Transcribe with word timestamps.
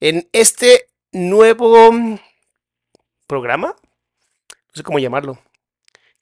en 0.00 0.28
este 0.32 0.88
nuevo 1.12 1.90
programa. 3.26 3.68
No 3.68 4.74
sé 4.74 4.82
cómo 4.82 4.98
llamarlo. 4.98 5.38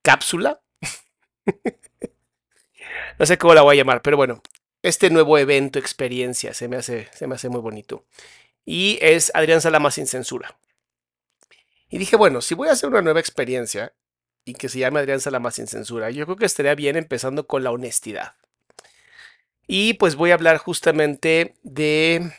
Cápsula. 0.03 0.61
no 3.19 3.27
sé 3.27 3.39
cómo 3.39 3.55
la 3.55 3.63
voy 3.63 3.77
a 3.77 3.79
llamar, 3.79 4.03
pero 4.03 4.17
bueno, 4.17 4.43
este 4.83 5.11
nuevo 5.11 5.39
evento, 5.39 5.79
experiencia, 5.79 6.55
se 6.55 6.69
me 6.69 6.77
hace, 6.77 7.09
se 7.13 7.27
me 7.27 7.35
hace 7.35 7.49
muy 7.49 7.61
bonito. 7.61 8.05
Y 8.65 8.99
es 9.03 9.31
Adrián 9.35 9.61
Salama 9.61 9.91
sin 9.91 10.07
censura. 10.07 10.59
Y 11.89 11.99
dije, 11.99 12.17
bueno, 12.17 12.41
si 12.41 12.55
voy 12.55 12.69
a 12.69 12.73
hacer 12.73 12.89
una 12.89 13.03
nueva 13.03 13.21
experiencia 13.21 13.95
y 14.45 14.55
que 14.55 14.69
se 14.69 14.79
llame 14.79 15.01
Adrián 15.01 15.21
Salama 15.21 15.51
sin 15.51 15.67
censura, 15.67 16.11
yo 16.11 16.25
creo 16.27 16.37
que 16.37 16.47
estaría 16.47 16.75
bien 16.75 16.97
empezando 16.97 17.47
con 17.47 17.65
la 17.65 17.71
honestidad. 17.71 18.37
Y 19.67 19.95
pues 19.95 20.17
voy 20.17 20.31
a 20.31 20.35
hablar 20.35 20.59
justamente 20.59 21.55
de 21.63 22.33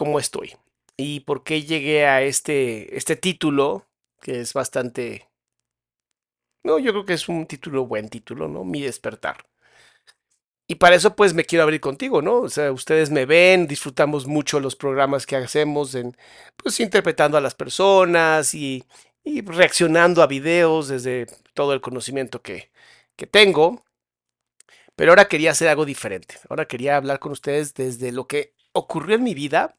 cómo 0.00 0.18
estoy 0.18 0.56
y 0.96 1.20
por 1.20 1.44
qué 1.44 1.62
llegué 1.62 2.06
a 2.06 2.22
este, 2.22 2.96
este 2.96 3.16
título, 3.16 3.86
que 4.22 4.40
es 4.40 4.54
bastante... 4.54 5.28
No, 6.64 6.78
yo 6.78 6.92
creo 6.92 7.04
que 7.04 7.12
es 7.12 7.28
un 7.28 7.44
título, 7.46 7.86
buen 7.86 8.08
título, 8.08 8.48
¿no? 8.48 8.64
Mi 8.64 8.80
despertar. 8.80 9.46
Y 10.66 10.76
para 10.76 10.96
eso 10.96 11.14
pues 11.14 11.34
me 11.34 11.44
quiero 11.44 11.64
abrir 11.64 11.82
contigo, 11.82 12.22
¿no? 12.22 12.36
O 12.36 12.48
sea, 12.48 12.72
ustedes 12.72 13.10
me 13.10 13.26
ven, 13.26 13.66
disfrutamos 13.66 14.26
mucho 14.26 14.58
los 14.58 14.74
programas 14.74 15.26
que 15.26 15.36
hacemos 15.36 15.94
en, 15.94 16.16
pues 16.56 16.80
interpretando 16.80 17.36
a 17.36 17.42
las 17.42 17.54
personas 17.54 18.54
y, 18.54 18.84
y 19.22 19.42
reaccionando 19.42 20.22
a 20.22 20.26
videos 20.26 20.88
desde 20.88 21.26
todo 21.52 21.74
el 21.74 21.82
conocimiento 21.82 22.40
que, 22.40 22.70
que 23.16 23.26
tengo. 23.26 23.84
Pero 24.96 25.12
ahora 25.12 25.28
quería 25.28 25.50
hacer 25.50 25.68
algo 25.68 25.84
diferente. 25.84 26.36
Ahora 26.48 26.66
quería 26.66 26.96
hablar 26.96 27.18
con 27.18 27.32
ustedes 27.32 27.74
desde 27.74 28.12
lo 28.12 28.26
que 28.26 28.54
ocurrió 28.72 29.16
en 29.16 29.24
mi 29.24 29.34
vida 29.34 29.76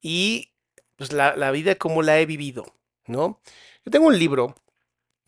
y 0.00 0.52
pues 0.96 1.12
la, 1.12 1.36
la 1.36 1.50
vida 1.50 1.74
como 1.76 2.02
la 2.02 2.20
he 2.20 2.26
vivido, 2.26 2.74
¿no? 3.06 3.40
Yo 3.84 3.90
tengo 3.90 4.06
un 4.06 4.18
libro 4.18 4.54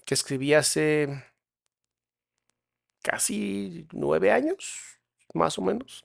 que 0.05 0.15
escribí 0.15 0.55
hace 0.55 1.25
casi 3.03 3.87
nueve 3.93 4.31
años, 4.31 4.99
más 5.35 5.59
o 5.59 5.63
menos. 5.63 6.05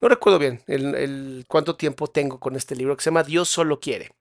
No 0.00 0.08
recuerdo 0.08 0.38
bien 0.38 0.62
el, 0.66 0.94
el, 0.94 1.44
cuánto 1.48 1.76
tiempo 1.76 2.08
tengo 2.08 2.38
con 2.40 2.56
este 2.56 2.76
libro 2.76 2.96
que 2.96 3.02
se 3.02 3.10
llama 3.10 3.22
Dios 3.22 3.48
solo 3.48 3.80
quiere. 3.80 4.12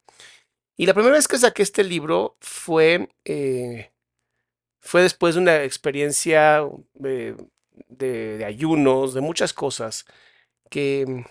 Y 0.77 0.85
la 0.85 0.93
primera 0.93 1.15
vez 1.15 1.27
que 1.27 1.37
saqué 1.37 1.61
este 1.63 1.83
libro 1.83 2.37
fue, 2.39 3.09
eh, 3.25 3.91
fue 4.79 5.03
después 5.03 5.35
de 5.35 5.41
una 5.41 5.63
experiencia 5.63 6.61
eh, 7.03 7.35
de, 7.89 8.37
de, 8.37 8.45
ayunos, 8.45 9.13
de 9.13 9.21
muchas 9.21 9.53
cosas 9.53 10.05
que, 10.69 11.25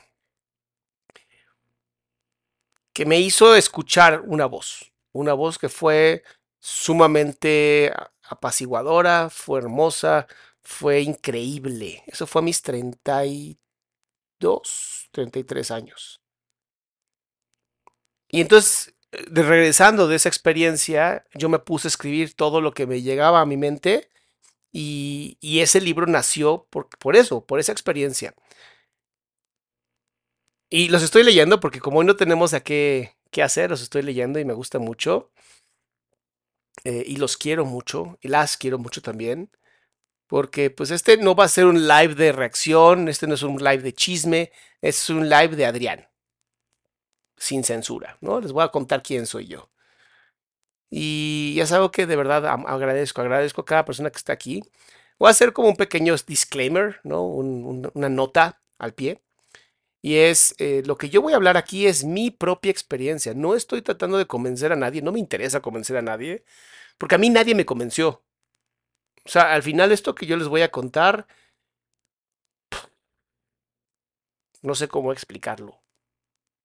que 2.92 3.06
me 3.06 3.20
hizo 3.20 3.54
escuchar 3.56 4.22
una 4.26 4.47
voz, 4.47 4.92
una 5.12 5.32
voz 5.34 5.58
que 5.58 5.69
fue 5.69 6.25
sumamente 6.60 7.92
apaciguadora, 8.22 9.30
fue 9.30 9.60
hermosa, 9.60 10.26
fue 10.62 11.00
increíble. 11.02 12.02
Eso 12.06 12.26
fue 12.26 12.41
a 12.42 12.44
mis 12.44 12.62
32, 12.62 15.08
33 15.12 15.70
años. 15.70 16.20
Y 18.28 18.41
entonces, 18.41 18.94
de 19.31 19.42
regresando 19.42 20.08
de 20.08 20.16
esa 20.16 20.28
experiencia, 20.28 21.26
yo 21.34 21.48
me 21.48 21.58
puse 21.58 21.88
a 21.88 21.91
escribir 21.91 22.34
todo 22.34 22.60
lo 22.60 22.72
que 22.72 22.86
me 22.86 23.02
llegaba 23.02 23.41
a 23.41 23.47
mi 23.47 23.56
mente 23.56 24.08
y, 24.72 25.36
y 25.41 25.60
ese 25.60 25.81
libro 25.81 26.06
nació 26.06 26.66
por, 26.70 26.88
por 26.98 27.16
eso, 27.16 27.44
por 27.44 27.60
esa 27.60 27.72
experiencia. 27.72 28.34
Y 30.72 30.88
los 30.88 31.02
estoy 31.02 31.22
leyendo 31.22 31.60
porque 31.60 31.80
como 31.80 31.98
hoy 31.98 32.06
no 32.06 32.16
tenemos 32.16 32.54
a 32.54 32.60
qué, 32.60 33.14
qué 33.30 33.42
hacer, 33.42 33.68
los 33.68 33.82
estoy 33.82 34.00
leyendo 34.00 34.38
y 34.38 34.46
me 34.46 34.54
gusta 34.54 34.78
mucho. 34.78 35.30
Eh, 36.84 37.04
y 37.06 37.16
los 37.16 37.36
quiero 37.36 37.66
mucho, 37.66 38.16
y 38.22 38.28
las 38.28 38.56
quiero 38.56 38.78
mucho 38.78 39.02
también. 39.02 39.50
Porque 40.26 40.70
pues 40.70 40.90
este 40.90 41.18
no 41.18 41.34
va 41.34 41.44
a 41.44 41.48
ser 41.48 41.66
un 41.66 41.86
live 41.86 42.14
de 42.14 42.32
reacción, 42.32 43.10
este 43.10 43.26
no 43.26 43.34
es 43.34 43.42
un 43.42 43.58
live 43.62 43.82
de 43.82 43.92
chisme, 43.92 44.50
es 44.80 45.10
un 45.10 45.28
live 45.28 45.56
de 45.56 45.66
Adrián. 45.66 46.08
Sin 47.36 47.64
censura, 47.64 48.16
¿no? 48.22 48.40
Les 48.40 48.52
voy 48.52 48.64
a 48.64 48.68
contar 48.68 49.02
quién 49.02 49.26
soy 49.26 49.48
yo. 49.48 49.68
Y 50.88 51.52
ya 51.54 51.64
es 51.64 51.72
algo 51.72 51.90
que 51.90 52.06
de 52.06 52.16
verdad 52.16 52.46
agradezco, 52.46 53.20
agradezco 53.20 53.60
a 53.60 53.66
cada 53.66 53.84
persona 53.84 54.08
que 54.10 54.16
está 54.16 54.32
aquí. 54.32 54.62
Voy 55.18 55.28
a 55.28 55.32
hacer 55.32 55.52
como 55.52 55.68
un 55.68 55.76
pequeño 55.76 56.16
disclaimer, 56.26 56.98
¿no? 57.04 57.24
Un, 57.26 57.62
un, 57.66 57.90
una 57.92 58.08
nota 58.08 58.62
al 58.78 58.94
pie. 58.94 59.20
Y 60.04 60.16
es, 60.16 60.56
eh, 60.58 60.82
lo 60.84 60.98
que 60.98 61.10
yo 61.10 61.22
voy 61.22 61.32
a 61.32 61.36
hablar 61.36 61.56
aquí 61.56 61.86
es 61.86 62.04
mi 62.04 62.32
propia 62.32 62.72
experiencia. 62.72 63.34
No 63.34 63.54
estoy 63.54 63.82
tratando 63.82 64.18
de 64.18 64.26
convencer 64.26 64.72
a 64.72 64.76
nadie, 64.76 65.00
no 65.00 65.12
me 65.12 65.20
interesa 65.20 65.62
convencer 65.62 65.96
a 65.96 66.02
nadie, 66.02 66.44
porque 66.98 67.14
a 67.14 67.18
mí 67.18 67.30
nadie 67.30 67.54
me 67.54 67.64
convenció. 67.64 68.24
O 69.24 69.28
sea, 69.28 69.52
al 69.52 69.62
final 69.62 69.92
esto 69.92 70.14
que 70.14 70.26
yo 70.26 70.36
les 70.36 70.48
voy 70.48 70.62
a 70.62 70.72
contar, 70.72 71.28
no 74.62 74.74
sé 74.74 74.88
cómo 74.88 75.12
explicarlo. 75.12 75.80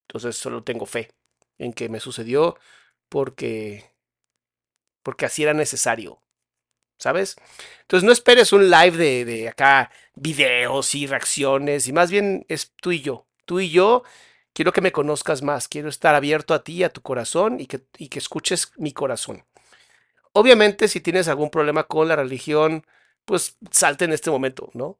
Entonces 0.07 0.35
solo 0.37 0.63
tengo 0.63 0.87
fe 0.87 1.11
en 1.59 1.73
que 1.73 1.89
me 1.89 1.99
sucedió 1.99 2.57
porque 3.09 3.91
porque 5.03 5.25
así 5.25 5.43
era 5.43 5.53
necesario. 5.53 6.21
¿Sabes? 6.99 7.35
Entonces 7.81 8.03
no 8.05 8.11
esperes 8.11 8.51
un 8.53 8.71
live 8.71 8.97
de, 8.97 9.25
de 9.25 9.49
acá 9.49 9.91
videos 10.15 10.95
y 10.95 11.05
reacciones 11.05 11.87
y 11.87 11.93
más 11.93 12.09
bien 12.09 12.43
es 12.49 12.73
tú 12.81 12.91
y 12.91 13.01
yo 13.01 13.26
tú 13.47 13.59
y 13.59 13.71
yo, 13.71 14.03
quiero 14.53 14.73
que 14.73 14.81
me 14.81 14.91
conozcas 14.91 15.41
más, 15.43 15.67
quiero 15.67 15.89
estar 15.89 16.15
abierto 16.15 16.53
a 16.53 16.63
ti, 16.63 16.83
a 16.83 16.89
tu 16.89 17.01
corazón 17.01 17.59
y 17.59 17.67
que, 17.67 17.81
y 17.97 18.09
que 18.09 18.19
escuches 18.19 18.71
mi 18.77 18.93
corazón. 18.93 19.45
Obviamente, 20.33 20.87
si 20.87 21.01
tienes 21.01 21.27
algún 21.27 21.49
problema 21.49 21.85
con 21.85 22.07
la 22.07 22.15
religión, 22.15 22.85
pues 23.25 23.57
salte 23.71 24.05
en 24.05 24.13
este 24.13 24.29
momento, 24.31 24.69
¿no? 24.73 24.99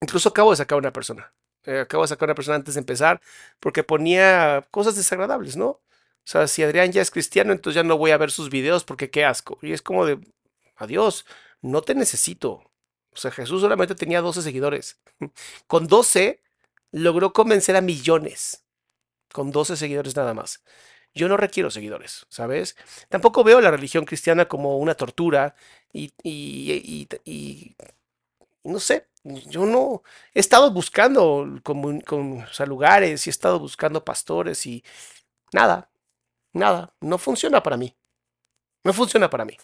Incluso 0.00 0.28
acabo 0.28 0.50
de 0.52 0.58
sacar 0.58 0.76
a 0.76 0.80
una 0.80 0.92
persona. 0.92 1.34
Eh, 1.64 1.80
acabo 1.80 2.04
de 2.04 2.08
sacar 2.08 2.28
a 2.28 2.30
una 2.32 2.34
persona 2.36 2.56
antes 2.56 2.74
de 2.74 2.80
empezar 2.80 3.20
porque 3.60 3.82
ponía 3.84 4.66
cosas 4.70 4.96
desagradables, 4.96 5.56
¿no? 5.56 5.68
O 5.68 5.82
sea, 6.26 6.46
si 6.48 6.62
Adrián 6.62 6.92
ya 6.92 7.02
es 7.02 7.10
cristiano, 7.10 7.52
entonces 7.52 7.76
ya 7.76 7.82
no 7.84 7.98
voy 7.98 8.12
a 8.12 8.18
ver 8.18 8.30
sus 8.30 8.50
videos 8.50 8.84
porque 8.84 9.10
qué 9.10 9.24
asco. 9.24 9.58
Y 9.62 9.72
es 9.72 9.82
como 9.82 10.06
de, 10.06 10.18
adiós, 10.76 11.26
no 11.62 11.82
te 11.82 11.94
necesito. 11.94 12.62
O 13.12 13.16
sea, 13.16 13.30
Jesús 13.30 13.60
solamente 13.60 13.94
tenía 13.94 14.20
12 14.20 14.42
seguidores. 14.42 15.00
Con 15.66 15.86
12 15.88 16.43
logró 16.94 17.32
convencer 17.32 17.74
a 17.76 17.80
millones 17.80 18.64
con 19.32 19.50
12 19.50 19.76
seguidores 19.76 20.14
nada 20.16 20.32
más. 20.32 20.62
Yo 21.12 21.28
no 21.28 21.36
requiero 21.36 21.70
seguidores, 21.70 22.26
¿sabes? 22.28 22.76
Tampoco 23.08 23.44
veo 23.44 23.60
la 23.60 23.70
religión 23.70 24.04
cristiana 24.04 24.46
como 24.46 24.78
una 24.78 24.94
tortura 24.94 25.56
y, 25.92 26.12
y, 26.22 27.08
y, 27.24 27.76
no 28.64 28.80
sé, 28.80 29.08
yo 29.24 29.66
no 29.66 30.02
he 30.34 30.40
estado 30.40 30.70
buscando 30.72 31.60
con, 31.64 32.00
con 32.00 32.44
lugares 32.66 33.26
y 33.26 33.30
he 33.30 33.32
estado 33.32 33.58
buscando 33.58 34.04
pastores 34.04 34.64
y 34.66 34.84
nada, 35.52 35.90
nada, 36.52 36.94
no 37.00 37.18
funciona 37.18 37.62
para 37.62 37.76
mí. 37.76 37.96
No 38.84 38.92
funciona 38.92 39.30
para 39.30 39.44
mí. 39.44 39.56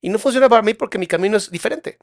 Y 0.00 0.08
no 0.10 0.18
funciona 0.18 0.48
para 0.48 0.62
mí 0.62 0.74
porque 0.74 0.98
mi 0.98 1.06
camino 1.06 1.36
es 1.36 1.50
diferente. 1.50 1.98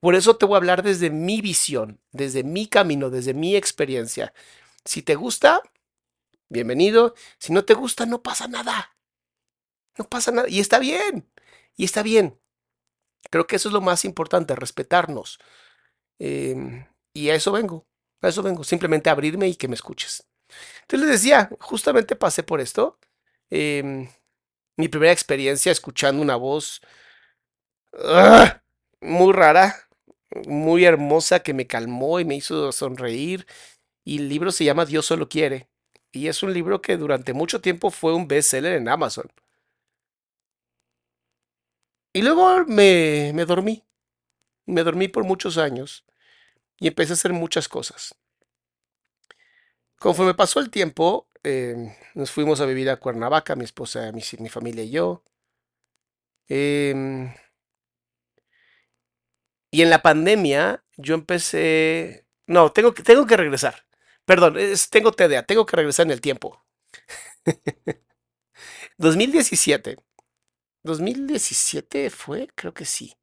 Por 0.00 0.14
eso 0.14 0.36
te 0.36 0.46
voy 0.46 0.54
a 0.54 0.58
hablar 0.58 0.82
desde 0.82 1.10
mi 1.10 1.40
visión, 1.40 2.00
desde 2.12 2.44
mi 2.44 2.68
camino, 2.68 3.10
desde 3.10 3.34
mi 3.34 3.56
experiencia. 3.56 4.32
Si 4.84 5.02
te 5.02 5.16
gusta, 5.16 5.62
bienvenido. 6.48 7.14
Si 7.38 7.52
no 7.52 7.64
te 7.64 7.74
gusta, 7.74 8.06
no 8.06 8.22
pasa 8.22 8.46
nada. 8.48 8.96
No 9.96 10.08
pasa 10.08 10.30
nada. 10.30 10.48
Y 10.48 10.60
está 10.60 10.78
bien. 10.78 11.28
Y 11.76 11.84
está 11.84 12.02
bien. 12.02 12.38
Creo 13.30 13.46
que 13.46 13.56
eso 13.56 13.68
es 13.68 13.72
lo 13.72 13.80
más 13.80 14.04
importante, 14.04 14.54
respetarnos. 14.54 15.38
Em, 16.18 16.86
y 17.12 17.30
a 17.30 17.34
eso 17.34 17.52
vengo. 17.52 17.86
A 18.22 18.28
eso 18.28 18.42
vengo. 18.42 18.64
Simplemente 18.64 19.10
abrirme 19.10 19.48
y 19.48 19.56
que 19.56 19.68
me 19.68 19.74
escuches. 19.74 20.28
Entonces 20.82 21.08
les 21.08 21.20
decía, 21.20 21.50
justamente 21.60 22.16
pasé 22.16 22.42
por 22.42 22.60
esto. 22.60 22.98
Em, 23.50 24.08
mi 24.76 24.88
primera 24.88 25.12
experiencia 25.12 25.72
escuchando 25.72 26.22
una 26.22 26.36
voz 26.36 26.80
¡ah! 28.04 28.62
muy 29.00 29.32
rara, 29.32 29.87
muy 30.46 30.84
hermosa 30.84 31.40
que 31.40 31.54
me 31.54 31.66
calmó 31.66 32.20
y 32.20 32.24
me 32.24 32.36
hizo 32.36 32.72
sonreír. 32.72 33.46
Y 34.04 34.18
el 34.18 34.28
libro 34.28 34.52
se 34.52 34.64
llama 34.64 34.86
Dios 34.86 35.06
solo 35.06 35.28
quiere. 35.28 35.68
Y 36.12 36.28
es 36.28 36.42
un 36.42 36.54
libro 36.54 36.82
que 36.82 36.96
durante 36.98 37.32
mucho 37.34 37.60
tiempo 37.60 37.90
fue 37.90 38.14
un 38.14 38.28
bestseller 38.28 38.74
en 38.74 38.88
Amazon. 38.88 39.30
Y 42.12 42.22
luego 42.22 42.64
me, 42.66 43.32
me 43.34 43.44
dormí. 43.44 43.84
Me 44.66 44.84
dormí 44.84 45.08
por 45.08 45.24
muchos 45.24 45.58
años 45.58 46.04
y 46.80 46.88
empecé 46.88 47.12
a 47.12 47.14
hacer 47.14 47.32
muchas 47.34 47.68
cosas. 47.68 48.14
Conforme 49.98 50.34
pasó 50.34 50.60
el 50.60 50.70
tiempo, 50.70 51.28
em, 51.42 51.92
nos 52.14 52.30
fuimos 52.30 52.60
a 52.60 52.66
vivir 52.66 52.88
a 52.90 52.96
Cuernavaca, 52.96 53.56
mi 53.56 53.64
esposa, 53.64 54.12
mi, 54.12 54.22
mi 54.38 54.48
familia 54.48 54.84
y 54.84 54.90
yo. 54.90 55.22
Eh, 56.48 56.94
y 59.70 59.82
en 59.82 59.90
la 59.90 60.02
pandemia 60.02 60.84
yo 60.96 61.14
empecé... 61.14 62.26
No, 62.46 62.72
tengo 62.72 62.94
que, 62.94 63.02
tengo 63.02 63.26
que 63.26 63.36
regresar. 63.36 63.84
Perdón, 64.24 64.56
tengo 64.90 65.12
TDA, 65.12 65.44
tengo 65.44 65.66
que 65.66 65.76
regresar 65.76 66.06
en 66.06 66.12
el 66.12 66.20
tiempo. 66.20 66.64
2017. 68.98 69.96
2017 70.82 72.10
fue, 72.10 72.48
creo 72.54 72.74
que 72.74 72.84
sí. 72.84 73.14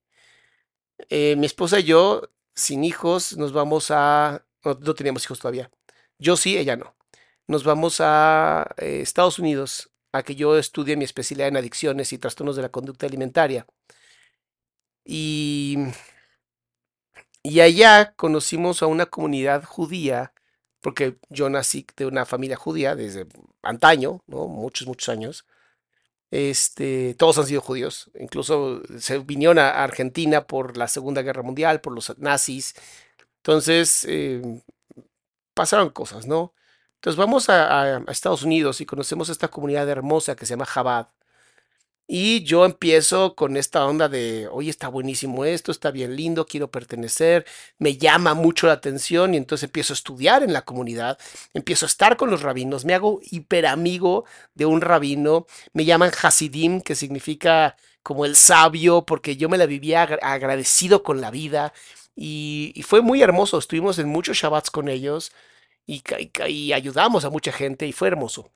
Eh, 1.10 1.36
mi 1.38 1.46
esposa 1.46 1.80
y 1.80 1.84
yo, 1.84 2.32
sin 2.54 2.84
hijos, 2.84 3.38
nos 3.38 3.52
vamos 3.54 3.92
a... 3.92 4.46
No, 4.64 4.96
teníamos 4.96 5.24
hijos 5.26 5.40
todavía. 5.40 5.72
Yo 6.18 6.38
sí, 6.38 6.58
ella 6.58 6.76
no. 6.76 6.96
Nos 7.48 7.64
vamos 7.64 7.98
a 8.00 8.74
eh, 8.78 9.02
Estados 9.02 9.40
Unidos 9.40 9.92
a 10.12 10.24
que 10.24 10.36
yo 10.36 10.58
estudie 10.58 10.96
mi 10.98 11.06
especialidad 11.06 11.50
en 11.50 11.58
adicciones 11.58 12.14
y 12.14 12.18
trastornos 12.18 12.56
de 12.56 12.62
la 12.64 12.70
conducta 12.70 13.06
alimentaria. 13.06 13.68
Y 15.04 15.78
y 17.46 17.62
allá 17.62 18.14
conocimos 18.16 18.82
a 18.82 18.88
una 18.88 19.06
comunidad 19.06 19.64
judía, 19.64 20.34
porque 20.82 21.18
yo 21.30 21.48
nací 21.50 21.86
de 21.96 22.08
una 22.08 22.26
familia 22.26 22.58
judía 22.58 22.96
desde 22.96 23.28
antaño, 23.62 24.24
¿no? 24.26 24.48
Muchos, 24.48 24.88
muchos 24.88 25.10
años. 25.10 25.46
Este, 26.32 27.14
todos 27.16 27.38
han 27.38 27.46
sido 27.46 27.62
judíos, 27.62 28.10
incluso 28.20 28.82
se 29.00 29.20
vinieron 29.20 29.60
a 29.60 29.84
Argentina 29.84 30.48
por 30.48 30.76
la 30.76 30.88
Segunda 30.88 31.22
Guerra 31.22 31.44
Mundial, 31.44 31.82
por 31.82 31.94
los 31.94 32.18
nazis. 32.18 32.74
Entonces, 33.38 34.06
em, 34.06 34.62
pasaron 35.54 35.92
cosas, 35.92 36.26
¿no? 36.28 36.54
Entonces 36.96 37.18
vamos 37.18 37.50
a, 37.50 37.98
a, 37.98 38.12
Estados 38.12 38.44
Unidos 38.44 38.82
y 38.82 38.86
conocemos 38.88 39.30
esta 39.30 39.50
comunidad 39.50 39.88
hermosa 39.90 40.36
que 40.36 40.46
se 40.48 40.52
llama 40.54 40.66
Chabad. 40.66 41.10
Y 42.08 42.44
yo 42.44 42.66
empiezo 42.66 43.36
con 43.36 43.58
esta 43.58 43.84
onda 43.86 44.08
de, 44.08 44.48
oye, 44.52 44.70
está 44.70 44.90
buenísimo 44.90 45.44
esto, 45.44 45.72
está 45.72 45.90
bien 45.90 46.16
lindo, 46.16 46.46
quiero 46.46 46.70
pertenecer, 46.70 47.46
me 47.80 47.98
llama 47.98 48.36
mucho 48.36 48.68
la 48.68 48.74
atención 48.74 49.34
y 49.34 49.38
entonces 49.38 49.64
empiezo 49.64 49.94
a 49.94 49.96
estudiar 49.96 50.44
en 50.44 50.54
la 50.54 50.64
comunidad, 50.64 51.18
empiezo 51.56 51.86
a 51.86 51.88
estar 51.88 52.16
con 52.16 52.30
los 52.30 52.44
rabinos, 52.44 52.86
me 52.86 52.94
hago 52.94 53.22
hiper 53.24 53.66
amigo 53.66 54.26
de 54.54 54.68
un 54.68 54.82
rabino, 54.82 55.48
me 55.74 55.86
llaman 55.86 56.12
Hasidim, 56.22 56.82
que 56.82 56.94
significa 56.96 57.76
como 58.04 58.26
el 58.26 58.36
sabio, 58.36 59.04
porque 59.04 59.36
yo 59.36 59.50
me 59.50 59.58
la 59.58 59.66
vivía 59.66 60.04
agradecido 60.04 61.02
con 61.02 61.22
la 61.22 61.32
vida 61.32 61.74
y, 62.16 62.84
fue 62.88 63.02
muy 63.02 63.22
hermoso, 63.24 63.58
estuvimos 63.58 64.00
en 64.00 64.10
muchos 64.10 64.38
Shabbats 64.38 64.70
con 64.72 64.90
ellos 64.90 65.32
y, 65.88 66.04
y 66.48 66.74
ayudamos 66.74 67.26
a 67.26 67.30
mucha 67.32 67.52
gente 67.52 67.88
y 67.88 67.94
fue 67.94 68.10
hermoso. 68.10 68.52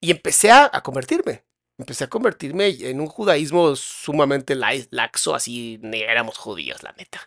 Y 0.00 0.10
empecé 0.10 0.50
a, 0.50 0.70
convertirme. 0.82 1.44
Empecé 1.78 2.04
a 2.04 2.08
convertirme 2.08 2.68
en 2.68 3.00
un 3.00 3.06
judaísmo 3.08 3.76
sumamente 3.76 4.54
laxo, 4.54 5.34
así 5.34 5.80
éramos 5.82 6.38
judíos, 6.38 6.82
la 6.82 6.92
neta. 6.92 7.20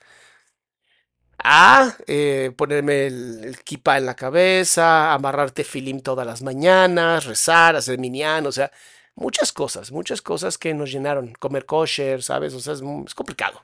A 1.41 1.95
eh, 2.07 2.51
ponerme 2.57 3.07
el, 3.07 3.43
el 3.45 3.81
en 3.97 4.05
la 4.05 4.15
cabeza, 4.15 5.13
amarrarte 5.13 5.63
filim 5.63 6.01
todas 6.01 6.25
las 6.27 6.41
mañanas, 6.41 7.25
rezar, 7.25 7.75
hacer 7.75 7.97
minián, 7.97 8.45
o 8.45 8.51
sea, 8.51 8.71
muchas 9.15 9.53
cosas, 9.53 9.91
muchas 9.91 10.21
cosas 10.21 10.57
que 10.57 10.73
nos 10.73 10.91
llenaron. 10.91 11.33
Comer 11.39 11.65
kosher, 11.65 12.21
¿sabes? 12.23 12.53
O 12.53 12.59
sea, 12.59 12.73
es, 12.73 12.81
es 13.05 13.15
complicado. 13.15 13.63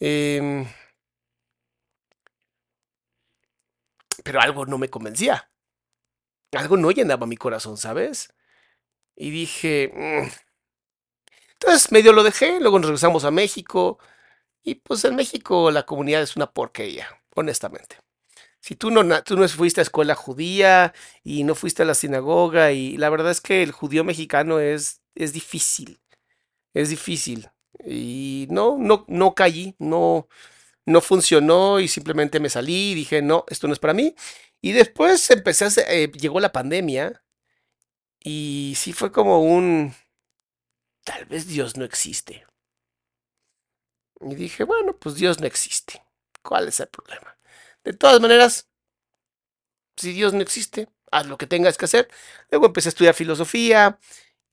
Eh, 0.00 0.66
pero 4.24 4.40
algo 4.40 4.66
no 4.66 4.78
me 4.78 4.88
convencía 4.90 5.48
algo 6.56 6.76
no 6.76 6.90
llenaba 6.90 7.26
mi 7.26 7.36
corazón, 7.36 7.76
¿sabes? 7.76 8.32
Y 9.16 9.30
dije, 9.30 9.92
mm". 9.94 10.28
entonces 11.52 11.92
medio 11.92 12.12
lo 12.12 12.22
dejé, 12.22 12.60
luego 12.60 12.78
nos 12.78 12.88
regresamos 12.88 13.24
a 13.24 13.30
México 13.30 13.98
y 14.62 14.76
pues 14.76 15.04
en 15.04 15.16
México 15.16 15.70
la 15.70 15.84
comunidad 15.86 16.22
es 16.22 16.36
una 16.36 16.52
porquería, 16.52 17.08
honestamente. 17.36 17.98
Si 18.60 18.76
tú 18.76 18.90
no, 18.90 19.24
tú 19.24 19.36
no 19.38 19.48
fuiste 19.48 19.80
a 19.80 19.84
escuela 19.84 20.14
judía 20.14 20.94
y 21.24 21.44
no 21.44 21.54
fuiste 21.54 21.82
a 21.82 21.86
la 21.86 21.94
sinagoga 21.94 22.72
y 22.72 22.96
la 22.98 23.10
verdad 23.10 23.32
es 23.32 23.40
que 23.40 23.62
el 23.62 23.72
judío 23.72 24.04
mexicano 24.04 24.60
es, 24.60 25.02
es 25.14 25.32
difícil, 25.34 26.00
es 26.74 26.90
difícil. 26.90 27.50
Y 27.86 28.46
no, 28.50 28.76
no, 28.78 29.04
no 29.08 29.34
caí, 29.34 29.76
no, 29.78 30.28
no 30.86 31.00
funcionó 31.00 31.80
y 31.80 31.88
simplemente 31.88 32.40
me 32.40 32.50
salí 32.50 32.92
y 32.92 32.94
dije, 32.94 33.22
no, 33.22 33.44
esto 33.48 33.66
no 33.68 33.72
es 33.74 33.78
para 33.80 33.94
mí. 33.94 34.14
Y 34.64 34.72
después 34.72 35.30
empecé 35.30 35.66
a 35.66 35.68
eh, 35.92 36.10
llegó 36.12 36.40
la 36.40 36.50
pandemia 36.50 37.22
y 38.20 38.72
sí 38.78 38.94
fue 38.94 39.12
como 39.12 39.42
un, 39.42 39.92
tal 41.04 41.26
vez 41.26 41.46
Dios 41.46 41.76
no 41.76 41.84
existe. 41.84 42.46
Y 44.22 44.34
dije, 44.34 44.64
bueno, 44.64 44.96
pues 44.98 45.16
Dios 45.16 45.38
no 45.38 45.46
existe. 45.46 46.02
¿Cuál 46.42 46.68
es 46.68 46.80
el 46.80 46.88
problema? 46.88 47.36
De 47.84 47.92
todas 47.92 48.22
maneras, 48.22 48.70
si 49.98 50.14
Dios 50.14 50.32
no 50.32 50.40
existe, 50.40 50.88
haz 51.10 51.26
lo 51.26 51.36
que 51.36 51.46
tengas 51.46 51.76
que 51.76 51.84
hacer. 51.84 52.08
Luego 52.50 52.64
empecé 52.64 52.88
a 52.88 52.92
estudiar 52.92 53.14
filosofía. 53.14 53.98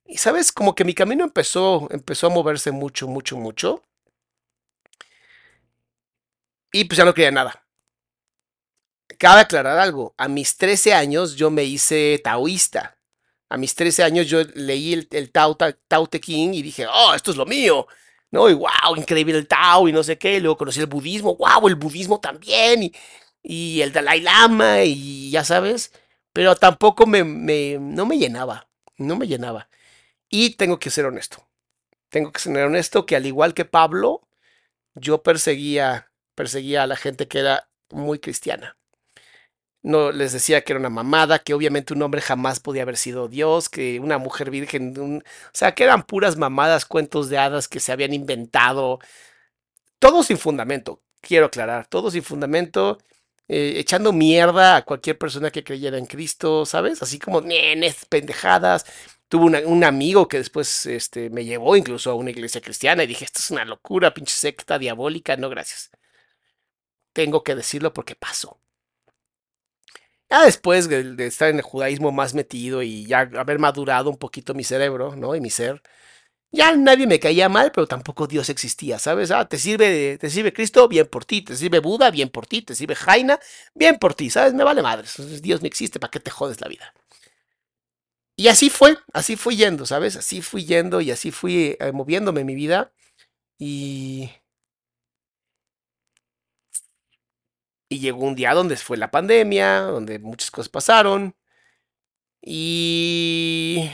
Y 0.06 0.18
sabes, 0.18 0.52
como 0.52 0.76
que 0.76 0.84
mi 0.84 0.94
camino 0.94 1.24
empezó, 1.24 1.88
empezó 1.90 2.28
a 2.28 2.32
moverse 2.32 2.72
mucho, 2.72 3.08
mucho, 3.08 3.38
mucho. 3.38 3.86
Y 6.74 6.84
pues 6.84 6.98
ya 6.98 7.06
no 7.06 7.14
quería 7.14 7.32
nada. 7.32 7.66
Cabe 9.18 9.42
aclarar 9.42 9.78
algo, 9.80 10.14
a 10.18 10.28
mis 10.28 10.58
13 10.58 10.94
años 10.94 11.36
yo 11.36 11.50
me 11.50 11.64
hice 11.64 12.20
taoísta. 12.24 12.98
A 13.50 13.58
mis 13.58 13.76
13 13.76 14.04
años 14.04 14.28
yo 14.28 14.44
leí 14.56 14.94
el, 14.94 15.08
el 15.12 15.32
Tao, 15.32 15.56
Tao 15.56 16.08
Te 16.08 16.22
King 16.22 16.54
y 16.54 16.62
dije, 16.62 16.88
oh, 16.88 17.14
esto 17.14 17.32
es 17.32 17.38
lo 17.38 17.46
mío. 17.46 17.88
¿No? 18.32 18.50
Y 18.50 18.54
wow, 18.54 18.96
increíble 18.96 19.38
el 19.38 19.48
Tao 19.48 19.88
y 19.90 19.92
no 19.92 20.04
sé 20.04 20.18
qué. 20.18 20.40
Luego 20.40 20.58
conocí 20.58 20.80
el 20.80 20.86
budismo, 20.88 21.36
wow, 21.36 21.68
el 21.68 21.76
budismo 21.76 22.20
también. 22.20 22.84
Y, 22.84 22.94
y 23.44 23.82
el 23.82 23.92
Dalai 23.92 24.22
Lama 24.22 24.84
y 24.84 25.32
ya 25.32 25.44
sabes. 25.44 25.92
Pero 26.34 26.56
tampoco 26.56 27.06
me, 27.06 27.24
me, 27.26 27.78
no 27.80 28.06
me 28.06 28.18
llenaba. 28.18 28.70
No 28.98 29.18
me 29.18 29.28
llenaba. 29.28 29.70
Y 30.30 30.52
tengo 30.52 30.80
que 30.80 30.92
ser 30.92 31.06
honesto. 31.06 31.46
Tengo 32.10 32.32
que 32.32 32.40
ser 32.40 32.56
honesto 32.66 33.06
que 33.06 33.16
al 33.18 33.26
igual 33.26 33.54
que 33.54 33.66
Pablo, 33.66 34.28
yo 34.96 35.24
perseguía, 35.24 36.12
perseguía 36.36 36.84
a 36.84 36.88
la 36.88 36.96
gente 36.96 37.28
que 37.28 37.40
era 37.40 37.70
muy 37.90 38.20
cristiana 38.20 38.78
no 39.84 40.12
les 40.12 40.34
decía 40.34 40.64
que 40.64 40.74
era 40.74 40.80
una 40.80 40.90
mamada, 40.90 41.40
que 41.40 41.54
obviamente 41.54 41.94
un 41.94 42.02
hombre 42.04 42.22
jamás 42.22 42.60
podía 42.60 42.84
haber 42.84 42.98
sido 42.98 43.28
Dios, 43.28 43.70
que 43.70 44.00
una 44.00 44.18
mujer 44.20 44.52
virgen, 44.52 45.22
o 45.22 45.22
sea, 45.54 45.74
que 45.76 45.84
eran 45.86 46.04
puras 46.04 46.38
mamadas, 46.38 46.86
cuentos 46.86 47.30
de 47.30 47.38
hadas 47.40 47.68
que 47.68 47.80
se 47.80 47.92
habían 47.92 48.14
inventado, 48.14 49.00
todo 50.00 50.24
sin 50.24 50.38
fundamento, 50.38 51.02
quiero 51.22 51.48
aclarar, 51.48 51.88
todo 51.88 52.12
sin 52.12 52.24
fundamento. 52.24 52.98
eh, 53.48 53.74
echando 53.80 54.14
mierda 54.14 54.78
a 54.78 54.86
cualquier 54.86 55.18
persona 55.18 55.52
que 55.52 55.64
creyera 55.64 55.98
en 55.98 56.06
Cristo, 56.06 56.66
¿sabes? 56.66 57.02
Así 57.04 57.20
como 57.20 57.42
nenes, 57.42 58.06
pendejadas. 58.06 58.86
Tuve 59.28 59.66
un 59.66 59.84
amigo 59.84 60.28
que 60.28 60.38
después 60.38 60.86
este, 60.86 61.30
me 61.30 61.44
llevó 61.46 61.76
incluso 61.76 62.12
a 62.12 62.16
una 62.16 62.32
iglesia 62.32 62.62
cristiana 62.62 63.04
y 63.04 63.08
dije, 63.08 63.26
esto 63.26 63.40
es 63.40 63.52
una 63.52 63.66
locura, 63.66 64.14
pinche 64.14 64.34
secta 64.36 64.80
diabólica, 64.80 65.36
no 65.38 65.50
gracias. 65.50 65.92
Tengo 67.14 67.42
que 67.44 67.56
decirlo 67.56 67.94
porque 67.94 68.16
pasó. 68.16 68.60
Ya 70.32 70.46
después 70.46 70.88
de, 70.88 71.28
estar 71.28 71.50
en 71.50 71.58
el 71.58 71.62
judaísmo 71.62 72.14
más 72.14 72.34
metido 72.34 72.82
y 72.84 73.06
ya 73.06 73.30
haber 73.38 73.60
madurado 73.60 74.10
un 74.10 74.18
poquito 74.18 74.54
mi 74.54 74.64
cerebro, 74.64 75.14
¿no? 75.18 75.36
Y 75.36 75.42
mi 75.42 75.50
ser, 75.50 75.82
ya 76.52 76.76
nadie 76.78 77.08
me 77.08 77.20
caía 77.20 77.50
mal, 77.50 77.72
pero 77.74 77.88
tampoco 77.88 78.28
Dios 78.28 78.50
existía, 78.50 79.00
¿sabes? 79.00 79.32
Ah, 79.32 79.48
te 79.50 79.58
sirve, 79.60 80.18
te 80.20 80.30
sirve 80.30 80.54
Cristo, 80.54 80.88
bien 80.88 81.08
por 81.08 81.26
ti, 81.26 81.42
te 81.42 81.56
sirve 81.58 81.80
Buda, 81.80 82.12
bien 82.12 82.30
por 82.30 82.48
ti, 82.48 82.62
te 82.62 82.76
sirve 82.76 82.96
Jaina, 82.96 83.40
bien 83.76 83.98
por 84.00 84.14
ti, 84.16 84.30
¿sabes? 84.30 84.54
Me 84.54 84.64
vale 84.64 84.82
madre, 84.82 85.08
Dios 85.42 85.62
no 85.62 85.68
existe, 85.68 86.00
¿para 86.00 86.12
qué 86.12 86.22
te 86.22 86.32
jodes 86.32 86.62
la 86.62 86.70
vida? 86.70 86.94
Y 88.38 88.48
así 88.48 88.70
fue, 88.70 88.98
así 89.14 89.36
fui 89.36 89.58
yendo, 89.58 89.86
¿sabes? 89.86 90.16
Así 90.16 90.42
fui 90.42 90.66
yendo 90.66 91.02
y 91.02 91.12
así 91.12 91.32
fui 91.32 91.78
eh, 91.80 91.92
moviéndome 91.94 92.44
mi 92.46 92.56
vida. 92.56 92.94
Y... 93.60 94.30
Y 97.92 98.00
llegó 98.00 98.26
un 98.26 98.36
día 98.36 98.54
donde 98.54 98.78
fue 98.78 98.96
la 98.96 99.12
pandemia, 99.12 99.82
donde 99.82 100.18
muchas 100.18 100.50
cosas 100.50 100.70
pasaron. 100.70 101.36
Y 102.42 103.92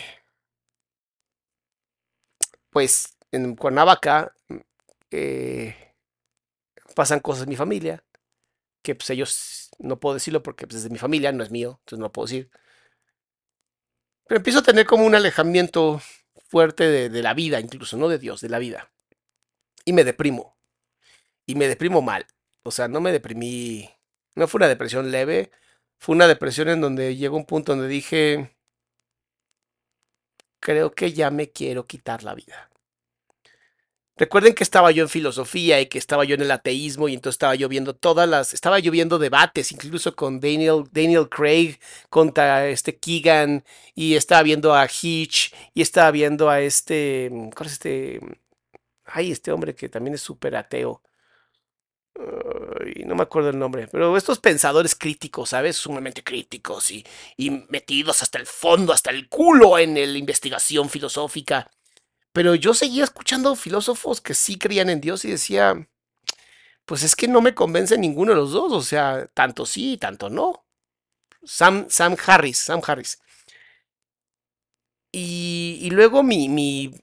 pues 2.69 3.17
en 3.31 3.55
Cuernavaca 3.55 4.35
eh, 5.09 5.95
pasan 6.95 7.21
cosas 7.21 7.45
en 7.45 7.49
mi 7.49 7.55
familia, 7.55 8.03
que 8.83 8.93
pues 8.93 9.09
ellos, 9.09 9.71
no 9.79 9.99
puedo 9.99 10.13
decirlo 10.13 10.43
porque 10.43 10.67
pues, 10.67 10.77
es 10.77 10.83
de 10.83 10.91
mi 10.91 10.99
familia, 10.99 11.31
no 11.31 11.43
es 11.43 11.49
mío, 11.49 11.79
entonces 11.79 11.97
no 11.97 12.05
lo 12.05 12.11
puedo 12.11 12.27
decir. 12.27 12.51
Pero 14.27 14.37
empiezo 14.37 14.59
a 14.59 14.63
tener 14.63 14.85
como 14.85 15.07
un 15.07 15.15
alejamiento 15.15 16.03
fuerte 16.49 16.83
de, 16.87 17.09
de 17.09 17.23
la 17.23 17.33
vida, 17.33 17.59
incluso, 17.59 17.97
no 17.97 18.09
de 18.09 18.19
Dios, 18.19 18.41
de 18.41 18.49
la 18.49 18.59
vida. 18.59 18.91
Y 19.85 19.93
me 19.93 20.03
deprimo. 20.03 20.55
Y 21.47 21.55
me 21.55 21.67
deprimo 21.67 22.03
mal. 22.03 22.27
O 22.67 22.71
sea, 22.71 22.87
no 22.89 23.01
me 23.01 23.13
deprimí, 23.13 23.89
no 24.35 24.47
fue 24.47 24.59
una 24.59 24.67
depresión 24.67 25.09
leve, 25.11 25.51
fue 25.99 26.15
una 26.15 26.27
depresión 26.27 26.69
en 26.69 26.81
donde 26.81 27.15
llegó 27.15 27.37
un 27.37 27.45
punto 27.45 27.73
donde 27.73 27.87
dije, 27.87 28.57
creo 30.59 30.91
que 30.91 31.13
ya 31.13 31.31
me 31.31 31.49
quiero 31.51 31.87
quitar 31.87 32.23
la 32.23 32.35
vida. 32.35 32.69
Recuerden 34.17 34.53
que 34.55 34.63
estaba 34.63 34.91
yo 34.91 35.03
en 35.03 35.09
filosofía 35.09 35.79
y 35.79 35.85
que 35.85 35.99
estaba 35.99 36.25
yo 36.25 36.35
en 36.35 36.41
el 36.41 36.51
ateísmo 36.51 37.07
y 37.07 37.13
entonces 37.13 37.35
estaba 37.35 37.55
yo 37.55 37.69
viendo 37.69 37.95
todas 37.95 38.27
las, 38.27 38.53
estaba 38.53 38.79
yo 38.79 38.91
viendo 38.91 39.19
debates, 39.19 39.71
incluso 39.71 40.15
con 40.15 40.39
Daniel, 40.39 40.85
Daniel 40.91 41.29
Craig 41.29 41.77
contra 42.09 42.67
este 42.67 42.97
Keegan 42.97 43.63
y 43.93 44.15
estaba 44.15 44.41
viendo 44.43 44.73
a 44.73 44.87
Hitch 44.87 45.53
y 45.73 45.81
estaba 45.83 46.11
viendo 46.11 46.49
a 46.49 46.61
este, 46.61 47.29
¿cuál 47.55 47.67
es 47.67 47.73
este? 47.73 48.19
Ay, 49.05 49.31
este 49.31 49.51
hombre 49.51 49.75
que 49.75 49.87
también 49.87 50.15
es 50.15 50.21
súper 50.21 50.55
ateo. 50.55 51.01
No 53.05 53.15
me 53.15 53.23
acuerdo 53.23 53.49
el 53.49 53.59
nombre, 53.59 53.87
pero 53.91 54.15
estos 54.17 54.39
pensadores 54.39 54.95
críticos, 54.95 55.49
¿sabes? 55.49 55.77
Sumamente 55.77 56.23
críticos 56.23 56.91
y, 56.91 57.05
y 57.37 57.49
metidos 57.69 58.21
hasta 58.21 58.37
el 58.37 58.45
fondo, 58.45 58.93
hasta 58.93 59.11
el 59.11 59.29
culo 59.29 59.79
en 59.79 59.95
la 59.95 60.17
investigación 60.17 60.89
filosófica. 60.89 61.69
Pero 62.33 62.53
yo 62.55 62.73
seguía 62.73 63.03
escuchando 63.03 63.55
filósofos 63.55 64.21
que 64.21 64.33
sí 64.33 64.57
creían 64.57 64.89
en 64.89 65.01
Dios 65.01 65.25
y 65.25 65.31
decía, 65.31 65.87
pues 66.85 67.03
es 67.03 67.15
que 67.15 67.27
no 67.27 67.41
me 67.41 67.55
convence 67.55 67.97
ninguno 67.97 68.31
de 68.31 68.37
los 68.37 68.51
dos, 68.51 68.71
o 68.71 68.81
sea, 68.81 69.27
tanto 69.33 69.65
sí, 69.65 69.97
tanto 69.97 70.29
no. 70.29 70.65
Sam, 71.43 71.87
Sam 71.89 72.15
Harris, 72.25 72.59
Sam 72.59 72.81
Harris. 72.85 73.19
Y, 75.11 75.79
y 75.81 75.89
luego 75.89 76.21
mi, 76.23 76.49
mi, 76.49 76.93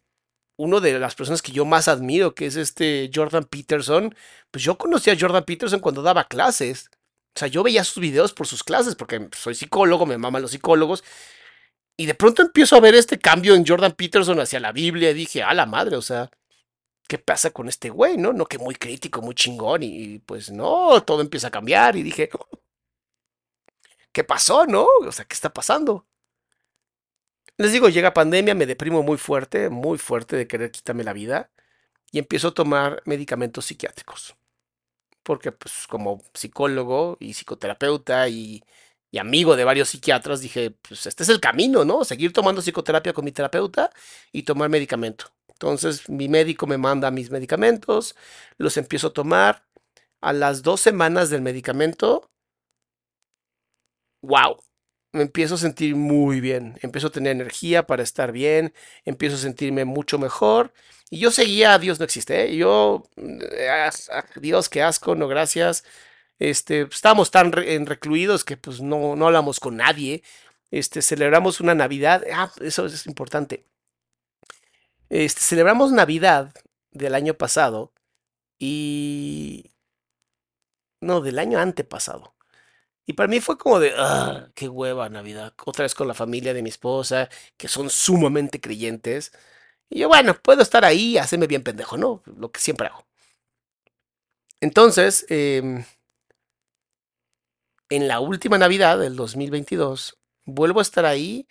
uno 0.57 0.81
de 0.81 0.99
las 0.99 1.15
personas 1.15 1.43
que 1.43 1.53
yo 1.53 1.65
más 1.65 1.89
admiro, 1.89 2.35
que 2.35 2.47
es 2.47 2.57
este 2.57 3.11
Jordan 3.15 3.45
Peterson, 3.45 4.15
pues 4.51 4.65
yo 4.65 4.79
conocí 4.79 5.11
a 5.11 5.17
Jordan 5.19 5.45
Peterson 5.45 5.81
cuando 5.81 6.03
daba 6.03 6.29
clases. 6.29 6.91
O 7.37 7.39
sea, 7.39 7.49
yo 7.49 7.63
veía 7.63 7.85
sus 7.85 8.01
videos 8.01 8.33
por 8.33 8.47
sus 8.47 8.63
clases, 8.63 8.95
porque 8.95 9.29
soy 9.33 9.55
psicólogo, 9.55 10.07
me 10.07 10.19
maman 10.19 10.43
los 10.43 10.53
psicólogos, 10.53 11.03
y 11.97 12.07
de 12.07 12.15
pronto 12.15 12.43
empiezo 12.43 12.77
a 12.77 12.81
ver 12.81 12.95
este 12.95 13.19
cambio 13.19 13.55
en 13.55 13.67
Jordan 13.67 13.93
Peterson 13.93 14.41
hacia 14.41 14.61
la 14.61 14.73
Biblia 14.73 15.11
y 15.11 15.15
dije, 15.15 15.43
a 15.43 15.55
la 15.55 15.67
madre, 15.67 15.97
o 15.97 16.03
sea, 16.03 16.31
¿qué 17.09 17.19
pasa 17.19 17.51
con 17.51 17.69
este 17.69 17.91
güey? 17.91 18.17
No, 18.19 18.33
no, 18.33 18.47
que 18.47 18.59
muy 18.59 18.75
crítico, 18.77 19.23
muy 19.23 19.35
chingón 19.35 19.83
y, 19.83 20.19
pues 20.21 20.51
no, 20.51 21.03
todo 21.05 21.21
empieza 21.23 21.49
a 21.49 21.51
cambiar 21.53 21.97
y 21.97 22.03
dije, 22.03 22.31
¿qué 24.13 24.25
pasó, 24.25 24.67
no? 24.67 24.87
O 25.07 25.13
sea, 25.13 25.25
¿qué 25.25 25.35
está 25.35 25.53
pasando? 25.53 26.07
Les 27.59 27.73
digo, 27.73 27.89
llega 27.89 28.15
pandemia, 28.15 28.55
me 28.55 28.67
deprimo 28.67 29.03
muy 29.03 29.17
fuerte, 29.19 29.71
muy 29.71 29.99
fuerte 29.99 30.37
de 30.37 30.47
querer 30.49 30.71
quitarme 30.73 31.05
la 31.05 31.13
vida 31.13 31.51
y 32.13 32.19
empiezo 32.19 32.49
a 32.49 32.55
tomar 32.55 33.03
medicamentos 33.07 33.67
psiquiátricos. 33.67 34.37
Porque 35.23 35.53
pues 35.53 35.87
como 35.89 36.23
psicólogo 36.35 37.17
y 37.21 37.35
psicoterapeuta 37.35 38.29
y 38.29 38.63
amigo 39.19 39.57
de 39.57 39.65
varios 39.65 39.91
psiquiatras, 39.91 40.41
dije, 40.41 40.73
pues 40.73 41.07
este 41.07 41.23
es 41.23 41.29
el 41.29 41.41
camino, 41.41 41.85
¿no? 41.85 42.05
Seguir 42.05 42.33
tomando 42.33 42.61
psicoterapia 42.63 43.13
con 43.13 43.25
mi 43.25 43.33
terapeuta 43.33 43.91
y 44.33 44.43
tomar 44.45 44.71
medicamento. 44.71 45.27
Entonces 45.49 46.09
mi 46.09 46.29
médico 46.29 46.67
me 46.67 46.79
manda 46.79 47.11
mis 47.11 47.31
medicamentos, 47.31 48.17
los 48.59 48.77
empiezo 48.77 49.09
a 49.09 49.13
tomar. 49.13 49.65
A 50.21 50.33
las 50.33 50.63
dos 50.63 50.81
semanas 50.81 51.31
del 51.31 51.43
medicamento, 51.43 52.31
wow, 54.23 54.57
me 55.15 55.23
empiezo 55.23 55.55
a 55.55 55.59
sentir 55.59 55.97
muy 55.97 56.41
bien, 56.41 56.79
empiezo 56.83 57.07
a 57.09 57.13
tener 57.13 57.33
energía 57.33 57.87
para 57.87 58.03
estar 58.03 58.33
bien, 58.33 58.75
empiezo 59.05 59.37
a 59.37 59.39
sentirme 59.39 59.85
mucho 59.85 60.19
mejor. 60.19 60.75
Y 61.11 61.21
yo 61.21 61.31
seguía, 61.31 61.79
Dios 61.79 61.99
no 62.01 62.05
existe, 62.05 62.45
¿eh? 62.45 62.57
yo, 62.57 63.05
eh, 63.17 63.91
Dios, 64.37 64.69
qué 64.69 64.83
asco, 64.83 65.15
no 65.15 65.29
gracias. 65.29 65.85
Este, 66.39 66.83
estábamos 66.83 67.31
tan 67.31 67.53
recluidos 67.53 68.45
que 68.45 68.57
pues 68.57 68.81
no, 68.81 69.17
no 69.17 69.27
hablamos 69.27 69.61
con 69.61 69.77
nadie. 69.77 70.23
Este, 70.71 71.03
celebramos 71.03 71.61
una 71.61 71.75
Navidad. 71.75 72.25
Ah, 72.33 72.51
eso 72.61 72.87
es 72.87 73.07
importante. 73.07 73.67
Este, 75.11 75.41
celebramos 75.41 75.93
Navidad 75.93 76.53
del 76.91 77.15
año 77.15 77.35
pasado 77.35 77.93
y... 78.59 79.71
No, 81.01 81.21
del 81.21 81.39
año 81.39 81.59
antepasado. 81.59 82.34
Y 83.07 83.15
para 83.15 83.29
mí 83.29 83.41
fue 83.41 83.59
como 83.59 83.81
de, 83.81 83.93
ah, 83.97 84.49
qué 84.55 84.69
hueva 84.69 85.09
Navidad. 85.09 85.55
Otra 85.67 85.85
vez 85.85 85.95
con 85.95 86.09
la 86.09 86.15
familia 86.15 86.55
de 86.55 86.63
mi 86.63 86.71
esposa, 86.71 87.29
que 87.57 87.69
son 87.69 87.91
sumamente 87.91 88.61
creyentes. 88.61 89.33
Y 89.91 90.01
yo, 90.01 90.09
bueno, 90.09 90.35
puedo 90.43 90.63
estar 90.63 90.85
ahí 90.85 91.13
y 91.13 91.19
hacerme 91.19 91.47
bien 91.47 91.63
pendejo, 91.65 91.97
¿no? 91.99 92.23
Lo 92.27 92.53
que 92.53 92.61
siempre 92.61 92.89
hago. 92.89 93.07
Entonces, 94.61 95.27
eh, 95.29 95.85
en 97.91 98.09
la 98.09 98.21
última 98.21 98.59
Navidad 98.59 98.99
del 98.99 99.17
2022, 99.17 100.19
vuelvo 100.45 100.81
a 100.81 100.83
estar 100.83 101.05
ahí 101.07 101.47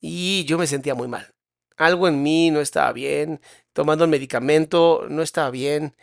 y 0.00 0.44
yo 0.46 0.58
me 0.58 0.66
sentía 0.66 0.94
muy 0.94 1.08
mal. 1.08 1.34
Algo 1.76 2.08
en 2.08 2.22
mí 2.22 2.50
no 2.50 2.60
estaba 2.60 2.92
bien, 2.92 3.40
tomando 3.72 4.04
el 4.04 4.10
medicamento 4.10 5.06
no 5.08 5.22
estaba 5.22 5.50
bien. 5.50 5.96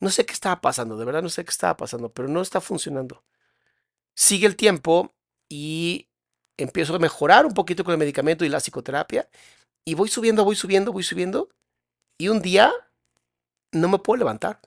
No 0.00 0.10
sé 0.10 0.26
qué 0.26 0.32
estaba 0.32 0.60
pasando, 0.60 0.96
de 0.96 1.04
verdad 1.04 1.22
no 1.22 1.28
sé 1.30 1.44
qué 1.44 1.50
estaba 1.50 1.76
pasando, 1.76 2.12
pero 2.12 2.28
no 2.28 2.40
está 2.42 2.60
funcionando. 2.60 3.24
Sigue 4.18 4.48
el 4.48 4.56
tiempo 4.56 5.14
y 5.48 6.08
empiezo 6.58 6.92
a 6.96 6.98
mejorar 6.98 7.46
un 7.46 7.54
poquito 7.54 7.84
con 7.84 7.92
el 7.92 7.98
medicamento 7.98 8.44
y 8.44 8.48
la 8.48 8.58
psicoterapia 8.58 9.28
y 9.86 9.94
voy 9.94 10.08
subiendo, 10.08 10.44
voy 10.44 10.56
subiendo, 10.56 10.92
voy 10.92 11.04
subiendo 11.04 11.50
y 12.18 12.26
un 12.26 12.42
día 12.42 12.72
no 13.72 13.88
me 13.88 14.00
puedo 14.00 14.18
levantar. 14.18 14.60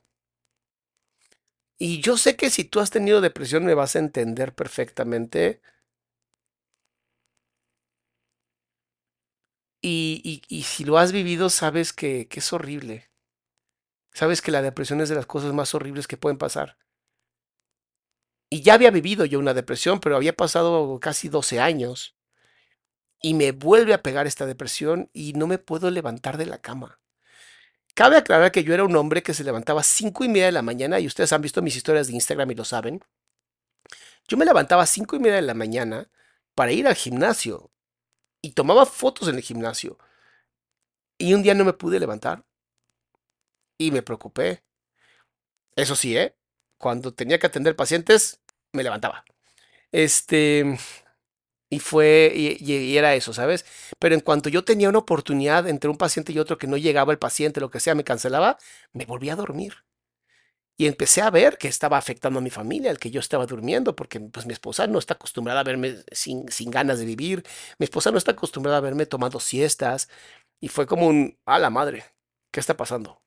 Y 1.78 2.00
yo 2.00 2.16
sé 2.16 2.38
que 2.38 2.50
si 2.50 2.64
tú 2.64 2.80
has 2.80 2.92
tenido 2.92 3.20
depresión 3.20 3.66
me 3.66 3.74
vas 3.74 3.98
a 3.98 4.00
entender 4.00 4.56
perfectamente. 4.56 5.62
Y, 9.82 10.42
y, 10.48 10.64
si 10.64 10.86
lo 10.86 10.98
has 10.98 11.12
vivido, 11.12 11.50
sabes 11.50 11.92
que 11.92 12.30
es 12.32 12.54
horrible. 12.54 13.10
Sabes 14.14 14.42
que 14.42 14.52
la 14.52 14.62
depresión 14.62 15.02
es 15.02 15.10
de 15.10 15.16
las 15.16 15.26
cosas 15.26 15.54
más 15.54 15.76
horribles 15.76 16.08
que 16.08 16.16
pueden 16.16 16.38
pasar. 16.38 16.78
Y 18.54 18.64
ya 18.64 18.74
había 18.74 18.92
vivido 18.92 19.24
yo 19.24 19.40
una 19.40 19.54
depresión, 19.54 20.02
pero 20.02 20.18
había 20.18 20.36
pasado 20.36 21.00
casi 21.00 21.30
12 21.30 21.62
años. 21.62 22.18
Y 23.22 23.34
me 23.34 23.54
vuelve 23.54 23.94
a 23.94 24.04
pegar 24.04 24.28
esta 24.28 24.46
depresión 24.46 25.10
y 25.14 25.32
no 25.34 25.48
me 25.48 25.58
puedo 25.58 25.90
levantar 25.90 26.38
de 26.38 26.48
la 26.48 26.58
cama. 26.58 27.00
Cabe 27.96 28.18
aclarar 28.18 28.52
que 28.52 28.66
yo 28.66 28.74
era 28.74 28.84
un 28.84 28.96
hombre 28.98 29.24
que 29.24 29.34
se 29.34 29.46
levantaba 29.46 29.80
a 29.80 29.86
5 29.86 30.26
y 30.26 30.28
media 30.28 30.48
de 30.48 30.52
la 30.52 30.64
mañana 30.64 31.00
y 31.00 31.08
ustedes 31.08 31.32
han 31.32 31.42
visto 31.42 31.62
mis 31.62 31.78
historias 31.78 32.08
de 32.08 32.14
Instagram 32.14 32.52
y 32.52 32.56
lo 32.56 32.66
saben. 32.66 33.02
Yo 34.28 34.36
me 34.36 34.44
levantaba 34.44 34.84
a 34.84 34.88
5 34.88 35.16
y 35.16 35.20
media 35.20 35.38
de 35.38 35.44
la 35.44 35.54
mañana 35.54 36.12
para 36.54 36.74
ir 36.74 36.88
al 36.88 36.96
gimnasio 36.96 37.72
y 38.42 38.52
tomaba 38.52 38.86
fotos 38.86 39.30
en 39.30 39.36
el 39.36 39.44
gimnasio. 39.44 39.98
Y 41.18 41.36
un 41.36 41.42
día 41.42 41.54
no 41.54 41.64
me 41.64 41.72
pude 41.72 42.02
levantar 42.02 42.46
y 43.78 43.92
me 43.92 44.02
preocupé. 44.02 44.66
Eso 45.78 45.96
sí, 45.96 46.18
¿eh? 46.18 46.36
Cuando 46.82 47.14
tenía 47.14 47.40
que 47.40 47.48
atender 47.48 47.76
pacientes, 47.76 48.42
me 48.74 48.84
levantaba. 48.84 49.24
Este, 49.92 50.78
y 51.70 51.80
fue, 51.80 52.34
y, 52.36 52.98
era 52.98 53.16
eso, 53.16 53.34
¿sabes? 53.34 53.66
Pero 54.00 54.16
en 54.16 54.22
cuanto 54.22 54.50
yo 54.50 54.66
tenía 54.66 54.90
una 54.90 55.00
oportunidad 55.00 55.68
entre 55.70 55.90
un 55.90 55.98
paciente 55.98 56.34
y 56.34 56.40
otro 56.40 56.58
que 56.58 56.68
no 56.68 56.78
llegaba 56.78 57.14
el 57.14 57.20
paciente, 57.20 57.62
lo 57.62 57.72
que 57.72 57.80
sea, 57.80 57.96
me 57.96 58.04
cancelaba, 58.04 58.58
me 58.94 59.06
volvía 59.06 59.34
a 59.34 59.36
dormir. 59.38 59.76
Y 60.78 60.88
empecé 60.88 61.22
a 61.22 61.30
ver 61.30 61.58
que 61.58 61.68
estaba 61.68 61.98
afectando 61.98 62.40
a 62.40 62.42
mi 62.42 62.50
familia, 62.50 62.92
el 62.92 62.98
que 63.00 63.12
yo 63.12 63.20
estaba 63.20 63.46
durmiendo, 63.46 63.96
porque 63.96 64.20
pues 64.20 64.46
mi 64.48 64.54
esposa 64.54 64.88
no 64.88 65.00
está 65.00 65.14
acostumbrada 65.14 65.60
a 65.62 65.64
verme 65.64 65.98
sin, 66.12 66.50
sin 66.52 66.72
ganas 66.72 67.00
de 67.00 67.06
vivir, 67.06 67.44
mi 67.78 67.84
esposa 67.86 68.12
no 68.12 68.18
está 68.18 68.32
acostumbrada 68.32 68.78
a 68.80 68.82
verme 68.82 69.06
tomando 69.06 69.40
siestas, 69.40 70.10
y 70.60 70.70
fue 70.70 70.88
como 70.88 71.08
un, 71.08 71.38
a 71.46 71.60
la 71.60 71.70
madre, 71.70 72.04
¿qué 72.52 72.60
está 72.60 72.76
pasando? 72.78 73.22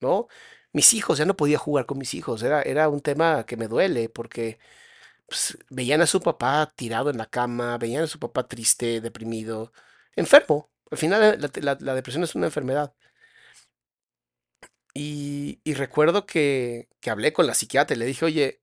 ¿No? 0.00 0.28
Mis 0.72 0.92
hijos, 0.94 1.18
ya 1.18 1.24
no 1.24 1.36
podía 1.36 1.58
jugar 1.58 1.86
con 1.86 1.98
mis 1.98 2.14
hijos, 2.14 2.42
era, 2.42 2.62
era 2.62 2.88
un 2.88 3.00
tema 3.00 3.44
que 3.46 3.56
me 3.56 3.68
duele, 3.68 4.08
porque 4.08 4.58
pues, 5.26 5.58
veían 5.70 6.02
a 6.02 6.06
su 6.06 6.20
papá 6.20 6.72
tirado 6.76 7.10
en 7.10 7.18
la 7.18 7.26
cama, 7.26 7.78
veían 7.78 8.04
a 8.04 8.06
su 8.08 8.18
papá 8.18 8.48
triste, 8.48 9.00
deprimido, 9.00 9.72
enfermo. 10.16 10.70
Al 10.90 10.98
final 10.98 11.40
la, 11.62 11.94
depresión 11.94 12.24
es 12.24 12.34
una 12.34 12.46
enfermedad. 12.46 12.94
Y, 14.94 15.60
y 15.64 15.74
recuerdo 15.74 16.26
que, 16.26 16.88
que 17.00 17.10
hablé 17.10 17.32
con 17.32 17.46
la 17.46 17.54
psiquiatra 17.54 17.94
y 17.96 17.98
le 17.98 18.06
dije, 18.06 18.24
oye, 18.24 18.62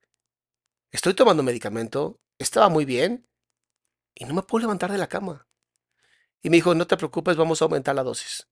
estoy 0.92 1.14
tomando 1.14 1.44
medicamento, 1.44 2.20
estaba 2.40 2.70
muy 2.70 2.86
bien 2.86 3.28
y 4.16 4.26
no 4.26 4.34
me 4.34 4.44
puedo 4.44 4.64
levantar 4.64 4.92
de 4.92 4.98
la 4.98 5.08
cama. 5.08 5.48
Y 6.42 6.50
me 6.50 6.58
dijo, 6.58 6.76
no 6.76 6.88
te 6.88 6.98
preocupes, 6.98 7.38
vamos 7.38 7.62
a 7.62 7.66
aumentar 7.66 7.96
la 7.96 8.04
dosis. 8.04 8.48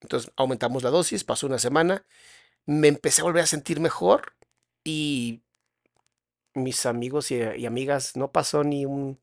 Entonces 0.00 0.32
aumentamos 0.36 0.82
la 0.82 0.90
dosis, 0.90 1.24
pasó 1.24 1.46
una 1.46 1.58
semana, 1.58 2.06
me 2.68 2.88
empecé 2.88 3.22
a 3.22 3.24
volver 3.24 3.44
a 3.44 3.46
sentir 3.46 3.80
mejor 3.80 4.34
y 4.84 5.42
mis 6.52 6.84
amigos 6.84 7.30
y, 7.30 7.64
amigas 7.64 8.14
no 8.14 8.30
pasó 8.30 8.62
ni 8.62 8.84
un, 8.84 9.18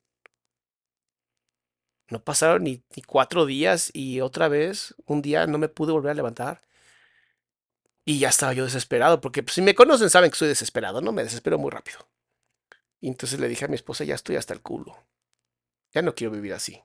no 2.10 2.24
pasaron 2.24 2.64
ni, 2.64 2.84
cuatro 3.06 3.46
días 3.46 3.92
y 3.94 4.22
otra 4.22 4.48
vez 4.48 4.96
un 5.06 5.22
día 5.22 5.46
no 5.46 5.60
me 5.60 5.70
pude 5.70 5.92
volver 5.92 6.12
a 6.12 6.16
levantar. 6.16 6.64
Y 8.04 8.20
ya 8.20 8.30
estaba 8.30 8.54
yo 8.54 8.66
desesperado, 8.66 9.22
porque 9.22 9.44
pues, 9.44 9.54
si 9.54 9.62
me 9.62 9.76
conocen 9.76 10.10
saben 10.10 10.32
que 10.32 10.38
soy 10.38 10.48
desesperado, 10.48 11.02
¿no? 11.02 11.12
Me 11.12 11.24
desespero 11.24 11.60
muy 11.60 11.70
rápido. 11.72 12.08
Y 13.00 13.10
entonces 13.10 13.40
le 13.40 13.48
dije 13.48 13.66
a 13.66 13.68
mi 13.68 13.76
esposa, 13.76 14.04
ya 14.04 14.16
estoy 14.16 14.38
hasta 14.38 14.54
el 14.54 14.62
culo. 14.62 14.98
Ya 15.94 16.02
no 16.02 16.16
quiero 16.16 16.34
vivir 16.34 16.54
así. 16.54 16.82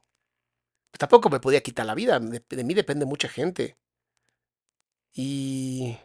Tampoco 0.99 1.31
me 1.31 1.41
podía 1.41 1.63
quitar 1.63 1.87
la 1.87 1.95
vida, 1.95 2.21
de 2.21 2.65
mí 2.65 2.75
depende 2.75 3.07
mucha 3.07 3.29
gente. 3.29 3.79
Y... 5.15 5.97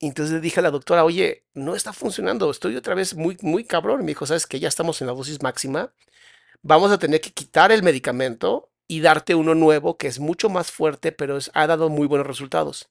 entonces 0.00 0.42
dije 0.42 0.60
a 0.60 0.62
la 0.62 0.70
doctora, 0.70 1.04
oye, 1.04 1.44
no 1.54 1.74
está 1.74 1.92
funcionando, 1.92 2.50
estoy 2.50 2.76
otra 2.76 2.94
vez 2.94 3.14
muy, 3.14 3.36
muy 3.42 3.64
cabrón. 3.64 4.00
Me 4.00 4.08
dijo, 4.08 4.26
¿sabes 4.26 4.46
que 4.46 4.60
Ya 4.60 4.68
estamos 4.68 5.00
en 5.00 5.06
la 5.08 5.14
dosis 5.14 5.42
máxima. 5.42 5.92
Vamos 6.62 6.92
a 6.92 6.98
tener 6.98 7.20
que 7.22 7.32
quitar 7.32 7.72
el 7.72 7.82
medicamento 7.84 8.70
y 8.88 9.00
darte 9.00 9.34
uno 9.36 9.54
nuevo 9.54 9.98
que 9.98 10.08
es 10.08 10.20
mucho 10.20 10.48
más 10.50 10.72
fuerte, 10.72 11.12
pero 11.12 11.38
es- 11.38 11.50
ha 11.54 11.66
dado 11.68 11.90
muy 11.90 12.06
buenos 12.08 12.26
resultados. 12.28 12.90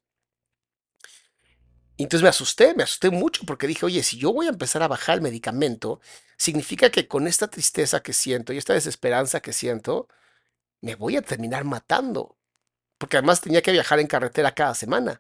Entonces 1.97 2.23
me 2.23 2.29
asusté, 2.29 2.73
me 2.75 2.83
asusté 2.83 3.09
mucho 3.09 3.43
porque 3.45 3.67
dije, 3.67 3.85
oye, 3.85 4.03
si 4.03 4.17
yo 4.17 4.33
voy 4.33 4.47
a 4.47 4.49
empezar 4.49 4.83
a 4.83 4.87
bajar 4.89 5.15
el 5.15 5.21
medicamento, 5.21 6.01
significa 6.37 6.89
que 6.89 7.07
con 7.07 7.25
esta 7.27 7.47
tristeza 7.49 8.01
que 8.03 8.11
siento 8.13 8.51
y 8.53 8.57
esta 8.57 8.73
desesperanza 8.73 9.39
que 9.41 9.53
siento, 9.53 10.07
me 10.81 10.95
voy 10.95 11.17
a 11.17 11.21
terminar 11.23 11.65
matando. 11.65 12.37
Porque 12.99 13.17
además 13.17 13.41
tenía 13.41 13.61
que 13.63 13.71
viajar 13.73 13.99
en 13.99 14.07
carretera 14.07 14.53
cada 14.53 14.75
semana. 14.75 15.19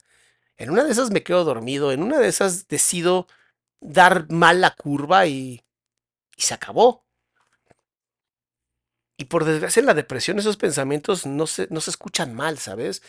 En 0.57 0.69
una 0.69 0.83
de 0.83 0.91
esas 0.91 1.11
me 1.11 1.23
quedo 1.23 1.43
dormido, 1.43 1.91
en 1.91 2.01
una 2.01 2.19
de 2.19 2.27
esas 2.27 2.67
decido 2.67 3.27
dar 3.81 4.31
mal 4.31 4.61
la 4.61 4.71
curva 4.71 5.27
y, 5.27 5.63
se 6.37 6.53
acabó. 6.53 7.05
Y 9.17 9.25
por 9.25 9.45
desgracia 9.45 9.79
en 9.79 9.85
la 9.85 9.93
depresión 9.93 10.39
esos 10.39 10.57
pensamientos 10.57 11.25
no 11.25 11.47
se, 11.47 11.67
no 11.71 11.79
se 11.81 11.91
escuchan 11.91 12.33
mal, 12.33 12.57
¿sabes? 12.59 13.01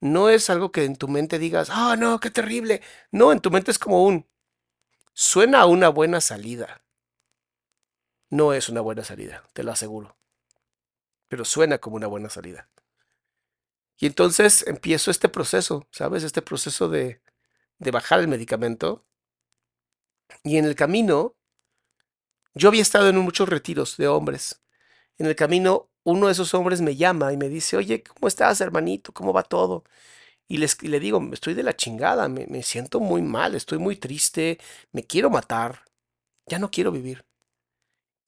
No 0.00 0.28
es 0.28 0.50
algo 0.50 0.70
que 0.70 0.84
en 0.84 0.96
tu 0.96 1.08
mente 1.08 1.38
digas, 1.38 1.68
ah, 1.70 1.96
no, 1.98 2.20
qué 2.20 2.30
terrible. 2.30 2.82
No, 3.10 3.32
en 3.32 3.40
tu 3.40 3.50
mente 3.50 3.72
es 3.72 3.78
como 3.78 4.04
un, 4.04 4.28
suena 5.12 5.66
una 5.66 5.88
buena 5.88 6.20
salida. 6.20 6.82
No 8.30 8.52
es 8.52 8.68
una 8.68 8.80
buena 8.80 9.04
salida, 9.04 9.42
te 9.52 9.64
lo 9.64 9.72
aseguro. 9.72 10.16
Pero 11.28 11.44
suena 11.44 11.78
como 11.78 11.96
una 11.96 12.06
buena 12.06 12.30
salida. 12.30 12.68
Y 13.98 14.06
entonces 14.06 14.64
empiezo 14.66 15.10
este 15.10 15.28
proceso, 15.28 15.86
¿sabes? 15.90 16.22
Este 16.22 16.40
proceso 16.40 16.88
de, 16.88 17.20
de 17.78 17.90
bajar 17.90 18.20
el 18.20 18.28
medicamento. 18.28 19.04
Y 20.44 20.56
en 20.58 20.64
el 20.64 20.76
camino, 20.76 21.36
yo 22.54 22.68
había 22.68 22.82
estado 22.82 23.08
en 23.08 23.18
muchos 23.18 23.48
retiros 23.48 23.96
de 23.96 24.08
hombres. 24.08 24.62
En 25.18 25.26
el 25.26 25.36
camino, 25.36 25.90
uno 26.04 26.26
de 26.26 26.32
esos 26.32 26.54
hombres 26.54 26.80
me 26.80 26.96
llama 26.96 27.32
y 27.32 27.36
me 27.36 27.48
dice, 27.48 27.76
oye, 27.76 28.04
¿cómo 28.04 28.28
estás, 28.28 28.60
hermanito? 28.60 29.12
¿Cómo 29.12 29.32
va 29.32 29.42
todo? 29.42 29.84
Y, 30.48 30.58
le 30.58 31.00
digo, 31.00 31.20
estoy 31.32 31.54
de 31.54 31.62
la 31.62 31.76
chingada, 31.76 32.28
me, 32.28 32.46
me 32.46 32.62
siento 32.62 33.00
muy 33.00 33.22
mal, 33.22 33.54
estoy 33.54 33.78
muy 33.78 33.96
triste, 33.96 34.58
me 34.92 35.04
quiero 35.04 35.30
matar, 35.30 35.84
ya 36.46 36.58
no 36.58 36.70
quiero 36.70 36.92
vivir. 36.92 37.26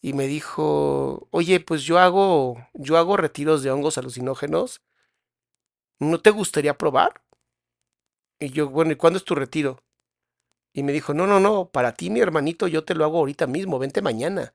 Y 0.02 0.14
me 0.14 0.26
dijo, 0.26 1.28
oye, 1.30 1.60
pues 1.60 1.82
yo 1.84 1.98
hago, 1.98 2.56
yo 2.74 2.96
hago 2.98 3.16
retiros 3.16 3.62
de 3.62 3.70
hongos 3.70 3.98
alucinógenos, 3.98 4.82
¿no 6.00 6.20
te 6.20 6.30
gustaría 6.30 6.76
probar? 6.76 7.22
Y 8.40 8.50
yo, 8.50 8.68
bueno, 8.68 8.90
¿y 8.92 8.96
cuándo 8.96 9.18
es 9.18 9.24
tu 9.24 9.34
retiro? 9.36 9.84
Y 10.72 10.82
me 10.82 10.92
dijo, 10.92 11.14
no, 11.14 11.26
no, 11.26 11.40
no, 11.40 11.70
para 11.70 11.94
ti, 11.94 12.10
mi 12.10 12.20
hermanito, 12.20 12.68
yo 12.68 12.84
te 12.84 12.94
lo 12.94 13.04
hago 13.04 13.18
ahorita 13.18 13.46
mismo, 13.46 13.78
vente 13.78 14.02
mañana. 14.02 14.54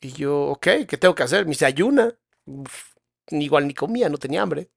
Y 0.00 0.12
yo, 0.12 0.42
ok, 0.48 0.66
¿qué 0.88 0.96
tengo 0.98 1.14
que 1.14 1.22
hacer? 1.22 1.44
Me 1.44 1.50
dice, 1.50 1.66
ayuna. 1.66 2.14
Uf, 2.46 2.94
igual 3.30 3.66
ni 3.66 3.74
comía, 3.74 4.08
no 4.08 4.18
tenía 4.18 4.42
hambre. 4.42 4.70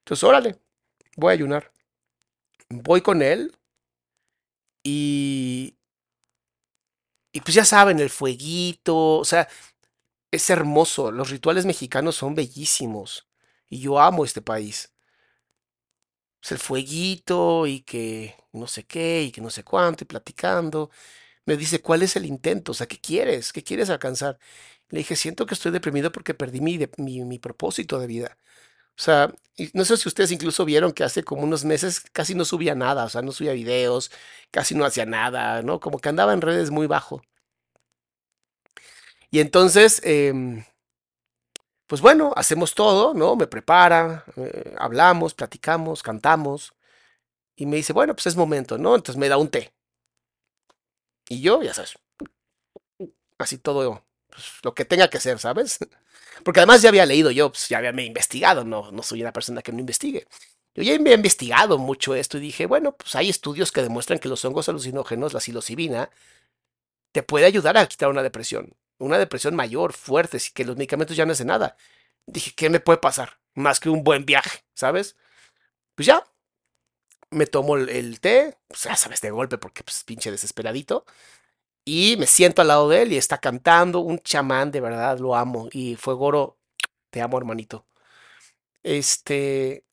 Entonces, 0.00 0.24
órale, 0.24 0.60
voy 1.16 1.30
a 1.32 1.34
ayunar. 1.34 1.72
Voy 2.70 3.00
con 3.02 3.22
él 3.22 3.52
y, 4.84 5.76
y 7.32 7.40
pues 7.40 7.54
ya 7.54 7.64
saben, 7.64 8.00
el 8.00 8.10
fueguito, 8.10 9.18
o 9.18 9.24
sea, 9.24 9.48
es 10.30 10.50
hermoso. 10.50 11.12
Los 11.12 11.30
rituales 11.30 11.66
mexicanos 11.66 12.16
son 12.16 12.34
bellísimos 12.34 13.28
y 13.68 13.80
yo 13.80 13.98
amo 14.00 14.24
este 14.24 14.42
país. 14.42 14.92
Pues 16.40 16.52
el 16.52 16.58
fueguito 16.58 17.66
y 17.66 17.80
que 17.80 18.34
no 18.52 18.66
sé 18.66 18.84
qué 18.86 19.22
y 19.24 19.32
que 19.32 19.40
no 19.40 19.50
sé 19.50 19.64
cuánto 19.64 20.04
y 20.04 20.06
platicando. 20.06 20.90
Me 21.46 21.56
dice, 21.56 21.82
¿cuál 21.82 22.02
es 22.02 22.16
el 22.16 22.26
intento? 22.26 22.72
O 22.72 22.74
sea, 22.74 22.86
¿qué 22.88 23.00
quieres? 23.00 23.52
¿Qué 23.52 23.64
quieres 23.64 23.90
alcanzar? 23.90 24.38
Le 24.90 24.98
dije, 25.00 25.16
siento 25.16 25.46
que 25.46 25.54
estoy 25.54 25.72
deprimido 25.72 26.12
porque 26.12 26.34
perdí 26.34 26.60
mi, 26.60 26.78
mi, 26.98 27.24
mi 27.24 27.38
propósito 27.40 27.98
de 28.00 28.06
vida. 28.08 28.38
O 28.98 29.02
sea, 29.02 29.34
no 29.74 29.84
sé 29.84 29.96
si 29.98 30.08
ustedes 30.08 30.32
incluso 30.32 30.64
vieron 30.64 30.92
que 30.92 31.04
hace 31.04 31.24
como 31.24 31.42
unos 31.44 31.64
meses 31.64 32.00
casi 32.12 32.34
no 32.34 32.44
subía 32.46 32.74
nada, 32.76 33.04
o 33.06 33.08
sea, 33.10 33.22
no 33.22 33.32
subía 33.32 33.52
videos, 33.54 34.10
casi 34.52 34.74
no 34.74 34.84
hacía 34.86 35.06
nada, 35.06 35.62
¿no? 35.62 35.80
Como 35.80 35.98
que 36.00 36.08
andaba 36.10 36.32
en 36.34 36.42
redes 36.42 36.70
muy 36.70 36.86
bajo. 36.88 37.22
Y 39.30 39.40
entonces, 39.40 40.00
em, 40.04 40.64
pues 41.86 42.00
bueno, 42.00 42.32
hacemos 42.36 42.74
todo, 42.74 43.14
¿no? 43.14 43.36
Me 43.36 43.46
prepara, 43.46 44.24
eh, 44.36 44.74
hablamos, 44.78 45.34
platicamos, 45.34 46.02
cantamos, 46.02 46.74
y 47.56 47.66
me 47.66 47.76
dice, 47.76 47.92
bueno, 47.92 48.14
pues 48.14 48.26
es 48.26 48.36
momento, 48.36 48.78
¿no? 48.78 48.96
Entonces 48.96 49.18
me 49.18 49.28
da 49.28 49.38
un 49.38 49.48
té. 49.50 49.72
Y 51.28 51.40
yo, 51.40 51.62
ya 51.62 51.74
sabes, 51.74 51.98
así 53.38 53.58
todo, 53.58 54.04
pues, 54.28 54.44
lo 54.62 54.74
que 54.74 54.84
tenga 54.84 55.08
que 55.08 55.20
ser, 55.20 55.38
¿sabes? 55.38 55.78
Porque 56.44 56.60
además 56.60 56.82
ya 56.82 56.90
había 56.90 57.06
leído 57.06 57.30
yo, 57.30 57.50
pues 57.50 57.68
ya 57.68 57.78
había 57.78 57.92
me 57.92 58.04
investigado, 58.04 58.64
no, 58.64 58.90
no 58.92 59.02
soy 59.02 59.22
una 59.22 59.32
persona 59.32 59.62
que 59.62 59.72
no 59.72 59.80
investigue. 59.80 60.26
Yo 60.74 60.82
ya 60.82 60.94
había 60.94 61.14
investigado 61.14 61.78
mucho 61.78 62.14
esto 62.14 62.36
y 62.36 62.42
dije, 62.42 62.66
bueno, 62.66 62.94
pues 62.96 63.14
hay 63.14 63.30
estudios 63.30 63.72
que 63.72 63.82
demuestran 63.82 64.18
que 64.18 64.28
los 64.28 64.44
hongos 64.44 64.68
alucinógenos, 64.68 65.32
la 65.32 65.40
psilocibina, 65.40 66.10
te 67.12 67.22
puede 67.22 67.46
ayudar 67.46 67.78
a 67.78 67.86
quitar 67.86 68.10
una 68.10 68.22
depresión, 68.22 68.74
una 68.98 69.18
depresión 69.18 69.54
mayor, 69.56 69.92
fuerte, 69.92 70.38
si 70.38 70.52
que 70.52 70.64
los 70.64 70.76
medicamentos 70.76 71.16
ya 71.16 71.26
no 71.26 71.32
hacen 71.32 71.48
nada. 71.48 71.76
Dije, 72.26 72.52
¿qué 72.56 72.70
me 72.70 72.80
puede 72.80 72.98
pasar? 72.98 73.38
Más 73.54 73.80
que 73.80 73.90
un 73.90 74.04
buen 74.04 74.26
viaje, 74.26 74.64
¿sabes? 74.74 75.16
Pues 75.96 76.06
ya, 76.06 76.24
me 77.30 77.46
tomo 77.46 77.76
el, 77.76 77.88
el 77.88 78.20
té, 78.20 78.56
pues 78.68 78.84
ya 78.84 78.96
sabes, 78.96 79.20
de 79.20 79.30
golpe, 79.30 79.58
porque 79.58 79.82
pues 79.84 80.04
pinche 80.04 80.30
desesperadito. 80.30 81.04
Y 81.84 82.16
me 82.18 82.26
siento 82.26 82.62
al 82.62 82.68
lado 82.68 82.88
de 82.88 83.02
él 83.02 83.12
y 83.12 83.16
está 83.18 83.38
cantando, 83.38 84.00
un 84.00 84.18
chamán, 84.20 84.72
de 84.72 84.80
verdad, 84.80 85.18
lo 85.18 85.36
amo. 85.36 85.68
Y 85.72 85.96
fue 85.96 86.14
Goro, 86.14 86.58
te 87.10 87.22
amo, 87.22 87.38
hermanito. 87.38 87.86
Este, 88.82 89.84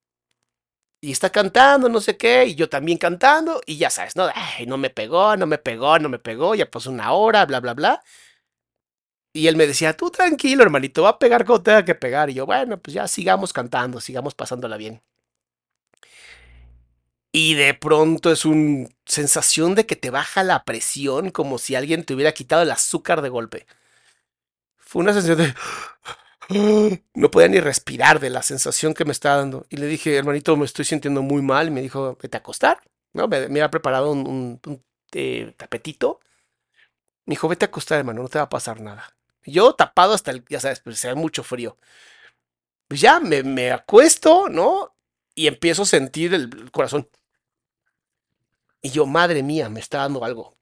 y 1.02 1.12
está 1.12 1.30
cantando, 1.32 1.90
no 1.90 2.00
sé 2.00 2.16
qué, 2.18 2.46
y 2.46 2.56
yo 2.56 2.70
también 2.70 2.98
cantando, 2.98 3.62
y 3.66 3.78
ya 3.78 3.90
sabes, 3.90 4.16
¿no? 4.16 4.30
Ay, 4.34 4.66
no 4.66 4.78
me 4.78 4.90
pegó, 4.90 5.36
no 5.36 5.46
me 5.46 5.58
pegó, 5.58 6.00
no 6.00 6.08
me 6.10 6.18
pegó, 6.20 6.56
ya 6.56 6.70
pasó 6.72 6.92
una 6.92 7.12
hora, 7.12 7.46
bla, 7.46 7.60
bla, 7.60 7.74
bla. 7.74 8.04
Y 9.34 9.48
él 9.48 9.58
me 9.58 9.68
decía, 9.68 9.98
tú 9.98 10.12
tranquilo, 10.12 10.64
hermanito, 10.64 11.04
va 11.04 11.10
a 11.10 11.20
pegar 11.20 11.44
como 11.44 11.62
tenga 11.64 11.84
que 11.84 11.96
pegar. 11.96 12.30
Y 12.30 12.36
yo, 12.36 12.46
bueno, 12.46 12.80
pues 12.80 12.94
ya 12.94 13.08
sigamos 13.08 13.52
cantando, 13.52 14.00
sigamos 14.00 14.36
pasándola 14.36 14.78
bien. 14.78 15.02
Y 17.36 17.56
de 17.56 17.74
pronto 17.74 18.32
es 18.32 18.46
una 18.46 18.88
sensación 19.06 19.74
de 19.74 19.88
que 19.88 19.96
te 19.96 20.12
baja 20.12 20.44
la 20.44 20.64
presión 20.66 21.32
como 21.32 21.58
si 21.58 21.74
alguien 21.74 22.04
te 22.06 22.14
hubiera 22.14 22.32
quitado 22.34 22.62
el 22.62 22.70
azúcar 22.70 23.24
de 23.24 23.30
golpe. 23.30 23.66
Fue 24.78 25.02
una 25.02 25.14
sensación 25.14 25.40
de... 25.40 25.56
No 27.16 27.32
podía 27.32 27.48
ni 27.48 27.60
respirar 27.60 28.20
de 28.20 28.30
la 28.30 28.44
sensación 28.44 28.94
que 28.94 29.06
me 29.06 29.14
estaba 29.14 29.38
dando. 29.38 29.66
Y 29.70 29.78
le 29.78 29.88
dije, 29.88 30.16
hermanito, 30.16 30.56
me 30.58 30.66
estoy 30.66 30.86
sintiendo 30.86 31.22
muy 31.24 31.42
mal. 31.42 31.68
Y 31.70 31.72
me 31.72 31.82
dijo, 31.82 32.18
vete 32.22 32.38
a 32.38 32.42
acostar. 32.42 32.82
¿No? 33.14 33.28
Me, 33.28 33.38
había 33.38 33.72
preparado 33.72 34.12
un, 34.12 34.60
eh, 35.14 35.54
tapetito. 35.58 36.20
Me 37.26 37.34
dijo, 37.34 37.48
vete 37.48 37.66
a 37.66 37.70
acostar, 37.70 38.00
hermano, 38.00 38.22
no 38.22 38.30
te 38.30 38.38
va 38.38 38.46
a 38.46 38.50
pasar 38.50 38.82
nada. 38.82 39.16
Yo 39.46 39.74
tapado 39.74 40.14
hasta 40.14 40.32
el, 40.32 40.44
ya 40.50 40.60
sabes, 40.60 40.80
pues 40.82 41.00
se 41.00 41.14
mucho 41.16 41.44
frío. 41.44 41.78
Pues 42.88 43.02
ya 43.02 43.20
me, 43.20 43.44
me 43.44 43.72
acuesto, 43.72 44.50
¿no? 44.50 44.96
Y 45.36 45.48
empiezo 45.48 45.84
a 45.84 45.86
sentir 45.86 46.34
el 46.34 46.72
corazón. 46.72 47.10
Y 48.82 48.90
yo, 48.92 49.06
madre 49.06 49.44
mía, 49.44 49.70
me 49.70 49.80
está 49.80 50.00
dando 50.00 50.24
algo. 50.26 50.58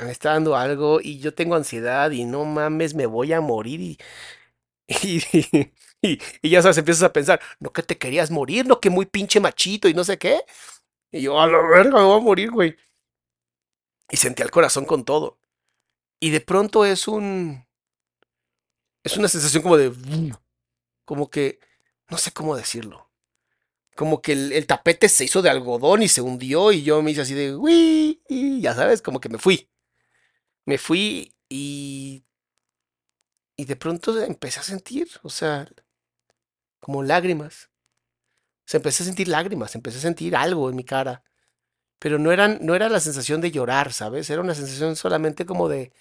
Me 0.00 0.10
está 0.12 0.32
dando 0.32 0.56
algo 0.56 1.00
y 1.00 1.18
yo 1.20 1.34
tengo 1.34 1.54
ansiedad 1.56 2.10
y 2.10 2.24
no 2.24 2.44
mames, 2.44 2.94
me 2.94 3.06
voy 3.06 3.32
a 3.32 3.40
morir. 3.40 3.80
Y, 3.80 3.98
y, 6.02 6.20
y, 6.42 6.50
ya 6.50 6.62
sabes, 6.62 6.78
empiezas 6.78 7.04
a 7.04 7.12
pensar, 7.12 7.40
no 7.60 7.72
que 7.72 7.82
te 7.82 7.98
querías 7.98 8.30
morir, 8.30 8.66
no 8.66 8.80
que 8.80 8.90
muy 8.90 9.06
pinche 9.06 9.40
machito 9.40 9.88
y 9.88 9.94
no 9.94 10.04
sé 10.04 10.18
qué. 10.18 10.42
Y 11.12 11.22
yo, 11.22 11.40
a 11.40 11.46
la 11.46 11.58
verga, 11.62 11.98
me 11.98 12.04
voy 12.04 12.20
a 12.20 12.24
morir, 12.24 12.50
güey. 12.50 12.76
Y 14.10 14.16
sentí 14.16 14.42
el 14.42 14.50
corazón 14.50 14.84
con 14.84 15.04
todo. 15.04 15.38
Y 16.20 16.30
de 16.30 16.40
pronto 16.40 16.84
es 16.84 17.08
un. 17.08 17.66
Es 19.02 19.16
una 19.16 19.28
sensación 19.28 19.62
como 19.62 19.76
de. 19.76 19.92
Como 21.04 21.30
que. 21.30 21.60
No 22.08 22.18
sé 22.18 22.32
cómo 22.32 22.56
decirlo. 22.56 23.10
Como 23.94 24.22
que 24.22 24.32
el, 24.32 24.66
tapete 24.66 25.08
se 25.08 25.24
hizo 25.24 25.42
de 25.42 25.50
algodón 25.50 26.02
y 26.02 26.08
se 26.08 26.20
hundió. 26.22 26.72
Y 26.72 26.82
yo 26.82 27.02
me 27.02 27.10
hice 27.10 27.22
así 27.22 27.34
de. 27.34 27.54
Uy, 27.54 28.22
y 28.28 28.60
ya 28.60 28.74
sabes, 28.74 29.02
como 29.02 29.20
que 29.20 29.28
me 29.28 29.38
fui. 29.38 29.70
Me 30.64 30.78
fui 30.78 31.34
y. 31.48 32.24
Y 33.56 33.64
de 33.64 33.76
pronto 33.76 34.20
empecé 34.22 34.60
a 34.60 34.62
sentir, 34.62 35.08
o 35.22 35.30
sea, 35.30 35.68
como 36.80 37.02
lágrimas. 37.02 37.70
Se 38.66 38.76
empecé 38.76 39.02
a 39.02 39.06
sentir 39.06 39.28
lágrimas, 39.28 39.74
empecé 39.74 39.98
a 39.98 40.02
sentir 40.02 40.36
algo 40.36 40.70
en 40.70 40.76
mi 40.76 40.84
cara. 40.84 41.24
Pero 41.98 42.18
no, 42.18 42.32
eran, 42.32 42.58
no 42.62 42.74
era 42.74 42.88
la 42.88 43.00
sensación 43.00 43.40
de 43.40 43.50
llorar, 43.50 43.92
¿sabes? 43.92 44.30
Era 44.30 44.42
una 44.42 44.54
sensación 44.54 44.94
solamente 44.94 45.46
como 45.46 45.68
de, 45.68 45.92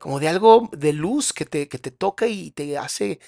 como 0.00 0.18
de 0.18 0.28
algo 0.28 0.70
de 0.72 0.94
luz 0.94 1.34
que 1.34 1.44
te, 1.44 1.68
que 1.68 1.78
te 1.78 1.90
toca 1.90 2.26
y 2.26 2.52
te 2.52 2.78
hace 2.78 3.20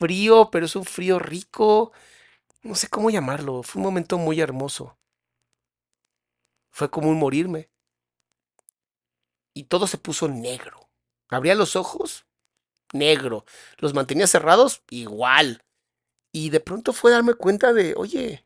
frío, 0.00 0.50
pero 0.50 0.66
es 0.66 0.74
un 0.74 0.84
frío 0.84 1.20
rico. 1.20 1.92
No 2.62 2.74
sé 2.74 2.88
cómo 2.88 3.10
llamarlo. 3.10 3.62
Fue 3.62 3.80
un 3.80 3.86
momento 3.86 4.18
muy 4.18 4.40
hermoso. 4.40 4.98
Fue 6.72 6.90
como 6.90 7.10
un 7.10 7.18
morirme. 7.18 7.70
Y 9.54 9.64
todo 9.64 9.86
se 9.86 9.98
puso 9.98 10.26
negro. 10.28 10.90
Abría 11.28 11.54
los 11.54 11.76
ojos, 11.76 12.26
negro. 12.92 13.44
Los 13.78 13.94
mantenía 13.94 14.26
cerrados, 14.26 14.82
igual. 14.90 15.64
Y 16.32 16.50
de 16.50 16.58
pronto 16.58 16.92
fue 16.92 17.12
darme 17.12 17.34
cuenta 17.34 17.72
de, 17.72 17.94
oye, 17.96 18.44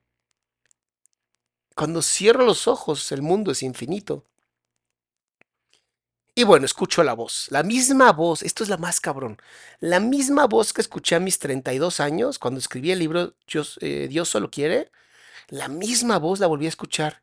cuando 1.74 2.02
cierro 2.02 2.44
los 2.44 2.68
ojos 2.68 3.10
el 3.10 3.22
mundo 3.22 3.52
es 3.52 3.62
infinito. 3.62 4.26
Y 6.36 6.42
bueno, 6.42 6.66
escucho 6.66 7.04
la 7.04 7.12
voz, 7.12 7.46
la 7.50 7.62
misma 7.62 8.12
voz, 8.12 8.42
esto 8.42 8.64
es 8.64 8.68
la 8.68 8.76
más 8.76 9.00
cabrón, 9.00 9.38
la 9.78 10.00
misma 10.00 10.46
voz 10.48 10.72
que 10.72 10.80
escuché 10.80 11.14
a 11.14 11.20
mis 11.20 11.38
32 11.38 12.00
años 12.00 12.40
cuando 12.40 12.58
escribí 12.58 12.90
el 12.90 12.98
libro 12.98 13.34
Dios, 13.46 13.78
eh, 13.80 14.08
Dios 14.10 14.28
solo 14.28 14.50
quiere, 14.50 14.90
la 15.48 15.68
misma 15.68 16.18
voz 16.18 16.40
la 16.40 16.48
volví 16.48 16.66
a 16.66 16.70
escuchar. 16.70 17.22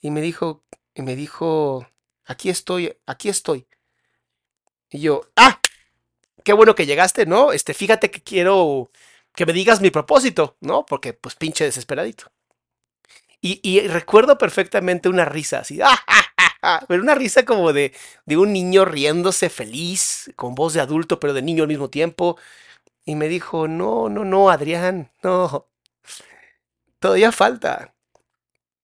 Y 0.00 0.10
me 0.10 0.20
dijo, 0.20 0.64
y 0.94 1.02
me 1.02 1.16
dijo, 1.16 1.86
aquí 2.26 2.50
estoy, 2.50 2.96
aquí 3.06 3.28
estoy. 3.30 3.66
Y 4.90 5.00
yo, 5.00 5.22
ah, 5.36 5.60
qué 6.44 6.52
bueno 6.52 6.74
que 6.74 6.86
llegaste, 6.86 7.26
¿no? 7.26 7.52
Este, 7.52 7.74
fíjate 7.74 8.10
que 8.10 8.22
quiero 8.22 8.90
que 9.34 9.46
me 9.46 9.52
digas 9.52 9.80
mi 9.80 9.90
propósito, 9.90 10.56
¿no? 10.60 10.84
Porque 10.84 11.14
pues 11.14 11.34
pinche 11.34 11.64
desesperadito. 11.64 12.30
Y, 13.40 13.86
recuerdo 13.86 14.36
perfectamente 14.36 15.08
una 15.08 15.24
risa 15.24 15.60
así, 15.60 15.80
¡ah, 15.80 15.96
pero 16.88 17.02
una 17.02 17.14
risa 17.14 17.44
como 17.44 17.72
de, 17.72 17.92
de 18.26 18.36
un 18.36 18.52
niño 18.52 18.84
riéndose 18.84 19.48
feliz, 19.50 20.32
con 20.36 20.54
voz 20.54 20.74
de 20.74 20.80
adulto, 20.80 21.20
pero 21.20 21.32
de 21.34 21.42
niño 21.42 21.62
al 21.64 21.68
mismo 21.68 21.90
tiempo. 21.90 22.38
Y 23.04 23.16
me 23.16 23.28
dijo, 23.28 23.68
no, 23.68 24.08
no, 24.10 24.24
no, 24.24 24.50
Adrián, 24.50 25.10
no. 25.22 25.68
Todavía 27.00 27.32
falta. 27.32 27.94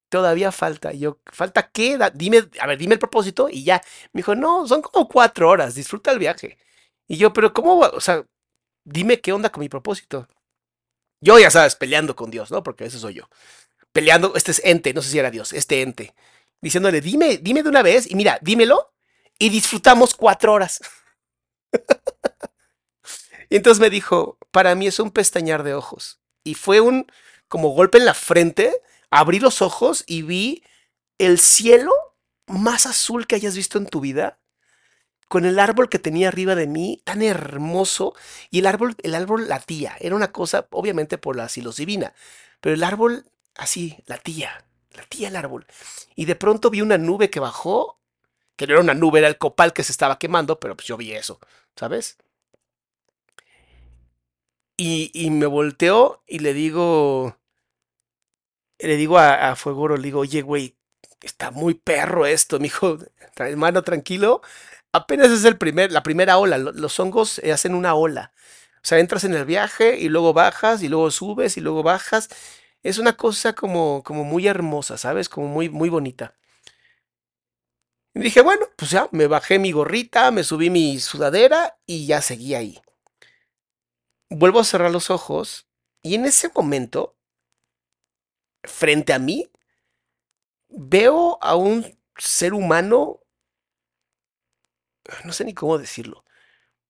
Todavía 0.08 0.52
falta. 0.52 0.92
Y 0.92 1.00
yo, 1.00 1.18
¿falta 1.26 1.70
qué? 1.70 1.98
Dime, 2.14 2.48
a 2.60 2.66
ver, 2.66 2.78
dime 2.78 2.94
el 2.94 2.98
propósito 3.00 3.48
y 3.50 3.64
ya. 3.64 3.82
Me 4.12 4.20
dijo, 4.20 4.34
no, 4.34 4.66
son 4.68 4.82
como 4.82 5.08
cuatro 5.08 5.48
horas, 5.48 5.74
disfruta 5.74 6.12
el 6.12 6.18
viaje. 6.18 6.58
Y 7.08 7.16
yo, 7.16 7.32
pero 7.32 7.52
¿cómo? 7.52 7.80
O 7.80 8.00
sea, 8.00 8.24
dime 8.84 9.20
qué 9.20 9.32
onda 9.32 9.50
con 9.50 9.62
mi 9.62 9.68
propósito. 9.68 10.28
Yo 11.20 11.38
ya 11.38 11.50
sabes, 11.50 11.76
peleando 11.76 12.16
con 12.16 12.30
Dios, 12.30 12.50
¿no? 12.50 12.62
Porque 12.62 12.84
ese 12.87 12.98
soy 12.98 13.14
yo. 13.14 13.28
Peleando, 13.92 14.34
este 14.37 14.52
es 14.52 14.62
ente, 14.64 14.94
no 14.94 15.02
sé 15.02 15.10
si 15.10 15.18
era 15.18 15.30
Dios, 15.30 15.52
este 15.52 15.82
ente. 15.82 16.14
Diciéndole, 16.64 17.03
dime, 17.03 17.37
dime 17.37 17.62
de 17.62 17.68
una 17.68 17.83
vez 17.83 18.11
y 18.11 18.14
mira, 18.14 18.38
dímelo 18.40 18.94
y 19.38 19.50
disfrutamos 19.50 20.14
cuatro 20.14 20.55
horas. 20.55 20.81
y 23.50 23.57
entonces 23.57 23.83
me 23.83 23.90
dijo, 23.90 24.38
para 24.50 24.74
mí 24.74 24.87
es 24.87 24.98
un 24.98 25.11
pestañar 25.11 25.62
de 25.62 25.74
ojos. 25.74 26.22
Y 26.42 26.55
fue 26.55 26.81
un 26.81 27.07
como 27.48 27.68
golpe 27.68 27.98
en 27.98 28.07
la 28.07 28.14
frente, 28.14 28.81
abrí 29.11 29.40
los 29.40 29.61
ojos 29.61 30.05
y 30.07 30.22
vi 30.22 30.64
el 31.18 31.38
cielo 31.38 31.92
más 32.46 32.87
azul 32.87 33.27
que 33.27 33.35
hayas 33.35 33.57
visto 33.57 33.77
en 33.77 33.85
tu 33.85 34.00
vida 34.00 34.38
con 35.29 35.44
el 35.44 35.59
árbol 35.59 35.90
que 35.90 35.98
tenía 35.98 36.29
arriba 36.29 36.55
de 36.55 36.66
mí, 36.66 37.03
tan 37.05 37.20
hermoso, 37.20 38.14
y 38.50 38.61
el 38.61 38.66
árbol, 38.66 38.96
el 39.03 39.14
árbol 39.14 39.48
latía, 39.48 39.96
era 40.00 40.16
una 40.16 40.33
cosa, 40.33 40.66
obviamente 40.70 41.18
por 41.18 41.37
la 41.37 41.50
psilocibina, 41.50 42.14
pero 42.62 42.74
el 42.74 42.85
árbol 42.85 43.27
así, 43.55 43.98
latía, 44.07 44.64
latía 44.94 45.28
el 45.28 45.37
árbol. 45.37 45.66
Y 46.16 46.24
de 46.26 46.37
pronto 46.37 46.70
vi 46.70 46.80
una 46.83 46.98
nube 46.98 47.30
que 47.30 47.40
bajó, 47.40 48.00
que 48.57 48.66
no 48.66 48.74
era 48.74 48.83
una 48.83 48.94
nube, 48.94 49.20
era 49.20 49.28
el 49.28 49.38
copal 49.38 49.72
que 49.72 49.85
se 49.85 49.92
estaba 49.92 50.18
quemando, 50.18 50.61
pero 50.61 50.76
pues 50.76 50.88
yo 50.88 50.96
vi 50.96 51.12
eso, 51.12 51.40
¿sabes? 51.76 52.18
Y, 54.76 55.11
y 55.14 55.30
me 55.30 55.46
volteó 55.46 56.22
y 56.28 56.38
le 56.40 56.52
digo, 56.54 57.37
le 58.78 58.96
digo 58.96 59.18
a, 59.18 59.50
a 59.50 59.57
Fuegoro, 59.57 59.96
le 59.96 60.04
digo, 60.04 60.20
oye, 60.20 60.42
güey, 60.42 60.76
está 61.20 61.50
muy 61.50 61.74
perro 61.74 62.26
esto, 62.26 62.59
me 62.59 62.64
dijo, 62.64 62.98
hermano, 63.37 63.83
tranquilo, 63.83 64.42
apenas 64.92 65.30
es 65.30 65.44
el 65.44 65.59
primer, 65.59 65.92
la 65.92 66.02
primera 66.02 66.38
ola. 66.38 66.59
Los 66.59 66.98
hongos 67.00 67.40
hacen 67.40 67.74
una 67.74 67.94
ola. 67.94 68.33
O 68.78 68.87
sea, 68.87 68.98
entras 68.98 69.24
en 69.24 69.35
el 69.35 69.46
viaje 69.46 69.98
y 69.98 70.09
luego 70.11 70.33
bajas 70.35 70.83
y 70.83 70.88
luego 70.88 71.11
subes 71.11 71.57
y 71.57 71.61
luego 71.62 71.83
bajas. 71.83 72.28
Es 72.84 72.98
una 72.98 73.16
cosa 73.16 73.54
como, 73.54 74.04
como 74.04 74.22
muy 74.22 74.46
hermosa, 74.46 74.96
¿sabes? 74.96 75.28
Como 75.28 75.48
muy, 75.48 75.68
muy 75.68 75.88
bonita. 75.88 76.36
Dije, 78.14 78.42
bueno, 78.42 78.66
pues 78.76 78.92
ya, 78.92 79.08
me 79.10 79.26
bajé 79.26 79.58
mi 79.58 79.72
gorrita, 79.72 80.30
me 80.30 80.44
subí 80.44 80.70
mi 80.70 81.00
sudadera 81.00 81.76
y 81.84 82.06
ya 82.06 82.22
seguí 82.22 82.54
ahí. 82.54 82.80
Vuelvo 84.30 84.60
a 84.60 84.64
cerrar 84.64 84.92
los 84.92 85.10
ojos 85.10 85.66
y 86.00 86.14
en 86.14 86.26
ese 86.26 86.52
momento, 86.54 87.16
frente 88.62 89.12
a 89.12 89.18
mí, 89.18 89.50
veo 90.68 91.38
a 91.42 91.56
un 91.56 91.98
ser 92.16 92.54
humano 92.54 93.24
no 95.24 95.32
sé 95.32 95.44
ni 95.44 95.54
cómo 95.54 95.78
decirlo. 95.78 96.24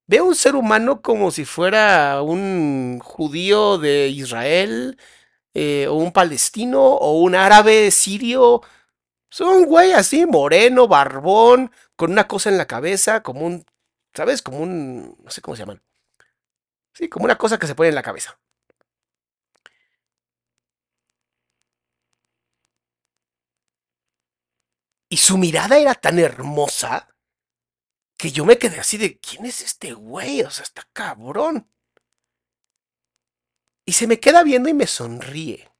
Veo 0.06 0.26
un 0.26 0.34
ser 0.34 0.54
humano 0.54 1.02
como 1.02 1.30
si 1.30 1.44
fuera 1.44 2.22
un 2.22 3.00
judío 3.02 3.78
de 3.78 4.08
Israel, 4.08 4.98
eh, 5.54 5.86
o 5.88 5.94
un 5.94 6.12
palestino, 6.12 6.82
o 6.82 7.20
un 7.20 7.34
árabe 7.34 7.90
sirio. 7.90 8.62
Son 9.30 9.64
güey 9.66 9.92
así, 9.92 10.26
moreno, 10.26 10.88
barbón, 10.88 11.72
con 11.96 12.12
una 12.12 12.28
cosa 12.28 12.50
en 12.50 12.58
la 12.58 12.66
cabeza, 12.66 13.22
como 13.22 13.42
un, 13.46 13.64
¿sabes? 14.14 14.42
Como 14.42 14.58
un, 14.60 15.16
no 15.24 15.30
sé 15.30 15.40
cómo 15.42 15.56
se 15.56 15.62
llaman. 15.62 15.82
Sí, 16.92 17.08
como 17.08 17.24
una 17.24 17.36
cosa 17.38 17.58
que 17.58 17.66
se 17.66 17.74
pone 17.74 17.88
en 17.90 17.94
la 17.96 18.02
cabeza. 18.02 18.38
Y 25.08 25.16
su 25.18 25.38
mirada 25.38 25.78
era 25.78 25.94
tan 25.94 26.18
hermosa 26.18 27.08
que 28.16 28.32
yo 28.32 28.44
me 28.44 28.58
quedé 28.58 28.80
así 28.80 28.96
de, 28.96 29.18
¿quién 29.18 29.46
es 29.46 29.60
este 29.60 29.92
güey? 29.92 30.42
O 30.42 30.50
sea, 30.50 30.64
está 30.64 30.88
cabrón. 30.92 31.68
Y 33.86 33.92
se 33.92 34.06
me 34.06 34.18
queda 34.18 34.42
viendo 34.42 34.68
y 34.68 34.74
me 34.74 34.86
sonríe. 34.86 35.70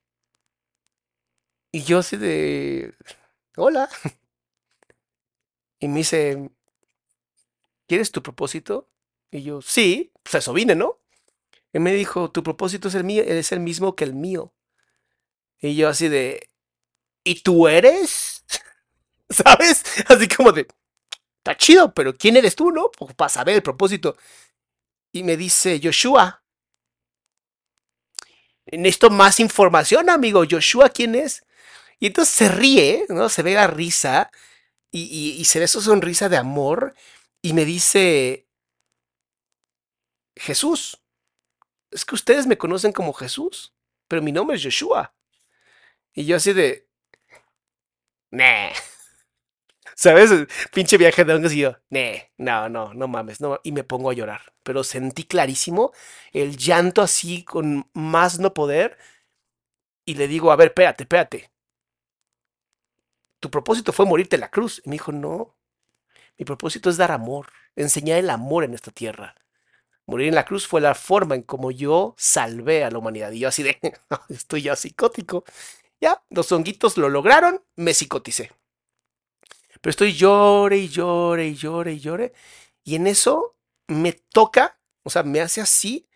Y 1.72 1.82
yo 1.82 1.98
así 1.98 2.16
de, 2.16 2.94
hola. 3.56 3.88
Y 5.80 5.88
me 5.88 5.98
dice, 5.98 6.50
¿quieres 7.86 8.10
tu 8.10 8.22
propósito? 8.22 8.88
Y 9.30 9.42
yo, 9.42 9.60
sí, 9.60 10.12
pues 10.22 10.36
eso 10.36 10.52
vine, 10.52 10.74
¿no? 10.74 11.00
Y 11.72 11.80
me 11.80 11.92
dijo, 11.92 12.30
tu 12.30 12.42
propósito 12.42 12.88
es 12.88 12.94
el 12.94 13.04
mío, 13.04 13.22
es 13.22 13.52
el 13.52 13.60
mismo 13.60 13.96
que 13.96 14.04
el 14.04 14.14
mío. 14.14 14.54
Y 15.60 15.74
yo 15.76 15.88
así 15.88 16.08
de, 16.08 16.48
¿y 17.24 17.42
tú 17.42 17.66
eres? 17.68 18.44
¿Sabes? 19.28 19.82
Así 20.08 20.28
como 20.28 20.52
de, 20.52 20.68
está 21.38 21.56
chido, 21.56 21.92
pero 21.92 22.14
¿quién 22.14 22.36
eres 22.36 22.54
tú, 22.54 22.70
no? 22.70 22.90
Pues, 22.96 23.14
para 23.14 23.28
saber 23.28 23.56
el 23.56 23.62
propósito. 23.62 24.16
Y 25.12 25.24
me 25.24 25.36
dice, 25.36 25.80
Joshua. 25.82 26.43
Necesito 28.66 29.10
más 29.10 29.40
información, 29.40 30.08
amigo. 30.10 30.44
Joshua, 30.48 30.88
¿quién 30.88 31.14
es? 31.14 31.44
Y 31.98 32.06
entonces 32.06 32.34
se 32.34 32.48
ríe, 32.48 33.06
¿no? 33.08 33.28
Se 33.28 33.42
ve 33.42 33.54
la 33.54 33.66
risa 33.66 34.30
y, 34.90 35.36
y, 35.38 35.44
se 35.44 35.58
ve 35.58 35.68
su 35.68 35.80
sonrisa 35.80 36.28
de 36.28 36.36
amor 36.36 36.94
y 37.42 37.52
me 37.52 37.64
dice, 37.64 38.46
Jesús, 40.36 41.00
es 41.90 42.04
que 42.04 42.14
ustedes 42.14 42.46
me 42.46 42.58
conocen 42.58 42.92
como 42.92 43.12
Jesús, 43.12 43.74
pero 44.08 44.22
mi 44.22 44.32
nombre 44.32 44.56
es 44.56 44.62
Joshua. 44.62 45.14
Y 46.12 46.26
yo 46.26 46.36
así 46.36 46.52
de, 46.52 46.86
nah. 48.30 48.70
¿Sabes? 49.96 50.30
Pinche 50.72 50.98
viaje 50.98 51.24
de 51.24 51.34
hongos 51.34 51.52
y 51.52 51.60
yo, 51.60 51.76
nah, 51.90 52.18
no, 52.38 52.68
no, 52.68 52.94
no 52.94 53.08
mames, 53.08 53.40
no. 53.40 53.60
Y 53.62 53.72
me 53.72 53.84
pongo 53.84 54.10
a 54.10 54.14
llorar. 54.14 54.42
Pero 54.62 54.82
sentí 54.84 55.24
clarísimo 55.24 55.92
el 56.32 56.56
llanto 56.56 57.02
así 57.02 57.44
con 57.44 57.88
más 57.94 58.38
no 58.38 58.54
poder. 58.54 58.98
Y 60.06 60.14
le 60.16 60.28
digo, 60.28 60.52
a 60.52 60.56
ver, 60.56 60.68
espérate, 60.68 61.04
espérate. 61.04 61.50
Tu 63.40 63.50
propósito 63.50 63.92
fue 63.92 64.06
morirte 64.06 64.36
en 64.36 64.40
la 64.40 64.50
cruz. 64.50 64.82
Y 64.84 64.88
me 64.88 64.94
dijo, 64.94 65.12
no. 65.12 65.56
Mi 66.38 66.44
propósito 66.44 66.90
es 66.90 66.96
dar 66.96 67.12
amor, 67.12 67.46
enseñar 67.76 68.18
el 68.18 68.30
amor 68.30 68.64
en 68.64 68.74
esta 68.74 68.90
tierra. 68.90 69.34
Morir 70.06 70.28
en 70.28 70.34
la 70.34 70.44
cruz 70.44 70.66
fue 70.66 70.80
la 70.80 70.94
forma 70.94 71.34
en 71.34 71.42
como 71.42 71.70
yo 71.70 72.14
salvé 72.18 72.84
a 72.84 72.90
la 72.90 72.98
humanidad. 72.98 73.30
Y 73.32 73.40
yo 73.40 73.48
así 73.48 73.62
de, 73.62 73.78
estoy 74.28 74.62
ya 74.62 74.76
psicótico. 74.76 75.44
Ya, 76.00 76.22
los 76.30 76.50
honguitos 76.52 76.98
lo 76.98 77.08
lograron, 77.08 77.62
me 77.76 77.94
psicoticé. 77.94 78.50
Pero 79.84 79.90
estoy 79.90 80.14
llore 80.14 80.78
y 80.78 80.88
llore 80.88 81.46
y 81.48 81.54
llore 81.56 81.92
y 81.92 82.00
llore. 82.00 82.32
Y 82.84 82.94
en 82.94 83.06
eso 83.06 83.54
me 83.86 84.12
toca, 84.12 84.78
o 85.02 85.10
sea, 85.10 85.24
me 85.24 85.42
hace 85.42 85.60
así. 85.60 86.08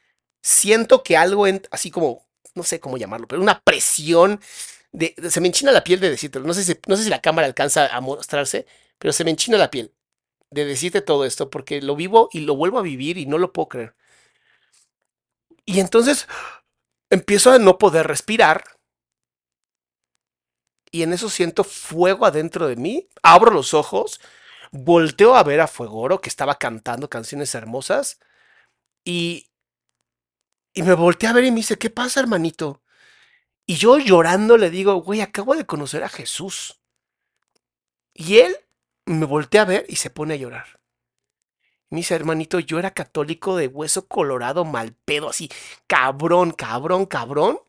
Siento 0.42 1.02
que 1.02 1.18
algo, 1.18 1.44
así 1.70 1.90
como, 1.90 2.26
no 2.54 2.62
sé 2.62 2.80
cómo 2.80 2.96
llamarlo, 2.96 3.28
pero 3.28 3.42
una 3.42 3.60
presión. 3.60 4.40
De, 4.90 5.14
de, 5.18 5.30
se 5.30 5.42
me 5.42 5.48
enchina 5.48 5.70
la 5.70 5.84
piel 5.84 6.00
de 6.00 6.08
decirte, 6.08 6.40
no 6.40 6.54
sé, 6.54 6.64
si, 6.64 6.74
no 6.86 6.96
sé 6.96 7.04
si 7.04 7.10
la 7.10 7.20
cámara 7.20 7.46
alcanza 7.46 7.94
a 7.94 8.00
mostrarse, 8.00 8.64
pero 8.98 9.12
se 9.12 9.22
me 9.22 9.32
enchina 9.32 9.58
la 9.58 9.70
piel 9.70 9.92
de 10.50 10.64
decirte 10.64 11.02
todo 11.02 11.26
esto 11.26 11.50
porque 11.50 11.82
lo 11.82 11.94
vivo 11.94 12.30
y 12.32 12.40
lo 12.40 12.56
vuelvo 12.56 12.78
a 12.78 12.82
vivir 12.82 13.18
y 13.18 13.26
no 13.26 13.36
lo 13.36 13.52
puedo 13.52 13.68
creer. 13.68 13.94
Y 15.66 15.80
entonces 15.80 16.26
empiezo 17.10 17.52
a 17.52 17.58
no 17.58 17.76
poder 17.76 18.06
respirar 18.06 18.64
y 20.90 21.02
en 21.02 21.12
eso 21.12 21.28
siento 21.28 21.64
fuego 21.64 22.26
adentro 22.26 22.66
de 22.66 22.76
mí, 22.76 23.08
abro 23.22 23.50
los 23.50 23.74
ojos, 23.74 24.20
volteo 24.72 25.34
a 25.34 25.42
ver 25.42 25.60
a 25.60 25.66
Fuegoro 25.66 26.20
que 26.20 26.28
estaba 26.28 26.56
cantando 26.56 27.08
canciones 27.08 27.54
hermosas 27.54 28.18
y, 29.04 29.48
y 30.74 30.82
me 30.82 30.94
volteé 30.94 31.28
a 31.28 31.32
ver 31.32 31.44
y 31.44 31.50
me 31.50 31.58
dice, 31.58 31.78
¿qué 31.78 31.90
pasa 31.90 32.20
hermanito? 32.20 32.82
Y 33.66 33.76
yo 33.76 33.98
llorando 33.98 34.56
le 34.56 34.70
digo, 34.70 34.94
güey, 34.96 35.20
acabo 35.20 35.54
de 35.54 35.66
conocer 35.66 36.02
a 36.02 36.08
Jesús. 36.08 36.80
Y 38.14 38.38
él 38.38 38.56
me 39.04 39.26
volteé 39.26 39.60
a 39.60 39.64
ver 39.64 39.84
y 39.88 39.96
se 39.96 40.10
pone 40.10 40.34
a 40.34 40.38
llorar. 40.38 40.80
Me 41.90 41.98
dice, 41.98 42.14
hermanito, 42.14 42.60
yo 42.60 42.78
era 42.78 42.92
católico 42.92 43.56
de 43.56 43.66
hueso 43.66 44.06
colorado, 44.06 44.64
mal 44.64 44.92
pedo, 44.92 45.30
así, 45.30 45.50
cabrón, 45.86 46.52
cabrón, 46.52 47.06
cabrón. 47.06 47.60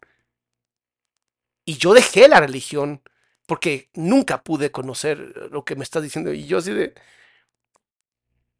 Y 1.69 1.77
yo 1.77 1.93
dejé 1.93 2.27
la 2.27 2.39
religión 2.39 3.03
porque 3.45 3.91
nunca 3.93 4.43
pude 4.43 4.71
conocer 4.71 5.19
lo 5.51 5.65
que 5.65 5.75
me 5.75 5.84
estás 5.84 6.01
diciendo. 6.01 6.34
Y 6.34 6.47
yo 6.47 6.58
así 6.58 6.73
de, 6.73 6.95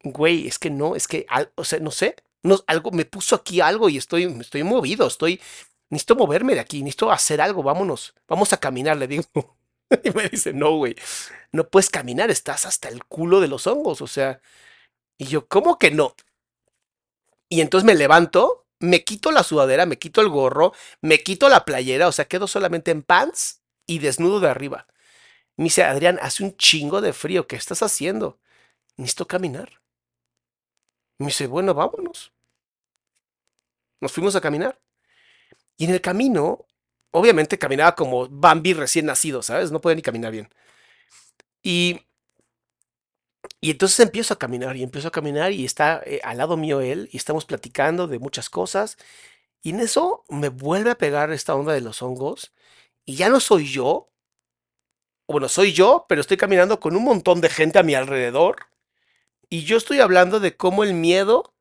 güey, 0.04 0.46
es 0.46 0.60
que 0.60 0.70
no, 0.70 0.94
es 0.94 1.08
que, 1.08 1.26
o 1.56 1.64
sea, 1.64 1.80
no 1.80 1.90
sé, 1.90 2.14
no, 2.44 2.60
algo 2.68 2.92
me 2.92 3.04
puso 3.04 3.34
aquí 3.34 3.60
algo 3.60 3.88
y 3.88 3.96
estoy, 3.96 4.32
estoy 4.40 4.62
movido, 4.62 5.08
estoy, 5.08 5.40
necesito 5.88 6.14
moverme 6.14 6.54
de 6.54 6.60
aquí, 6.60 6.84
necesito 6.84 7.10
hacer 7.10 7.40
algo, 7.40 7.64
vámonos, 7.64 8.14
vamos 8.28 8.52
a 8.52 8.58
caminar, 8.58 8.96
le 8.96 9.08
digo. 9.08 9.24
Y 10.04 10.10
me 10.12 10.28
dice, 10.28 10.52
no, 10.52 10.76
güey, 10.76 10.94
no 11.50 11.68
puedes 11.68 11.90
caminar, 11.90 12.30
estás 12.30 12.64
hasta 12.64 12.88
el 12.88 13.02
culo 13.06 13.40
de 13.40 13.48
los 13.48 13.66
hongos, 13.66 14.00
o 14.02 14.06
sea. 14.06 14.40
Y 15.18 15.24
yo, 15.26 15.48
¿cómo 15.48 15.80
que 15.80 15.90
no? 15.90 16.14
Y 17.48 17.60
entonces 17.60 17.84
me 17.84 17.96
levanto, 17.96 18.68
me 18.80 19.04
quito 19.04 19.30
la 19.30 19.42
sudadera, 19.42 19.86
me 19.86 19.98
quito 19.98 20.20
el 20.20 20.28
gorro, 20.28 20.72
me 21.00 21.22
quito 21.22 21.48
la 21.48 21.64
playera, 21.64 22.08
o 22.08 22.12
sea, 22.12 22.26
quedo 22.26 22.46
solamente 22.46 22.90
en 22.90 23.02
pants 23.02 23.62
y 23.86 23.98
desnudo 24.00 24.40
de 24.40 24.48
arriba. 24.48 24.86
Me 25.56 25.64
dice, 25.64 25.84
Adrián, 25.84 26.18
hace 26.22 26.42
un 26.42 26.56
chingo 26.56 27.00
de 27.00 27.12
frío, 27.12 27.46
¿qué 27.46 27.56
estás 27.56 27.82
haciendo? 27.82 28.38
Necesito 28.96 29.26
caminar. 29.26 29.80
Me 31.18 31.26
dice, 31.26 31.46
bueno, 31.46 31.74
vámonos. 31.74 32.32
Nos 34.00 34.12
fuimos 34.12 34.34
a 34.36 34.40
caminar. 34.40 34.80
Y 35.76 35.84
en 35.84 35.90
el 35.92 36.00
camino 36.00 36.66
obviamente 37.10 37.58
caminaba 37.58 37.94
como 37.94 38.28
Bambi 38.28 38.72
recién 38.72 39.06
nacido, 39.06 39.42
¿sabes? 39.42 39.70
No 39.70 39.80
podía 39.80 39.96
ni 39.96 40.02
caminar 40.02 40.32
bien. 40.32 40.48
Y, 41.62 42.00
y 43.60 43.70
entonces 43.70 44.00
empiezo 44.00 44.34
a 44.34 44.38
caminar 44.38 44.76
y 44.76 44.82
empiezo 44.82 45.08
a 45.08 45.12
caminar 45.12 45.52
y 45.52 45.64
está 45.64 46.02
eh, 46.06 46.20
al 46.24 46.38
lado 46.38 46.56
mío 46.56 46.80
él 46.80 47.08
y 47.12 47.16
estamos 47.18 47.44
platicando 47.44 48.06
de 48.06 48.18
muchas 48.18 48.48
cosas. 48.48 48.96
Y 49.62 49.70
en 49.70 49.80
eso 49.80 50.24
me 50.28 50.48
vuelve 50.48 50.90
a 50.90 50.98
pegar 50.98 51.30
esta 51.32 51.54
onda 51.54 51.72
de 51.74 51.82
los 51.82 52.02
hongos 52.02 52.54
y 53.04 53.16
ya 53.16 53.28
no 53.28 53.40
soy 53.40 53.66
yo. 53.70 54.10
Bueno, 55.28 55.48
soy 55.48 55.72
yo, 55.72 56.06
pero 56.08 56.22
estoy 56.22 56.36
caminando 56.36 56.80
con 56.80 56.96
un 56.96 57.04
montón 57.04 57.40
de 57.40 57.50
gente 57.50 57.78
a 57.78 57.82
mi 57.82 57.94
alrededor. 57.94 58.66
Y 59.48 59.64
yo 59.64 59.76
estoy 59.76 60.00
hablando 60.00 60.40
de 60.40 60.56
cómo 60.56 60.82
el 60.84 60.94
miedo 60.94 61.54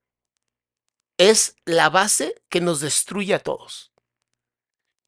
es 1.17 1.55
la 1.65 1.89
base 1.89 2.41
que 2.49 2.61
nos 2.61 2.79
destruye 2.79 3.33
a 3.33 3.39
todos. 3.39 3.91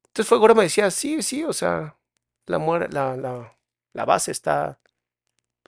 Entonces 0.08 0.28
Fuegoro 0.28 0.54
me 0.54 0.64
decía, 0.64 0.90
sí, 0.90 1.22
sí, 1.22 1.42
o 1.44 1.52
sea, 1.54 1.98
la, 2.46 2.58
la, 2.90 3.16
la, 3.16 3.58
la 3.94 4.04
base 4.04 4.30
está... 4.30 4.78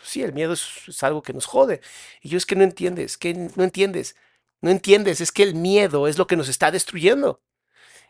Sí, 0.04 0.22
el 0.22 0.32
miedo 0.32 0.52
es, 0.52 0.88
es, 0.88 1.02
algo 1.02 1.22
que 1.22 1.32
nos 1.32 1.46
jode. 1.46 1.80
Y 2.22 2.28
yo 2.28 2.38
es 2.38 2.46
que 2.46 2.56
no 2.56 2.64
entiendes, 2.64 3.16
que 3.18 3.34
no 3.34 3.64
entiendes, 3.64 4.16
no 4.60 4.70
entiendes, 4.70 5.20
es 5.20 5.32
que 5.32 5.42
el 5.42 5.54
miedo 5.54 6.08
es 6.08 6.18
lo 6.18 6.26
que 6.26 6.36
nos 6.36 6.48
está 6.48 6.70
destruyendo. 6.70 7.42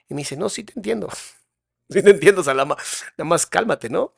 Y 0.08 0.14
me 0.14 0.20
dice, 0.20 0.36
no, 0.36 0.48
sí 0.48 0.64
te 0.64 0.72
entiendo. 0.76 1.08
sí 1.90 2.02
te 2.02 2.10
entiendo, 2.10 2.42
Salama. 2.42 2.76
Nada 3.16 3.28
más 3.28 3.46
cálmate, 3.46 3.88
¿no? 3.88 4.14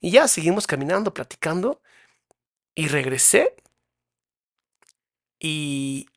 Y 0.00 0.10
ya 0.10 0.28
seguimos 0.28 0.66
caminando, 0.66 1.14
platicando. 1.14 1.82
Y 2.74 2.88
regresé. 2.88 3.54
Y, 5.38 6.08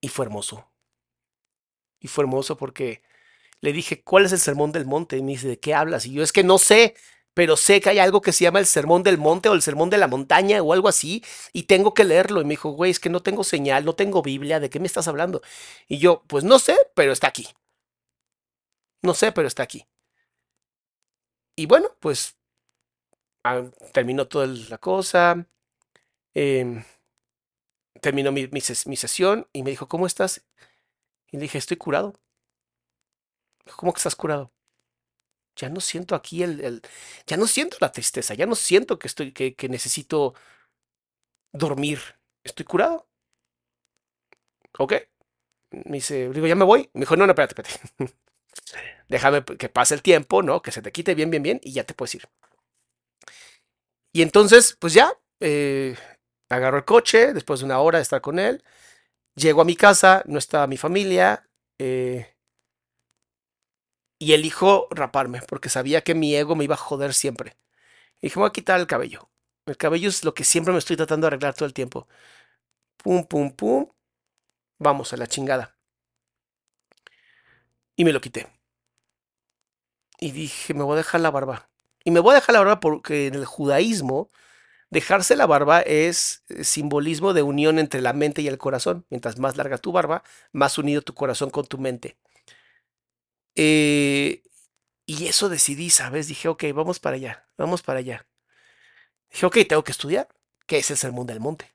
y 0.00 0.08
fue 0.08 0.26
hermoso. 0.26 0.70
Y 2.00 2.08
fue 2.08 2.24
hermoso 2.24 2.56
porque 2.56 3.02
le 3.60 3.72
dije, 3.72 4.02
¿cuál 4.02 4.24
es 4.24 4.32
el 4.32 4.38
sermón 4.38 4.72
del 4.72 4.86
monte? 4.86 5.16
Y 5.16 5.22
me 5.22 5.32
dice, 5.32 5.48
¿de 5.48 5.58
qué 5.60 5.74
hablas? 5.74 6.06
Y 6.06 6.12
yo, 6.12 6.22
es 6.22 6.32
que 6.32 6.44
no 6.44 6.58
sé, 6.58 6.94
pero 7.34 7.56
sé 7.56 7.80
que 7.80 7.90
hay 7.90 7.98
algo 7.98 8.20
que 8.20 8.32
se 8.32 8.44
llama 8.44 8.58
el 8.58 8.66
sermón 8.66 9.02
del 9.02 9.18
monte 9.18 9.48
o 9.48 9.54
el 9.54 9.62
sermón 9.62 9.90
de 9.90 9.98
la 9.98 10.08
montaña 10.08 10.62
o 10.62 10.72
algo 10.72 10.88
así, 10.88 11.24
y 11.52 11.64
tengo 11.64 11.94
que 11.94 12.04
leerlo. 12.04 12.40
Y 12.40 12.44
me 12.44 12.50
dijo, 12.50 12.70
güey, 12.70 12.90
es 12.90 13.00
que 13.00 13.10
no 13.10 13.22
tengo 13.22 13.44
señal, 13.44 13.84
no 13.84 13.94
tengo 13.94 14.22
Biblia, 14.22 14.60
¿de 14.60 14.70
qué 14.70 14.80
me 14.80 14.86
estás 14.86 15.08
hablando? 15.08 15.42
Y 15.88 15.98
yo, 15.98 16.24
pues 16.26 16.44
no 16.44 16.58
sé, 16.58 16.76
pero 16.94 17.12
está 17.12 17.28
aquí. 17.28 17.48
No 19.02 19.14
sé, 19.14 19.32
pero 19.32 19.48
está 19.48 19.62
aquí. 19.62 19.86
Y 21.56 21.66
bueno, 21.66 21.88
pues 22.00 22.36
ah, 23.44 23.62
terminó 23.92 24.26
toda 24.28 24.46
la 24.46 24.78
cosa. 24.78 25.46
Eh, 26.34 26.84
terminó 28.00 28.32
mi, 28.32 28.46
mi, 28.48 28.60
mi 28.86 28.96
sesión 28.96 29.48
y 29.52 29.62
me 29.62 29.70
dijo, 29.70 29.88
¿cómo 29.88 30.06
estás? 30.06 30.42
Y 31.30 31.36
le 31.36 31.42
dije, 31.42 31.58
estoy 31.58 31.76
curado. 31.76 32.14
¿Cómo 33.76 33.92
que 33.92 33.98
estás 33.98 34.16
curado? 34.16 34.52
Ya 35.60 35.68
no 35.68 35.80
siento 35.80 36.14
aquí 36.14 36.42
el, 36.42 36.60
el, 36.60 36.82
ya 37.26 37.36
no 37.36 37.46
siento 37.46 37.76
la 37.80 37.92
tristeza, 37.92 38.34
ya 38.34 38.46
no 38.46 38.54
siento 38.54 38.98
que 38.98 39.08
estoy, 39.08 39.32
que, 39.32 39.54
que 39.54 39.68
necesito 39.68 40.34
dormir. 41.52 42.00
Estoy 42.44 42.64
curado. 42.66 43.06
¿Ok? 44.78 44.94
Me 45.72 45.98
dice, 45.98 46.30
digo, 46.30 46.46
ya 46.46 46.54
me 46.54 46.64
voy. 46.64 46.90
Me 46.94 47.00
dijo, 47.02 47.16
no, 47.16 47.26
no, 47.26 47.32
espérate, 47.32 47.54
espérate. 47.60 48.14
Déjame 49.08 49.44
que 49.44 49.68
pase 49.68 49.94
el 49.94 50.02
tiempo, 50.02 50.42
¿no? 50.42 50.62
Que 50.62 50.72
se 50.72 50.82
te 50.82 50.92
quite 50.92 51.14
bien, 51.14 51.30
bien, 51.30 51.42
bien 51.42 51.60
y 51.62 51.72
ya 51.72 51.84
te 51.84 51.94
puedes 51.94 52.14
ir. 52.14 52.28
Y 54.12 54.22
entonces, 54.22 54.76
pues 54.78 54.94
ya, 54.94 55.12
eh, 55.40 55.96
agarro 56.48 56.78
el 56.78 56.84
coche 56.84 57.32
después 57.32 57.60
de 57.60 57.66
una 57.66 57.80
hora 57.80 57.98
de 57.98 58.02
estar 58.02 58.20
con 58.20 58.38
él. 58.38 58.62
Llego 59.36 59.62
a 59.62 59.64
mi 59.64 59.76
casa, 59.76 60.22
no 60.26 60.38
estaba 60.38 60.66
mi 60.66 60.76
familia. 60.76 61.48
Eh, 61.78 62.34
y 64.20 64.34
elijo 64.34 64.86
raparme 64.90 65.40
porque 65.48 65.70
sabía 65.70 66.02
que 66.02 66.14
mi 66.14 66.36
ego 66.36 66.54
me 66.54 66.64
iba 66.64 66.74
a 66.74 66.78
joder 66.78 67.14
siempre. 67.14 67.56
Y 68.20 68.28
dije, 68.28 68.38
me 68.38 68.42
voy 68.42 68.50
a 68.50 68.52
quitar 68.52 68.78
el 68.80 68.86
cabello. 68.86 69.30
El 69.66 69.78
cabello 69.78 70.08
es 70.10 70.24
lo 70.24 70.34
que 70.34 70.44
siempre 70.44 70.72
me 70.72 70.78
estoy 70.78 70.96
tratando 70.96 71.24
de 71.24 71.28
arreglar 71.28 71.54
todo 71.54 71.66
el 71.66 71.74
tiempo. 71.74 72.06
Pum, 72.98 73.24
pum, 73.26 73.52
pum. 73.52 73.88
Vamos 74.78 75.12
a 75.12 75.16
la 75.16 75.26
chingada. 75.26 75.76
Y 77.96 78.04
me 78.04 78.12
lo 78.12 78.20
quité. 78.20 78.48
Y 80.18 80.32
dije, 80.32 80.74
me 80.74 80.82
voy 80.84 80.94
a 80.94 80.96
dejar 80.98 81.22
la 81.22 81.30
barba. 81.30 81.70
Y 82.04 82.10
me 82.10 82.20
voy 82.20 82.32
a 82.32 82.34
dejar 82.36 82.52
la 82.54 82.60
barba 82.60 82.80
porque 82.80 83.28
en 83.28 83.34
el 83.34 83.46
judaísmo 83.46 84.30
dejarse 84.90 85.36
la 85.36 85.46
barba 85.46 85.80
es 85.82 86.44
eh, 86.48 86.64
simbolismo 86.64 87.32
de 87.34 87.42
unión 87.42 87.78
entre 87.78 88.02
la 88.02 88.12
mente 88.12 88.42
y 88.42 88.48
el 88.48 88.58
corazón. 88.58 89.06
Mientras 89.10 89.38
más 89.38 89.56
larga 89.56 89.78
tu 89.78 89.92
barba, 89.92 90.24
más 90.52 90.78
unido 90.78 91.02
tu 91.02 91.14
corazón 91.14 91.50
con 91.50 91.66
tu 91.66 91.78
mente. 91.78 92.18
Eh, 93.56 94.42
y 95.06 95.26
eso 95.26 95.48
decidí, 95.48 95.90
¿sabes? 95.90 96.28
Dije, 96.28 96.48
ok, 96.48 96.64
vamos 96.74 97.00
para 97.00 97.16
allá, 97.16 97.46
vamos 97.56 97.82
para 97.82 97.98
allá. 98.00 98.26
Dije, 99.30 99.46
ok, 99.46 99.58
tengo 99.68 99.84
que 99.84 99.92
estudiar. 99.92 100.28
¿Qué 100.66 100.78
es 100.78 100.90
el 100.90 100.96
sermón 100.96 101.26
del 101.26 101.40
monte? 101.40 101.72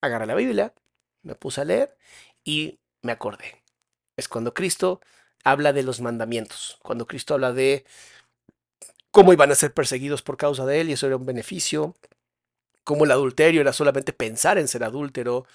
Agarré 0.00 0.26
la 0.26 0.34
Biblia, 0.34 0.74
me 1.22 1.34
puse 1.34 1.60
a 1.60 1.64
leer 1.64 1.96
y 2.44 2.80
me 3.02 3.12
acordé. 3.12 3.62
Es 4.16 4.28
cuando 4.28 4.54
Cristo 4.54 5.00
habla 5.44 5.72
de 5.72 5.82
los 5.82 6.00
mandamientos, 6.00 6.78
cuando 6.82 7.06
Cristo 7.06 7.34
habla 7.34 7.52
de 7.52 7.84
cómo 9.10 9.32
iban 9.32 9.50
a 9.52 9.54
ser 9.54 9.72
perseguidos 9.74 10.22
por 10.22 10.36
causa 10.36 10.66
de 10.66 10.80
él 10.80 10.90
y 10.90 10.92
eso 10.94 11.06
era 11.06 11.16
un 11.16 11.26
beneficio, 11.26 11.94
cómo 12.84 13.04
el 13.04 13.12
adulterio 13.12 13.60
era 13.60 13.72
solamente 13.72 14.12
pensar 14.12 14.58
en 14.58 14.68
ser 14.68 14.84
adúltero. 14.84 15.46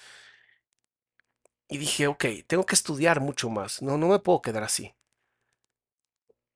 Y 1.68 1.78
dije, 1.78 2.06
ok, 2.08 2.24
tengo 2.46 2.66
que 2.66 2.74
estudiar 2.74 3.20
mucho 3.20 3.48
más, 3.48 3.80
no, 3.82 3.96
no 3.96 4.08
me 4.08 4.18
puedo 4.18 4.42
quedar 4.42 4.64
así. 4.64 4.94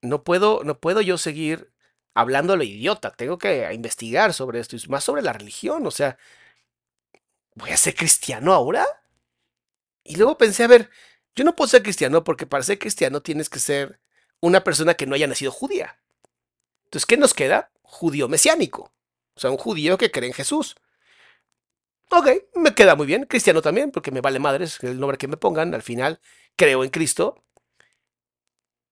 No 0.03 0.25
puedo, 0.25 0.63
no 0.65 0.79
puedo 0.79 1.01
yo 1.01 1.17
seguir 1.19 1.73
hablando 2.15 2.53
a 2.53 2.57
lo 2.57 2.65
idiota, 2.65 3.13
tengo 3.13 3.39
que 3.39 3.73
investigar 3.73 4.35
sobre 4.35 4.61
esto 4.61 4.77
y 4.77 4.89
más 4.89 5.05
sobre 5.05 5.23
la 5.23 5.33
religión, 5.33 5.87
o 5.87 5.91
sea, 5.91 6.19
¿voy 7.55 7.71
a 7.71 7.77
ser 7.77 7.95
cristiano 7.95 8.53
ahora? 8.53 8.87
Y 10.05 10.17
luego 10.17 10.37
pensé, 10.37 10.65
a 10.65 10.69
ver, 10.69 10.91
yo 11.35 11.45
no 11.45 11.55
puedo 11.55 11.69
ser 11.69 11.83
cristiano 11.83 12.25
porque 12.25 12.47
para 12.47 12.65
ser 12.65 12.79
cristiano 12.79 13.23
tienes 13.23 13.49
que 13.49 13.59
ser 13.59 14.01
una 14.41 14.65
persona 14.65 14.95
que 14.95 15.07
no 15.07 15.15
haya 15.15 15.27
nacido 15.27 15.53
judía. 15.53 15.99
Entonces, 16.85 17.07
¿qué 17.07 17.17
nos 17.17 17.35
queda? 17.35 17.71
Judío 17.83 18.29
mesiánico. 18.29 18.93
O 19.35 19.41
sea, 19.41 19.51
un 19.51 19.57
judío 19.57 19.97
que 19.97 20.11
cree 20.11 20.29
en 20.29 20.35
Jesús. 20.35 20.77
Ok, 22.11 22.29
me 22.55 22.75
queda 22.75 22.95
muy 22.97 23.07
bien. 23.07 23.25
Cristiano 23.25 23.63
también, 23.63 23.91
porque 23.91 24.11
me 24.11 24.21
vale 24.21 24.39
madres 24.39 24.79
el 24.83 25.01
nombre 25.01 25.17
que 25.17 25.29
me 25.29 25.39
pongan. 25.39 25.75
Al 25.75 25.83
final, 25.83 26.21
creo 26.57 26.85
en 26.85 26.91
Cristo. 26.91 27.43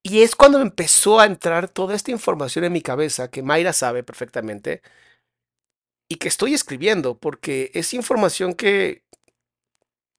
Y 0.03 0.23
es 0.23 0.35
cuando 0.35 0.61
empezó 0.61 1.21
a 1.21 1.27
entrar 1.27 1.69
toda 1.69 1.95
esta 1.95 2.11
información 2.11 2.65
en 2.65 2.73
mi 2.73 2.83
cabeza, 2.83 3.31
que 3.31 3.43
Mayra 3.43 3.73
sabe 3.73 4.03
perfectamente, 4.03 4.83
y 6.09 6.17
que 6.17 6.29
estoy 6.29 6.55
escribiendo, 6.55 7.19
porque 7.19 7.71
es 7.75 7.95
información 7.95 8.55
que 8.55 9.05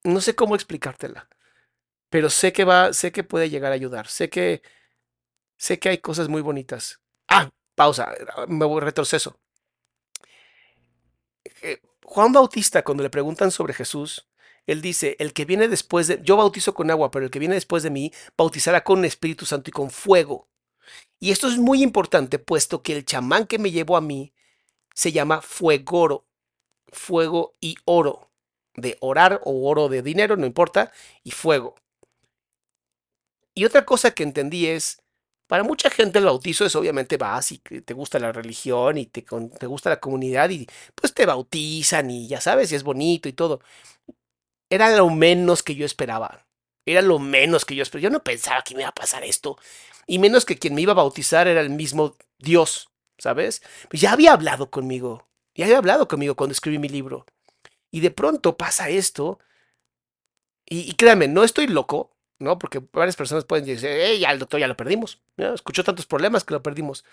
no 0.03 0.21
sé 0.21 0.35
cómo 0.35 0.55
explicártela, 0.55 1.27
pero 2.09 2.29
sé 2.29 2.53
que 2.53 2.65
va, 2.65 2.93
sé 2.93 3.11
que 3.11 3.23
puede 3.23 3.49
llegar 3.49 3.71
a 3.71 3.75
ayudar, 3.75 4.07
sé 4.07 4.29
que, 4.29 4.61
sé 5.57 5.79
que 5.79 5.89
hay 5.89 5.99
cosas 5.99 6.29
muy 6.29 6.41
bonitas. 6.41 7.01
Ah, 7.27 7.51
pausa, 7.75 8.13
me 8.47 8.65
voy 8.65 8.81
retroceso. 8.81 9.39
Eh, 11.61 11.81
Juan 12.03 12.31
Bautista, 12.31 12.83
cuando 12.83 13.03
le 13.03 13.09
preguntan 13.09 13.51
sobre 13.51 13.73
Jesús, 13.73 14.27
él 14.67 14.81
dice, 14.81 15.15
el 15.19 15.33
que 15.33 15.45
viene 15.45 15.67
después 15.67 16.07
de, 16.07 16.19
yo 16.23 16.37
bautizo 16.37 16.73
con 16.73 16.91
agua, 16.91 17.11
pero 17.11 17.25
el 17.25 17.31
que 17.31 17.39
viene 17.39 17.55
después 17.55 17.83
de 17.83 17.89
mí 17.89 18.11
bautizará 18.37 18.83
con 18.83 19.05
Espíritu 19.05 19.45
Santo 19.45 19.69
y 19.69 19.73
con 19.73 19.89
fuego. 19.89 20.47
Y 21.19 21.31
esto 21.31 21.47
es 21.47 21.57
muy 21.57 21.83
importante, 21.83 22.39
puesto 22.39 22.81
que 22.83 22.95
el 22.95 23.05
chamán 23.05 23.47
que 23.47 23.59
me 23.59 23.71
llevó 23.71 23.97
a 23.97 24.01
mí 24.01 24.33
se 24.93 25.11
llama 25.11 25.41
fuegoro, 25.41 26.25
fuego 26.89 27.55
y 27.59 27.75
oro, 27.85 28.29
de 28.75 28.97
orar 29.01 29.41
o 29.45 29.69
oro 29.69 29.89
de 29.89 30.01
dinero, 30.01 30.37
no 30.37 30.45
importa, 30.45 30.91
y 31.23 31.31
fuego. 31.31 31.75
Y 33.53 33.65
otra 33.65 33.85
cosa 33.85 34.11
que 34.11 34.23
entendí 34.23 34.67
es, 34.67 35.01
para 35.47 35.63
mucha 35.63 35.89
gente 35.89 36.19
el 36.19 36.25
bautizo 36.25 36.65
es 36.65 36.75
obviamente 36.75 37.17
vas 37.17 37.51
y 37.51 37.57
te 37.59 37.93
gusta 37.93 38.19
la 38.19 38.31
religión 38.31 38.97
y 38.97 39.05
te, 39.05 39.21
te 39.59 39.65
gusta 39.67 39.89
la 39.89 39.99
comunidad 39.99 40.49
y 40.49 40.67
pues 40.95 41.13
te 41.13 41.25
bautizan 41.25 42.09
y 42.09 42.27
ya 42.27 42.39
sabes, 42.39 42.71
y 42.71 42.75
es 42.75 42.83
bonito 42.83 43.27
y 43.27 43.33
todo 43.33 43.61
era 44.71 44.95
lo 44.95 45.09
menos 45.09 45.63
que 45.63 45.75
yo 45.75 45.85
esperaba. 45.85 46.47
Era 46.85 47.01
lo 47.01 47.19
menos 47.19 47.65
que 47.65 47.75
yo 47.75 47.83
esperaba. 47.83 48.03
Yo 48.03 48.09
no 48.09 48.23
pensaba 48.23 48.63
que 48.63 48.73
me 48.73 48.81
iba 48.81 48.89
a 48.89 48.93
pasar 48.93 49.23
esto. 49.23 49.57
Y 50.07 50.17
menos 50.17 50.45
que 50.45 50.57
quien 50.57 50.73
me 50.73 50.81
iba 50.81 50.93
a 50.93 50.95
bautizar 50.95 51.47
era 51.47 51.59
el 51.59 51.69
mismo 51.69 52.15
Dios, 52.39 52.89
¿sabes? 53.17 53.61
Pues 53.89 54.01
ya 54.01 54.13
había 54.13 54.31
hablado 54.31 54.71
conmigo. 54.71 55.27
Ya 55.55 55.65
había 55.65 55.77
hablado 55.77 56.07
conmigo 56.07 56.35
cuando 56.35 56.53
escribí 56.53 56.79
mi 56.79 56.87
libro. 56.87 57.25
Y 57.91 57.99
de 57.99 58.11
pronto 58.11 58.55
pasa 58.55 58.87
esto. 58.89 59.39
Y, 60.65 60.93
créanme, 60.95 61.27
no 61.27 61.43
estoy 61.43 61.67
loco, 61.67 62.15
¿no? 62.39 62.57
Porque 62.57 62.81
varias 62.93 63.17
personas 63.17 63.43
pueden 63.43 63.65
decir, 63.65 63.89
hey, 63.91 64.19
ya 64.19 64.31
el 64.31 64.39
doctor 64.39 64.61
ya 64.61 64.69
lo 64.69 64.77
perdimos. 64.77 65.19
Escuchó 65.35 65.83
tantos 65.83 66.05
problemas 66.05 66.45
que 66.45 66.53
lo 66.53 66.63
perdimos. 66.63 67.03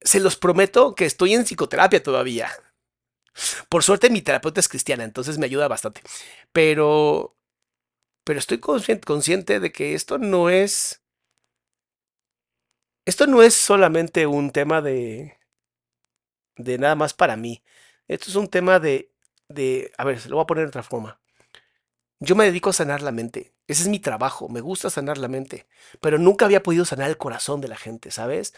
Se 0.00 0.18
los 0.18 0.36
prometo 0.36 0.96
que 0.96 1.04
estoy 1.04 1.34
en 1.34 1.44
psicoterapia 1.44 2.02
todavía. 2.02 2.50
Por 3.68 3.82
suerte 3.84 4.10
mi 4.10 4.22
terapeuta 4.22 4.60
es 4.60 4.68
cristiana, 4.68 5.04
entonces 5.04 5.38
me 5.38 5.46
ayuda 5.46 5.68
bastante. 5.68 6.02
Pero, 6.52 7.36
pero 8.24 8.38
estoy 8.40 8.60
consciente 8.60 9.60
de 9.60 9.72
que 9.72 9.94
esto 9.94 10.18
no 10.18 10.50
es, 10.50 11.02
esto 13.06 13.26
no 13.26 13.42
es 13.42 13.54
solamente 13.54 14.26
un 14.26 14.50
tema 14.50 14.82
de, 14.82 15.38
de 16.56 16.78
nada 16.78 16.94
más 16.94 17.14
para 17.14 17.36
mí. 17.36 17.62
Esto 18.08 18.30
es 18.30 18.36
un 18.36 18.48
tema 18.48 18.78
de, 18.80 19.12
de, 19.48 19.92
a 19.98 20.04
ver, 20.04 20.20
se 20.20 20.28
lo 20.28 20.36
voy 20.36 20.42
a 20.44 20.46
poner 20.46 20.64
de 20.64 20.68
otra 20.68 20.82
forma. 20.82 21.20
Yo 22.20 22.34
me 22.36 22.44
dedico 22.44 22.70
a 22.70 22.72
sanar 22.72 23.02
la 23.02 23.12
mente. 23.12 23.54
Ese 23.66 23.82
es 23.82 23.88
mi 23.88 23.98
trabajo. 23.98 24.48
Me 24.48 24.60
gusta 24.60 24.90
sanar 24.90 25.18
la 25.18 25.28
mente. 25.28 25.66
Pero 26.00 26.18
nunca 26.18 26.46
había 26.46 26.62
podido 26.62 26.84
sanar 26.84 27.10
el 27.10 27.18
corazón 27.18 27.60
de 27.60 27.68
la 27.68 27.76
gente, 27.76 28.10
¿sabes? 28.10 28.54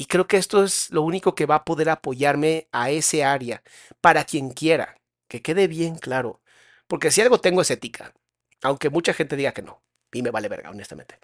Y 0.00 0.06
creo 0.06 0.26
que 0.26 0.38
esto 0.38 0.64
es 0.64 0.90
lo 0.92 1.02
único 1.02 1.34
que 1.34 1.44
va 1.44 1.56
a 1.56 1.64
poder 1.66 1.90
apoyarme 1.90 2.68
a 2.72 2.88
ese 2.88 3.22
área, 3.22 3.62
para 4.00 4.24
quien 4.24 4.48
quiera, 4.48 4.96
que 5.28 5.42
quede 5.42 5.68
bien 5.68 5.96
claro. 5.96 6.40
Porque 6.86 7.10
si 7.10 7.20
algo 7.20 7.38
tengo 7.38 7.60
es 7.60 7.70
ética, 7.70 8.14
aunque 8.62 8.88
mucha 8.88 9.12
gente 9.12 9.36
diga 9.36 9.52
que 9.52 9.60
no, 9.60 9.82
y 10.10 10.22
me 10.22 10.30
vale 10.30 10.48
verga, 10.48 10.70
honestamente. 10.70 11.18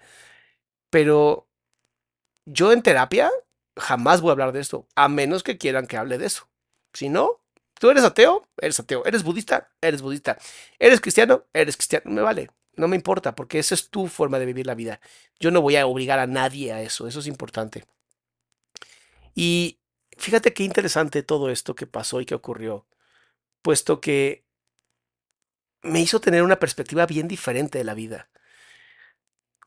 Pero 0.90 1.48
yo 2.44 2.70
en 2.70 2.82
terapia 2.82 3.30
jamás 3.78 4.20
voy 4.20 4.28
a 4.28 4.32
hablar 4.32 4.52
de 4.52 4.60
esto, 4.60 4.86
a 4.94 5.08
menos 5.08 5.42
que 5.42 5.56
quieran 5.56 5.86
que 5.86 5.96
hable 5.96 6.18
de 6.18 6.26
eso. 6.26 6.46
Si 6.92 7.08
no, 7.08 7.40
tú 7.80 7.88
eres 7.88 8.04
ateo, 8.04 8.46
eres 8.58 8.78
ateo. 8.78 9.06
Eres 9.06 9.22
budista, 9.22 9.70
eres 9.80 10.02
budista. 10.02 10.36
Eres 10.78 11.00
cristiano, 11.00 11.44
eres 11.54 11.78
cristiano. 11.78 12.10
Me 12.10 12.20
vale, 12.20 12.50
no 12.74 12.88
me 12.88 12.96
importa, 12.96 13.34
porque 13.34 13.58
esa 13.58 13.74
es 13.74 13.88
tu 13.88 14.06
forma 14.06 14.38
de 14.38 14.44
vivir 14.44 14.66
la 14.66 14.74
vida. 14.74 15.00
Yo 15.40 15.50
no 15.50 15.62
voy 15.62 15.76
a 15.76 15.86
obligar 15.86 16.18
a 16.18 16.26
nadie 16.26 16.74
a 16.74 16.82
eso, 16.82 17.08
eso 17.08 17.20
es 17.20 17.26
importante. 17.26 17.86
Y 19.36 19.78
fíjate 20.16 20.54
qué 20.54 20.64
interesante 20.64 21.22
todo 21.22 21.50
esto 21.50 21.76
que 21.76 21.86
pasó 21.86 22.20
y 22.20 22.26
que 22.26 22.34
ocurrió, 22.34 22.86
puesto 23.62 24.00
que 24.00 24.44
me 25.82 26.00
hizo 26.00 26.20
tener 26.20 26.42
una 26.42 26.58
perspectiva 26.58 27.06
bien 27.06 27.28
diferente 27.28 27.78
de 27.78 27.84
la 27.84 27.94
vida. 27.94 28.30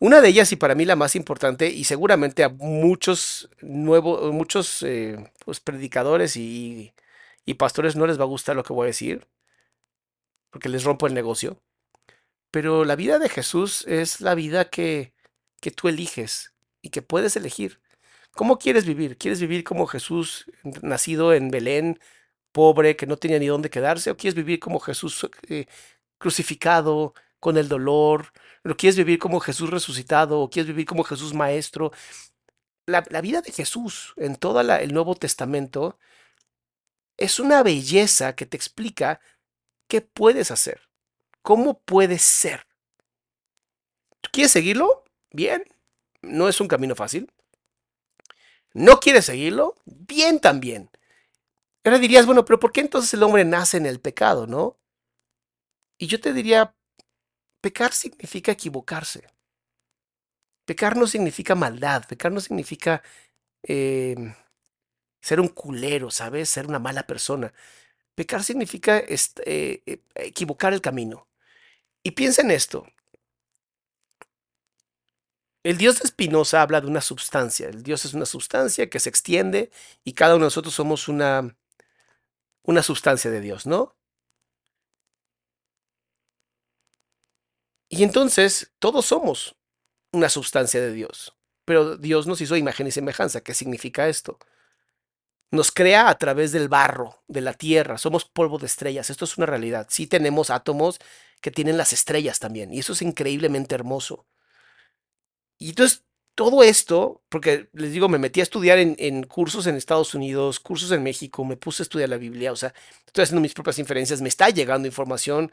Una 0.01 0.21
de 0.21 0.29
ellas, 0.29 0.51
y 0.51 0.55
para 0.55 0.75
mí 0.75 0.85
la 0.85 0.95
más 0.95 1.15
importante, 1.15 1.69
y 1.69 1.83
seguramente 1.83 2.43
a 2.43 2.49
muchos 2.49 3.49
nuevos, 3.61 4.33
muchos 4.33 4.81
eh, 4.83 5.31
pues, 5.45 5.59
predicadores 5.59 6.35
y, 6.35 6.93
y 7.45 7.53
pastores 7.55 7.95
no 7.95 8.07
les 8.07 8.19
va 8.19 8.23
a 8.23 8.27
gustar 8.27 8.55
lo 8.55 8.63
que 8.63 8.73
voy 8.73 8.85
a 8.85 8.87
decir, 8.87 9.27
porque 10.49 10.69
les 10.69 10.83
rompo 10.83 11.05
el 11.05 11.13
negocio. 11.13 11.61
Pero 12.51 12.85
la 12.85 12.95
vida 12.95 13.19
de 13.19 13.29
Jesús 13.29 13.85
es 13.87 14.21
la 14.21 14.35
vida 14.35 14.69
que, 14.69 15.13
que 15.61 15.71
tú 15.71 15.89
eliges 15.89 16.53
y 16.81 16.89
que 16.89 17.01
puedes 17.03 17.35
elegir. 17.35 17.79
¿Cómo 18.35 18.57
quieres 18.57 18.85
vivir? 18.85 19.17
¿Quieres 19.17 19.41
vivir 19.41 19.63
como 19.63 19.85
Jesús, 19.87 20.45
nacido 20.81 21.33
en 21.33 21.51
Belén, 21.51 21.99
pobre, 22.51 22.95
que 22.95 23.07
no 23.07 23.17
tenía 23.17 23.39
ni 23.39 23.47
dónde 23.47 23.69
quedarse? 23.69 24.11
¿O 24.11 24.17
quieres 24.17 24.35
vivir 24.35 24.59
como 24.59 24.79
Jesús 24.79 25.29
eh, 25.49 25.65
crucificado, 26.17 27.13
con 27.39 27.57
el 27.57 27.67
dolor? 27.67 28.31
¿O 28.63 28.75
quieres 28.75 28.97
vivir 28.97 29.19
como 29.19 29.39
Jesús 29.39 29.69
resucitado? 29.69 30.39
¿O 30.39 30.49
quieres 30.49 30.67
vivir 30.67 30.85
como 30.85 31.03
Jesús 31.03 31.33
maestro? 31.33 31.91
La, 32.85 33.01
vida 33.21 33.41
de 33.41 33.51
Jesús 33.51 34.13
en 34.17 34.35
todo 34.35 34.61
el 34.61 34.93
Nuevo 34.93 35.15
Testamento 35.15 35.99
es 37.17 37.39
una 37.39 37.61
belleza 37.61 38.35
que 38.35 38.45
te 38.45 38.57
explica 38.57 39.19
qué 39.87 40.01
puedes 40.01 40.51
hacer, 40.51 40.89
cómo 41.43 41.79
puedes 41.81 42.21
ser. 42.23 42.65
¿Quieres 44.31 44.51
seguirlo? 44.51 45.03
Bien. 45.31 45.63
No 46.21 46.49
es 46.49 46.59
un 46.59 46.67
camino 46.67 46.95
fácil, 46.95 47.31
¿No 48.73 48.99
quieres 48.99 49.25
seguirlo? 49.25 49.75
Bien 49.85 50.39
también. 50.39 50.89
Ahora 51.83 51.99
dirías, 51.99 52.25
bueno, 52.25 52.45
pero 52.45 52.59
¿por 52.59 52.71
qué 52.71 52.81
entonces 52.81 53.13
el 53.13 53.23
hombre 53.23 53.45
nace 53.45 53.77
en 53.77 53.85
el 53.85 53.99
pecado, 53.99 54.47
no? 54.47 54.77
Y 55.97 56.07
yo 56.07 56.19
te 56.19 56.33
diría, 56.33 56.75
pecar 57.61 57.93
significa 57.93 58.51
equivocarse. 58.51 59.27
Pecar 60.65 60.95
no 60.97 61.07
significa 61.07 61.55
maldad, 61.55 62.05
pecar 62.07 62.31
no 62.31 62.39
significa 62.41 63.01
em, 63.63 64.33
ser 65.21 65.39
un 65.39 65.49
culero, 65.49 66.11
¿sabes? 66.11 66.49
Ser 66.49 66.67
una 66.67 66.79
mala 66.79 67.03
persona. 67.07 67.53
Pecar 68.15 68.43
significa 68.43 68.99
este, 68.99 69.83
eh, 69.91 70.03
equivocar 70.15 70.73
el 70.73 70.81
camino. 70.81 71.27
Y 72.03 72.11
piensa 72.11 72.41
en 72.43 72.51
esto. 72.51 72.87
El 75.63 75.77
Dios 75.77 75.99
de 75.99 76.07
Spinoza 76.07 76.61
habla 76.61 76.81
de 76.81 76.87
una 76.87 77.01
sustancia. 77.01 77.67
El 77.67 77.83
Dios 77.83 78.05
es 78.05 78.13
una 78.13 78.25
sustancia 78.25 78.89
que 78.89 78.99
se 78.99 79.09
extiende 79.09 79.71
y 80.03 80.13
cada 80.13 80.35
uno 80.35 80.45
de 80.45 80.47
nosotros 80.47 80.73
somos 80.73 81.07
una, 81.07 81.55
una 82.63 82.83
sustancia 82.83 83.29
de 83.31 83.41
Dios, 83.41 83.65
¿no? 83.65 83.95
Y 87.89 88.03
entonces 88.03 88.71
todos 88.79 89.05
somos 89.07 89.55
una 90.13 90.29
sustancia 90.29 90.79
de 90.81 90.93
Dios. 90.93 91.35
Pero 91.65 91.97
Dios 91.97 92.27
nos 92.27 92.41
hizo 92.41 92.55
imagen 92.55 92.87
y 92.87 92.91
semejanza. 92.91 93.41
¿Qué 93.41 93.53
significa 93.53 94.07
esto? 94.07 94.39
Nos 95.51 95.71
crea 95.71 96.09
a 96.09 96.17
través 96.17 96.51
del 96.51 96.69
barro, 96.69 97.23
de 97.27 97.41
la 97.41 97.53
tierra. 97.53 97.97
Somos 97.97 98.25
polvo 98.25 98.59
de 98.59 98.67
estrellas. 98.67 99.09
Esto 99.09 99.25
es 99.25 99.37
una 99.37 99.47
realidad. 99.47 99.87
Sí 99.89 100.07
tenemos 100.07 100.51
átomos 100.51 100.99
que 101.41 101.51
tienen 101.51 101.77
las 101.77 101.91
estrellas 101.93 102.39
también. 102.39 102.73
Y 102.73 102.79
eso 102.79 102.93
es 102.93 103.01
increíblemente 103.01 103.75
hermoso. 103.75 104.27
Y 105.59 105.69
entonces 105.69 106.03
todo 106.35 106.63
esto, 106.63 107.21
porque 107.29 107.69
les 107.73 107.91
digo, 107.91 108.07
me 108.09 108.17
metí 108.17 108.39
a 108.39 108.43
estudiar 108.43 108.79
en, 108.79 108.95
en, 108.97 109.23
cursos 109.23 109.67
en 109.67 109.75
Estados 109.75 110.15
Unidos, 110.15 110.59
cursos 110.59 110.91
en 110.91 111.03
México, 111.03 111.43
me 111.43 111.57
puse 111.57 111.83
a 111.83 111.85
estudiar 111.85 112.09
la 112.09 112.17
Biblia, 112.17 112.51
o 112.53 112.55
sea, 112.55 112.73
estoy 113.05 113.23
haciendo 113.23 113.41
mis 113.41 113.53
propias 113.53 113.77
inferencias, 113.77 114.21
me 114.21 114.29
está 114.29 114.49
llegando 114.49 114.87
información, 114.87 115.51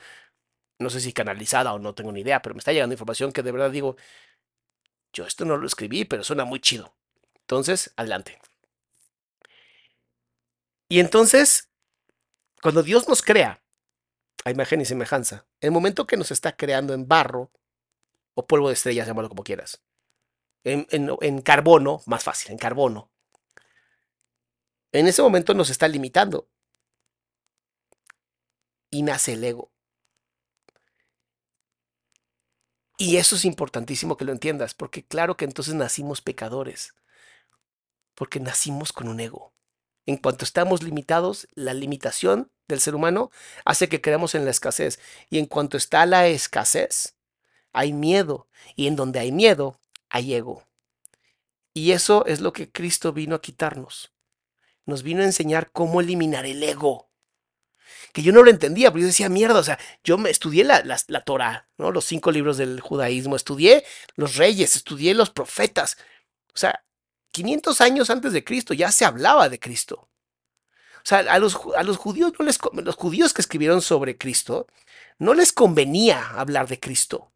no 0.79 0.91
sé 0.91 1.01
si 1.01 1.13
canalizada 1.13 1.75
o 1.75 1.79
no 1.79 1.95
tengo 1.95 2.13
ni 2.13 2.21
idea, 2.21 2.41
pero 2.41 2.55
me 2.55 2.61
está 2.61 2.73
llegando 2.73 2.95
información 2.95 3.33
que 3.33 3.43
de 3.43 3.53
verdad 3.53 3.71
digo, 3.71 3.97
yo 5.13 5.25
esto 5.27 5.45
no 5.45 5.57
lo 5.57 5.67
escribí, 5.67 6.05
pero 6.05 6.23
suena 6.23 6.45
muy 6.45 6.61
chido. 6.61 6.95
Entonces, 7.41 7.93
adelante. 7.97 8.39
Y 10.89 11.01
entonces, 11.01 11.71
cuando 12.63 12.83
Dios 12.83 13.09
nos 13.09 13.23
crea 13.23 13.63
a 14.45 14.51
imagen 14.51 14.81
y 14.81 14.85
semejanza, 14.85 15.47
el 15.61 15.71
momento 15.71 16.07
que 16.07 16.17
nos 16.17 16.31
está 16.31 16.57
creando 16.57 16.95
en 16.95 17.09
barro 17.09 17.51
o 18.35 18.47
polvo 18.47 18.69
de 18.69 18.75
estrellas, 18.75 19.07
llámalo 19.07 19.29
como 19.29 19.43
quieras, 19.43 19.83
en, 20.67 21.43
carbono, 21.43 22.03
más 22.07 22.25
fácil, 22.25 22.53
en 22.53 22.59
carbono, 22.59 23.11
en 24.93 25.07
ese 25.07 25.23
momento 25.23 25.55
nos 25.55 25.71
está 25.71 25.89
limitando. 25.89 26.49
Y 28.91 29.03
nace 29.03 29.35
el 29.35 29.45
ego. 29.45 29.73
Y 32.99 33.19
eso 33.19 33.37
es 33.37 33.45
importantísimo 33.45 34.17
que 34.17 34.25
lo 34.25 34.33
entiendas, 34.33 34.75
porque 34.75 35.05
claro 35.05 35.37
que 35.37 35.45
entonces 35.45 35.75
nacimos 35.75 36.23
pecadores, 36.23 36.95
porque 38.14 38.41
nacimos 38.41 38.93
con 38.93 39.09
un 39.09 39.21
ego. 39.21 39.53
En 40.07 40.17
cuanto 40.17 40.45
estamos 40.45 40.83
limitados, 40.83 41.49
la 41.55 41.75
limitación 41.75 42.51
del 42.69 42.81
ser 42.81 42.95
humano 42.95 43.31
hace 43.64 43.89
que 43.89 44.01
creamos 44.01 44.35
en 44.35 44.45
la 44.45 44.51
escasez. 44.51 44.99
Y 45.29 45.39
en 45.39 45.47
cuanto 45.47 45.77
está 45.77 46.07
la 46.07 46.27
escasez, 46.29 47.17
hay 47.73 47.93
miedo. 47.93 48.49
Y 48.77 48.87
en 48.87 48.97
donde 48.97 49.19
hay 49.19 49.33
miedo, 49.33 49.81
hay 50.17 50.35
ego. 50.35 50.67
Y 51.73 51.93
eso 51.93 52.25
es 52.27 52.41
lo 52.41 52.53
que 52.53 52.71
Cristo 52.71 53.12
vino 53.12 53.35
a 53.35 53.41
quitarnos. 53.41 54.12
Nos 54.85 55.03
vino 55.03 55.23
a 55.23 55.27
enseñar 55.27 55.71
cómo 55.73 56.01
eliminar 56.01 56.47
el 56.47 56.62
ego 56.62 57.07
que 58.17 58.23
yo 58.23 58.33
no 58.33 58.43
lo 58.43 58.51
entendía, 58.51 58.91
pero 58.91 59.03
yo 59.03 59.07
decía, 59.09 59.29
mierda, 59.29 59.59
o 59.59 59.62
sea, 59.62 59.79
yo 60.03 60.17
me 60.17 60.31
estudié 60.31 60.64
la, 60.64 60.83
la, 60.85 60.99
la 61.09 61.21
Torah, 61.21 61.69
¿no? 61.77 61.91
Los 61.91 62.07
cinco 62.07 62.31
libros 62.31 62.57
del 62.57 62.81
judaísmo, 62.81 63.37
estudié 63.37 63.85
los 64.14 64.37
reyes, 64.37 64.75
estudié 64.75 65.12
los 65.12 65.29
profetas. 65.29 65.99
O 66.55 66.57
sea, 66.57 66.83
500 67.33 67.79
años 67.83 68.09
antes 68.09 68.33
de 68.33 68.43
Cristo 68.43 68.73
ya 68.73 68.91
se 68.91 69.05
hablaba 69.05 69.51
de 69.51 69.59
Cristo. 69.59 70.09
O 70.97 71.09
sea, 71.09 71.19
a 71.19 71.39
los, 71.39 71.59
a 71.77 71.83
los 71.83 71.99
judíos 71.99 72.33
no 72.39 72.47
les, 72.47 72.59
los 72.73 72.97
judíos 72.97 73.35
que 73.35 73.43
escribieron 73.43 73.83
sobre 73.83 74.17
Cristo, 74.17 74.67
no 75.19 75.35
les 75.35 75.53
convenía 75.53 76.31
hablar 76.31 76.69
de 76.69 76.81
Cristo. 76.81 77.33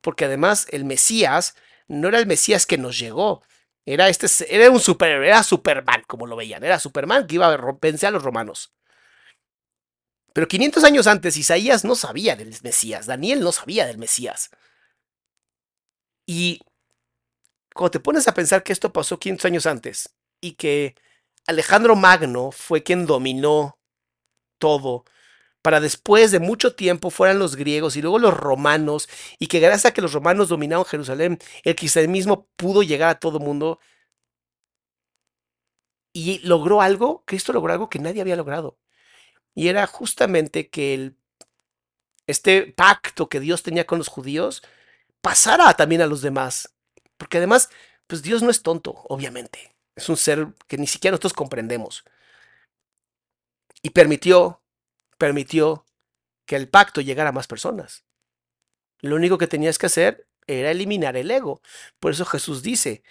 Porque 0.00 0.24
además 0.24 0.66
el 0.70 0.86
Mesías 0.86 1.54
no 1.88 2.08
era 2.08 2.18
el 2.18 2.26
Mesías 2.26 2.66
que 2.66 2.78
nos 2.78 2.98
llegó. 2.98 3.42
Era 3.86 4.08
este, 4.08 4.26
era 4.54 4.70
un 4.70 4.80
super, 4.80 5.22
era 5.22 5.42
Superman, 5.42 6.02
como 6.06 6.26
lo 6.26 6.36
veían. 6.36 6.64
Era 6.64 6.80
Superman 6.80 7.26
que 7.26 7.36
iba 7.36 7.52
a 7.52 7.76
vencer 7.80 8.08
a 8.08 8.12
los 8.12 8.22
romanos. 8.22 8.72
Pero 10.32 10.48
500 10.48 10.84
años 10.84 11.06
antes, 11.06 11.36
Isaías 11.36 11.84
no 11.84 11.94
sabía 11.94 12.34
del 12.34 12.54
Mesías, 12.62 13.06
Daniel 13.06 13.40
no 13.40 13.52
sabía 13.52 13.86
del 13.86 13.98
Mesías. 13.98 14.50
Y 16.26 16.60
cuando 17.72 17.92
te 17.92 18.00
pones 18.00 18.26
a 18.26 18.34
pensar 18.34 18.62
que 18.62 18.72
esto 18.72 18.92
pasó 18.92 19.18
500 19.18 19.44
años 19.44 19.66
antes 19.66 20.14
y 20.40 20.52
que 20.52 20.96
Alejandro 21.46 21.94
Magno 21.94 22.50
fue 22.50 22.82
quien 22.82 23.06
dominó 23.06 23.78
todo, 24.58 25.04
para 25.64 25.80
después 25.80 26.30
de 26.30 26.40
mucho 26.40 26.74
tiempo 26.76 27.10
fueran 27.10 27.38
los 27.38 27.56
griegos 27.56 27.96
y 27.96 28.02
luego 28.02 28.18
los 28.18 28.34
romanos, 28.34 29.08
y 29.38 29.48
que 29.48 29.60
gracias 29.60 29.86
a 29.86 29.94
que 29.94 30.02
los 30.02 30.12
romanos 30.12 30.48
dominaron 30.48 30.84
Jerusalén, 30.84 31.38
el 31.64 31.76
cristianismo 31.76 32.48
pudo 32.56 32.82
llegar 32.82 33.10
a 33.10 33.20
todo 33.20 33.40
mundo 33.40 33.80
y 36.12 36.38
logró 36.46 36.80
algo, 36.80 37.24
Cristo 37.26 37.52
logró 37.52 37.72
algo 37.72 37.88
que 37.88 37.98
nadie 37.98 38.20
había 38.20 38.36
logrado 38.36 38.78
y 39.54 39.68
era 39.68 39.86
justamente 39.86 40.68
que 40.68 40.94
el, 40.94 41.16
este 42.26 42.72
pacto 42.72 43.28
que 43.28 43.40
Dios 43.40 43.62
tenía 43.62 43.86
con 43.86 43.98
los 43.98 44.08
judíos 44.08 44.62
pasara 45.20 45.72
también 45.74 46.02
a 46.02 46.06
los 46.06 46.22
demás. 46.22 46.74
Porque 47.16 47.38
además, 47.38 47.70
pues 48.06 48.22
Dios 48.22 48.42
no 48.42 48.50
es 48.50 48.62
tonto, 48.62 48.92
obviamente. 49.08 49.74
Es 49.94 50.08
un 50.08 50.16
ser 50.16 50.54
que 50.66 50.78
ni 50.78 50.86
siquiera 50.86 51.12
nosotros 51.12 51.34
comprendemos. 51.34 52.04
Y 53.82 53.90
permitió, 53.90 54.62
permitió 55.18 55.84
que 56.46 56.56
el 56.56 56.68
pacto 56.68 57.00
llegara 57.00 57.30
a 57.30 57.32
más 57.32 57.46
personas. 57.46 58.04
Lo 59.00 59.16
único 59.16 59.38
que 59.38 59.46
tenías 59.46 59.78
que 59.78 59.86
hacer 59.86 60.26
era 60.46 60.70
eliminar 60.70 61.16
el 61.16 61.30
ego. 61.30 61.60
Por 62.00 62.12
eso 62.12 62.24
Jesús 62.24 62.62
dice, 62.62 63.02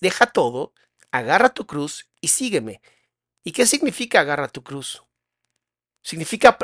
deja 0.00 0.26
todo, 0.26 0.72
agarra 1.10 1.50
tu 1.50 1.66
cruz 1.66 2.08
y 2.20 2.28
sígueme. 2.28 2.80
¿Y 3.44 3.52
qué 3.52 3.66
significa 3.66 4.20
agarra 4.20 4.48
tu 4.48 4.62
cruz? 4.62 5.02
Significa 6.02 6.58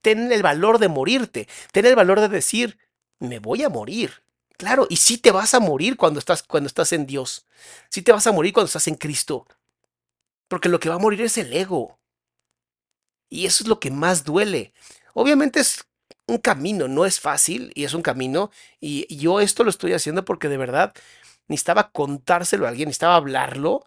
tener 0.00 0.32
el 0.32 0.42
valor 0.42 0.78
de 0.78 0.88
morirte, 0.88 1.48
tener 1.72 1.90
el 1.90 1.96
valor 1.96 2.20
de 2.20 2.28
decir, 2.28 2.78
me 3.18 3.38
voy 3.38 3.62
a 3.62 3.68
morir. 3.68 4.22
Claro, 4.56 4.86
y 4.90 4.96
sí 4.96 5.16
te 5.16 5.30
vas 5.30 5.54
a 5.54 5.60
morir 5.60 5.96
cuando 5.96 6.18
estás, 6.18 6.42
cuando 6.42 6.66
estás 6.66 6.92
en 6.92 7.06
Dios. 7.06 7.46
Sí 7.88 8.02
te 8.02 8.12
vas 8.12 8.26
a 8.26 8.32
morir 8.32 8.52
cuando 8.52 8.66
estás 8.66 8.88
en 8.88 8.96
Cristo. 8.96 9.46
Porque 10.48 10.68
lo 10.68 10.80
que 10.80 10.88
va 10.88 10.96
a 10.96 10.98
morir 10.98 11.22
es 11.22 11.38
el 11.38 11.52
ego. 11.52 11.99
Y 13.30 13.46
eso 13.46 13.64
es 13.64 13.68
lo 13.68 13.80
que 13.80 13.92
más 13.92 14.24
duele. 14.24 14.74
Obviamente 15.14 15.60
es 15.60 15.86
un 16.28 16.38
camino, 16.38 16.88
no 16.88 17.06
es 17.06 17.20
fácil 17.20 17.72
y 17.74 17.84
es 17.84 17.94
un 17.94 18.02
camino. 18.02 18.50
Y 18.80 19.16
yo 19.16 19.40
esto 19.40 19.64
lo 19.64 19.70
estoy 19.70 19.94
haciendo 19.94 20.24
porque 20.26 20.48
de 20.48 20.58
verdad 20.58 20.94
necesitaba 21.48 21.92
contárselo 21.92 22.66
a 22.66 22.70
alguien, 22.70 22.88
necesitaba 22.88 23.16
hablarlo. 23.16 23.86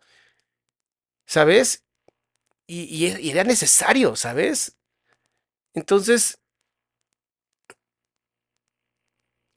¿Sabes? 1.25 1.83
Y, 2.67 2.83
y 3.07 3.31
era 3.31 3.43
necesario, 3.45 4.15
¿sabes? 4.15 4.77
Entonces, 5.75 6.39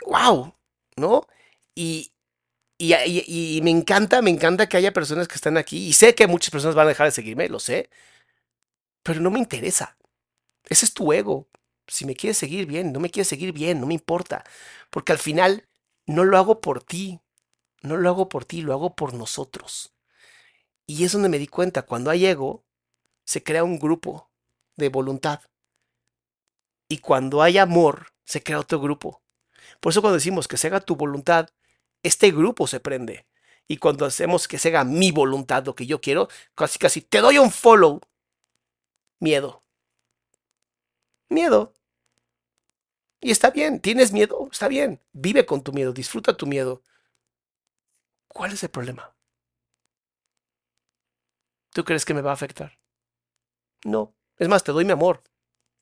wow, 0.07 0.55
¿no? 0.97 1.27
Y, 1.75 2.13
y, 2.79 2.95
y, 3.59 3.63
me 3.63 3.71
encanta, 3.71 4.23
me 4.23 4.31
encanta 4.31 4.69
que 4.69 4.77
haya 4.79 4.93
personas 4.93 5.29
que 5.29 5.37
están 5.37 5.57
aquí. 5.59 5.89
Y 5.89 5.93
sé 5.95 6.15
que 6.15 6.27
muchas 6.27 6.51
personas 6.51 6.77
van 6.77 6.87
a 6.87 6.91
dejar 6.91 7.07
de 7.09 7.13
seguirme, 7.13 7.49
lo 7.49 7.61
sé. 7.61 7.91
Pero 9.07 9.21
no 9.21 9.31
me 9.31 9.39
interesa. 9.39 9.97
Ese 10.69 10.85
es 10.85 10.93
tu 10.93 11.13
ego. 11.13 11.49
Si 11.87 12.05
me 12.05 12.17
quieres 12.17 12.39
seguir 12.39 12.67
bien, 12.67 12.93
no 12.93 12.99
me 12.99 13.09
quieres 13.09 13.29
seguir 13.29 13.53
bien, 13.53 13.81
no 13.81 13.87
me 13.87 13.95
importa. 13.95 14.43
Porque 14.91 15.13
al 15.13 15.19
final 15.19 15.69
no 16.07 16.25
lo 16.25 16.37
hago 16.37 16.61
por 16.61 16.83
ti. 16.83 17.21
No 17.83 17.97
lo 17.97 18.09
hago 18.09 18.29
por 18.29 18.45
ti, 18.45 18.63
lo 18.63 18.73
hago 18.73 18.97
por 18.97 19.15
nosotros. 19.15 19.95
Y 20.89 21.05
es 21.05 21.13
donde 21.13 21.29
me 21.29 21.39
di 21.39 21.47
cuenta, 21.47 21.83
cuando 21.83 22.11
hay 22.11 22.27
ego, 22.27 22.65
se 23.25 23.45
crea 23.45 23.63
un 23.63 23.79
grupo 23.79 24.29
de 24.75 24.89
voluntad. 24.89 25.41
Y 26.89 26.99
cuando 26.99 27.43
hay 27.43 27.59
amor, 27.59 28.09
se 28.25 28.43
crea 28.43 28.59
otro 28.59 28.81
grupo. 28.81 29.23
Por 29.79 29.93
eso 29.93 30.01
cuando 30.01 30.17
decimos 30.17 30.49
que 30.49 30.57
se 30.57 30.67
haga 30.67 30.81
tu 30.81 30.97
voluntad, 30.97 31.51
este 32.03 32.33
grupo 32.33 32.67
se 32.67 32.81
prende. 32.81 33.29
Y 33.69 33.77
cuando 33.77 34.05
hacemos 34.05 34.49
que 34.49 34.59
se 34.59 34.71
haga 34.71 34.83
mi 34.83 35.13
voluntad, 35.13 35.65
lo 35.65 35.77
que 35.77 35.87
yo 35.87 36.01
quiero, 36.01 36.29
casi 36.57 36.81
casi 36.81 37.03
te 37.03 37.21
doy 37.21 37.39
un 37.39 37.53
follow. 37.53 38.01
Miedo. 39.21 39.63
Miedo. 41.29 41.73
Y 43.21 43.31
está 43.31 43.51
bien, 43.51 43.81
tienes 43.81 44.13
miedo, 44.13 44.49
está 44.53 44.69
bien. 44.69 45.01
Vive 45.13 45.47
con 45.47 45.63
tu 45.63 45.73
miedo, 45.73 45.93
disfruta 45.93 46.37
tu 46.37 46.47
miedo. 46.47 46.83
¿Cuál 48.29 48.53
es 48.53 48.63
el 48.63 48.71
problema? 48.71 49.15
¿Tú 51.73 51.85
crees 51.85 52.05
que 52.05 52.15
me 52.15 52.23
va 52.23 52.31
a 52.31 52.35
afectar? 52.35 52.79
No. 53.85 54.15
Es 54.37 54.49
más, 54.49 54.65
te 54.65 54.73
doy 54.73 54.85
mi 54.85 54.93
amor. 54.93 55.23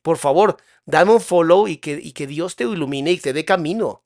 Por 0.01 0.17
favor, 0.17 0.57
dame 0.85 1.13
un 1.13 1.21
follow 1.21 1.67
y 1.67 1.77
que, 1.77 1.99
y 2.01 2.13
que 2.13 2.27
Dios 2.27 2.55
te 2.55 2.63
ilumine 2.63 3.11
y 3.11 3.19
te 3.19 3.33
dé 3.33 3.43
camino. 3.45 4.03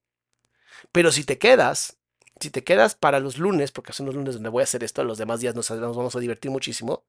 Pero 0.91 1.11
si 1.11 1.23
te 1.23 1.37
quedas, 1.37 1.97
si 2.39 2.49
te 2.51 2.63
quedas 2.63 2.95
para 2.95 3.19
los 3.19 3.37
lunes, 3.37 3.71
porque 3.71 3.93
son 3.93 4.05
los 4.05 4.15
lunes 4.15 4.35
donde 4.35 4.49
voy 4.49 4.61
a 4.61 4.63
hacer 4.63 4.83
esto, 4.83 5.03
los 5.03 5.17
demás 5.17 5.39
días 5.39 5.55
nos, 5.55 5.69
nos 5.71 5.97
vamos 5.97 6.15
a 6.15 6.19
divertir 6.19 6.51
muchísimo, 6.51 7.05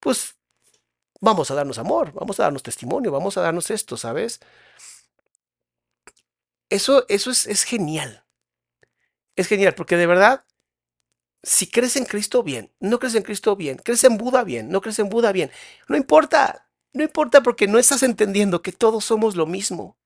pues 0.00 0.36
vamos 1.20 1.50
a 1.50 1.54
darnos 1.54 1.78
amor, 1.78 2.12
vamos 2.12 2.38
a 2.40 2.44
darnos 2.44 2.62
testimonio, 2.62 3.10
vamos 3.12 3.36
a 3.36 3.42
darnos 3.42 3.70
esto, 3.70 3.96
¿sabes? 3.96 4.40
Eso, 6.70 7.04
eso 7.08 7.30
es, 7.30 7.46
es 7.46 7.64
genial. 7.64 8.24
Es 9.36 9.48
genial, 9.48 9.74
porque 9.74 9.96
de 9.96 10.06
verdad, 10.06 10.44
si 11.42 11.70
crees 11.70 11.96
en 11.96 12.04
Cristo, 12.06 12.42
bien. 12.42 12.72
No 12.80 12.98
crees 12.98 13.14
en 13.14 13.22
Cristo, 13.22 13.54
bien. 13.56 13.76
Crees 13.76 14.04
en 14.04 14.16
Buda, 14.16 14.44
bien. 14.44 14.70
No 14.70 14.80
crees 14.80 14.98
en 14.98 15.08
Buda, 15.10 15.32
bien. 15.32 15.50
No 15.88 15.96
importa. 15.96 16.68
No 16.92 17.02
importa 17.02 17.42
porque 17.42 17.66
no 17.66 17.78
estás 17.78 18.02
entendiendo 18.02 18.62
que 18.62 18.72
todos 18.72 19.04
somos 19.04 19.36
lo 19.36 19.46
mismo. 19.46 19.96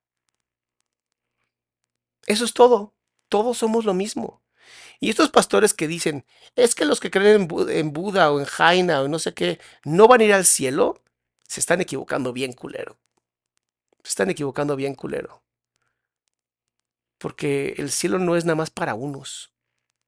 Eso 2.27 2.45
es 2.45 2.55
todo. 2.55 2.95
Todos 3.29 3.59
somos 3.59 3.85
lo 3.85 3.95
mismo. 3.95 4.43
Y 5.01 5.11
estos 5.11 5.31
pastores 5.31 5.75
que 5.75 5.89
dicen, 5.89 6.25
es 6.57 6.75
que 6.75 6.85
los 6.85 7.01
que 7.01 7.11
creen 7.11 7.43
en, 7.43 7.49
Bu- 7.49 7.71
en 7.71 7.93
Buda 7.93 8.33
o 8.33 8.41
en 8.41 8.47
Jaina 8.47 9.03
o 9.03 9.09
no 9.09 9.19
sé 9.19 9.35
qué, 9.35 9.61
no 9.85 10.09
van 10.09 10.21
a 10.21 10.25
ir 10.25 10.33
al 10.35 10.45
cielo, 10.45 11.03
se 11.49 11.61
están 11.61 11.81
equivocando 11.81 12.33
bien 12.33 12.53
culero. 12.53 12.99
Se 14.03 14.09
están 14.09 14.29
equivocando 14.31 14.75
bien 14.75 14.97
culero. 14.97 15.45
Porque 17.19 17.75
el 17.79 17.91
cielo 17.93 18.19
no 18.19 18.35
es 18.35 18.45
nada 18.45 18.57
más 18.57 18.71
para 18.71 18.95
unos. 18.97 19.53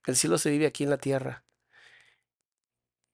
El 0.06 0.16
cielo 0.16 0.38
se 0.38 0.50
vive 0.50 0.66
aquí 0.66 0.84
en 0.84 0.90
la 0.90 0.98
tierra. 0.98 1.44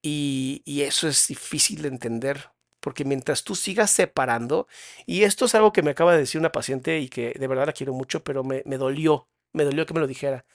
Y, 0.01 0.61
y 0.65 0.81
eso 0.83 1.07
es 1.07 1.27
difícil 1.27 1.81
de 1.81 1.89
entender. 1.89 2.49
Porque 2.79 3.05
mientras 3.05 3.43
tú 3.43 3.55
sigas 3.55 3.91
separando, 3.91 4.67
y 5.05 5.23
esto 5.23 5.45
es 5.45 5.55
algo 5.55 5.73
que 5.73 5.81
me 5.81 5.91
acaba 5.91 6.13
de 6.13 6.19
decir 6.19 6.39
una 6.39 6.51
paciente 6.51 6.99
y 6.99 7.09
que 7.09 7.33
de 7.37 7.47
verdad 7.47 7.65
la 7.67 7.73
quiero 7.73 7.93
mucho, 7.93 8.23
pero 8.23 8.43
me, 8.43 8.61
me 8.65 8.77
dolió, 8.77 9.27
me 9.53 9.63
dolió 9.65 9.85
que 9.85 9.93
me 9.93 9.99
lo 9.99 10.07
dijera. 10.07 10.45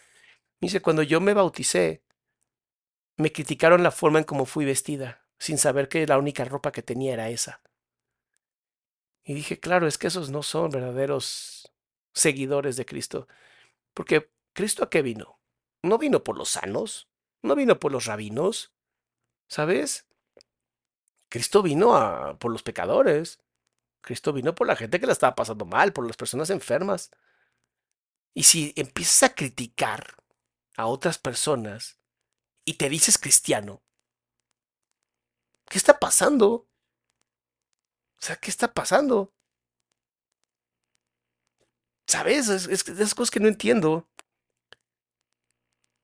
Dice, 0.63 0.81
cuando 0.81 1.03
yo 1.03 1.21
me 1.21 1.35
bauticé, 1.35 2.05
me 3.17 3.33
criticaron 3.33 3.83
la 3.83 3.91
forma 3.91 4.21
en 4.21 4.25
cómo 4.25 4.47
fui 4.47 4.65
vestida, 4.65 5.27
sin 5.37 5.59
saber 5.59 5.89
que 5.89 6.07
la 6.07 6.19
única 6.19 6.45
ropa 6.45 6.71
que 6.71 6.85
tenía 6.85 7.15
era 7.15 7.31
esa. 7.31 7.61
Y 9.25 9.35
dije, 9.35 9.59
claro, 9.59 9.89
es 9.89 9.99
que 9.99 10.07
esos 10.07 10.31
no 10.31 10.45
son 10.45 10.71
verdaderos 10.71 11.73
seguidores 12.15 12.77
de 12.77 12.87
Cristo. 12.87 13.27
Porque 13.93 14.31
Cristo 14.53 14.85
a 14.85 14.89
qué 14.89 15.03
vino? 15.03 15.41
No 15.83 15.99
vino 15.99 16.23
por 16.23 16.39
los 16.39 16.51
sanos, 16.51 17.09
no 17.43 17.57
vino 17.57 17.81
por 17.81 17.91
los 17.91 18.05
rabinos, 18.07 18.73
¿sabes? 19.49 20.07
Cristo 21.29 21.65
vino 21.65 21.97
a, 21.97 22.39
por 22.39 22.53
los 22.53 22.63
pecadores. 22.63 23.41
Cristo 24.01 24.33
vino 24.33 24.55
por 24.55 24.69
la 24.69 24.77
gente 24.77 25.01
que 25.01 25.07
la 25.07 25.13
estaba 25.13 25.35
pasando 25.35 25.65
mal, 25.65 25.93
por 25.93 26.07
las 26.07 26.17
personas 26.17 26.51
enfermas. 26.51 27.11
Y 28.33 28.45
si 28.45 28.73
empiezas 28.77 29.25
a 29.25 29.35
criticar 29.35 30.22
a 30.77 30.87
otras 30.87 31.19
personas 31.19 32.01
y 32.65 32.75
te 32.75 32.89
dices 32.89 33.19
cristiano, 33.19 33.83
¿qué 35.69 35.79
está 35.79 35.99
pasando? 35.99 36.69
O 38.23 38.25
sea, 38.25 38.37
¿qué 38.37 38.51
está 38.51 38.73
pasando? 38.73 39.35
¿Sabes? 42.07 42.49
Es, 42.49 42.67
esas 42.69 43.15
cosas 43.15 43.31
que 43.31 43.41
no 43.41 43.49
entiendo. 43.49 44.09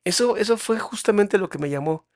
Eso, 0.04 0.36
eso 0.36 0.56
fue 0.56 0.78
justamente 0.78 1.38
lo 1.38 1.48
que 1.48 1.58
me 1.58 1.70
llamó. 1.70 2.08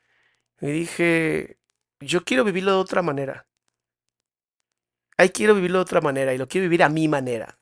Y 0.61 0.67
dije, 0.71 1.61
yo 2.01 2.25
quiero 2.25 2.45
vivirlo 2.45 2.73
de 2.73 2.79
otra 2.79 3.03
manera. 3.03 3.47
Ay, 5.17 5.31
quiero 5.31 5.55
vivirlo 5.55 5.79
de 5.79 5.83
otra 5.83 6.01
manera 6.01 6.35
y 6.35 6.39
lo 6.39 6.49
quiero 6.49 6.65
vivir 6.65 6.83
a 6.83 6.89
mi 6.89 7.07
manera. 7.07 7.61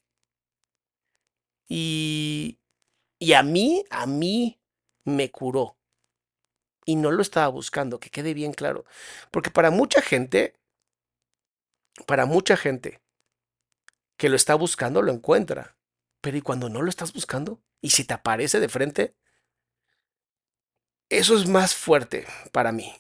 Y, 1.69 2.61
y 3.19 3.33
a 3.35 3.43
mí, 3.43 3.85
a 3.91 4.07
mí 4.07 4.60
me 5.05 5.31
curó. 5.31 5.77
Y 6.85 6.97
no 6.97 7.11
lo 7.11 7.23
estaba 7.23 7.49
buscando, 7.49 8.01
que 8.01 8.11
quede 8.11 8.35
bien 8.35 8.53
claro. 8.53 8.85
Porque 9.31 9.51
para 9.51 9.71
mucha 9.71 10.03
gente, 10.03 10.55
para 12.07 12.27
mucha 12.27 12.57
gente 12.57 13.01
que 14.17 14.29
lo 14.29 14.37
está 14.37 14.55
buscando, 14.55 15.03
lo 15.03 15.13
encuentra. 15.13 15.77
Pero 16.21 16.37
¿y 16.37 16.43
cuando 16.43 16.69
no 16.69 16.83
lo 16.83 16.91
estás 16.91 17.13
buscando? 17.13 17.61
¿Y 17.81 17.91
si 17.91 18.05
te 18.05 18.15
aparece 18.15 18.61
de 18.61 18.69
frente? 18.69 19.15
Eso 21.11 21.37
es 21.37 21.47
más 21.47 21.75
fuerte 21.75 22.27
para 22.53 22.73
mí. 22.73 22.93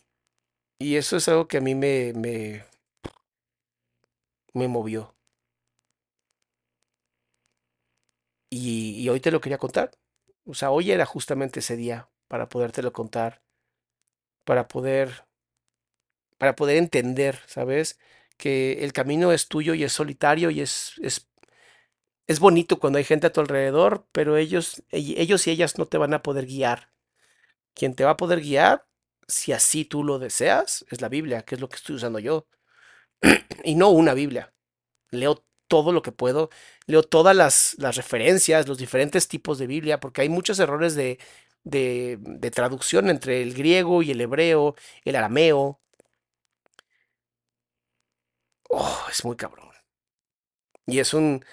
Y 0.79 0.97
eso 0.97 1.17
es 1.17 1.29
algo 1.29 1.49
que 1.49 1.59
a 1.59 1.61
mí 1.63 1.75
me, 1.75 2.13
me, 2.15 2.65
me 4.55 4.69
movió. 4.69 5.15
Y, 8.51 9.01
y 9.03 9.09
hoy 9.09 9.19
te 9.21 9.31
lo 9.33 9.41
quería 9.41 9.59
contar. 9.59 9.91
O 10.51 10.55
sea, 10.55 10.71
hoy 10.71 10.91
era 10.93 11.07
justamente 11.07 11.61
ese 11.61 11.77
día 11.77 12.11
para 12.29 12.49
podértelo 12.51 12.93
contar, 12.93 13.43
para 14.45 14.69
poder, 14.69 15.25
para 16.39 16.57
poder 16.57 16.77
entender, 16.79 17.39
¿sabes? 17.47 17.99
Que 18.37 18.85
el 18.85 18.93
camino 18.93 19.33
es 19.33 19.49
tuyo 19.49 19.75
y 19.75 19.85
es 19.85 19.93
solitario 19.93 20.51
y 20.51 20.61
es, 20.61 20.95
es, 21.03 21.29
es 22.27 22.41
bonito 22.41 22.79
cuando 22.81 22.99
hay 22.99 23.05
gente 23.05 23.27
a 23.27 23.33
tu 23.33 23.41
alrededor, 23.41 24.07
pero 24.13 24.37
ellos, 24.37 24.83
ell- 24.91 25.15
ellos 25.19 25.47
y 25.47 25.51
ellas 25.51 25.79
no 25.79 25.87
te 25.87 25.99
van 25.99 26.15
a 26.15 26.23
poder 26.23 26.47
guiar. 26.47 26.93
Quien 27.75 27.95
te 27.95 28.05
va 28.05 28.13
a 28.13 28.17
poder 28.19 28.41
guiar, 28.43 28.87
si 29.29 29.53
así 29.53 29.85
tú 29.85 30.05
lo 30.05 30.19
deseas, 30.21 30.87
es 30.91 31.01
la 31.03 31.09
Biblia, 31.11 31.43
que 31.45 31.57
es 31.57 31.63
lo 31.63 31.69
que 31.69 31.77
estoy 31.77 31.97
usando 31.97 32.19
yo. 32.21 32.47
Y 33.65 33.75
no 33.77 33.91
una 33.91 34.15
Biblia. 34.15 34.53
Leo 35.11 35.45
todo 35.71 35.93
lo 35.95 36.03
que 36.03 36.13
puedo, 36.13 36.51
leo 36.87 37.05
todas 37.05 37.37
las, 37.37 37.77
las 37.79 37.97
referencias, 37.97 38.69
los 38.69 38.79
diferentes 38.79 39.29
tipos 39.29 39.59
de 39.59 39.69
Biblia, 39.69 40.01
porque 40.01 40.23
hay 40.23 40.31
muchos 40.31 40.61
errores 40.61 40.97
de, 40.97 41.19
de, 41.65 42.19
de 42.21 42.53
traducción 42.53 43.11
entre 43.11 43.43
el 43.43 43.55
griego 43.55 44.03
y 44.03 44.13
el 44.13 44.21
hebreo, 44.23 44.77
el 45.07 45.17
arameo. 45.17 45.81
Oh, 48.71 49.07
es 49.11 49.25
muy 49.25 49.37
cabrón. 49.37 49.69
Y 50.87 50.99
es 50.99 51.15
un, 51.15 51.45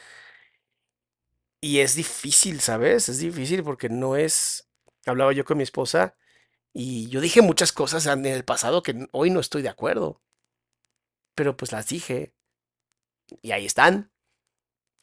y 1.62 1.80
es 1.80 1.96
difícil, 1.96 2.60
¿sabes? 2.62 3.10
Es 3.10 3.20
difícil 3.20 3.64
porque 3.64 3.90
no 3.90 4.16
es, 4.16 4.70
hablaba 5.06 5.34
yo 5.34 5.46
con 5.46 5.58
mi 5.58 5.64
esposa 5.64 6.16
y 6.74 7.10
yo 7.10 7.22
dije 7.22 7.42
muchas 7.44 7.74
cosas 7.74 8.08
en 8.08 8.26
el 8.28 8.46
pasado 8.46 8.84
que 8.84 9.08
hoy 9.14 9.32
no 9.32 9.42
estoy 9.42 9.64
de 9.64 9.70
acuerdo, 9.70 10.22
pero 11.36 11.56
pues 11.58 11.72
las 11.72 11.88
dije 11.88 12.34
y 13.42 13.52
ahí 13.52 13.66
están. 13.66 14.12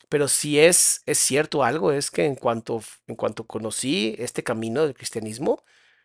Pero 0.09 0.29
si 0.29 0.59
es, 0.61 1.03
es 1.07 1.19
cierto 1.19 1.65
algo, 1.65 1.93
es 1.93 2.11
que 2.11 2.25
en 2.25 2.37
cuanto, 2.37 2.83
en 3.07 3.17
cuanto 3.17 3.47
conocí 3.47 4.15
este 4.19 4.45
camino 4.45 4.83
del 4.83 4.95
cristianismo, 4.95 5.65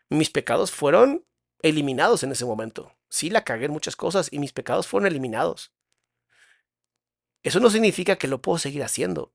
mis 0.09 0.29
pecados 0.29 0.71
fueron 0.71 1.25
eliminados 1.61 2.23
en 2.23 2.31
ese 2.31 2.45
momento. 2.45 2.95
Sí, 3.09 3.29
la 3.29 3.43
cagué 3.43 3.65
en 3.65 3.71
muchas 3.71 3.95
cosas 3.95 4.29
y 4.31 4.39
mis 4.39 4.53
pecados 4.53 4.87
fueron 4.87 5.07
eliminados. 5.07 5.73
Eso 7.43 7.59
no 7.59 7.69
significa 7.69 8.17
que 8.17 8.27
lo 8.27 8.41
puedo 8.41 8.57
seguir 8.57 8.83
haciendo, 8.83 9.33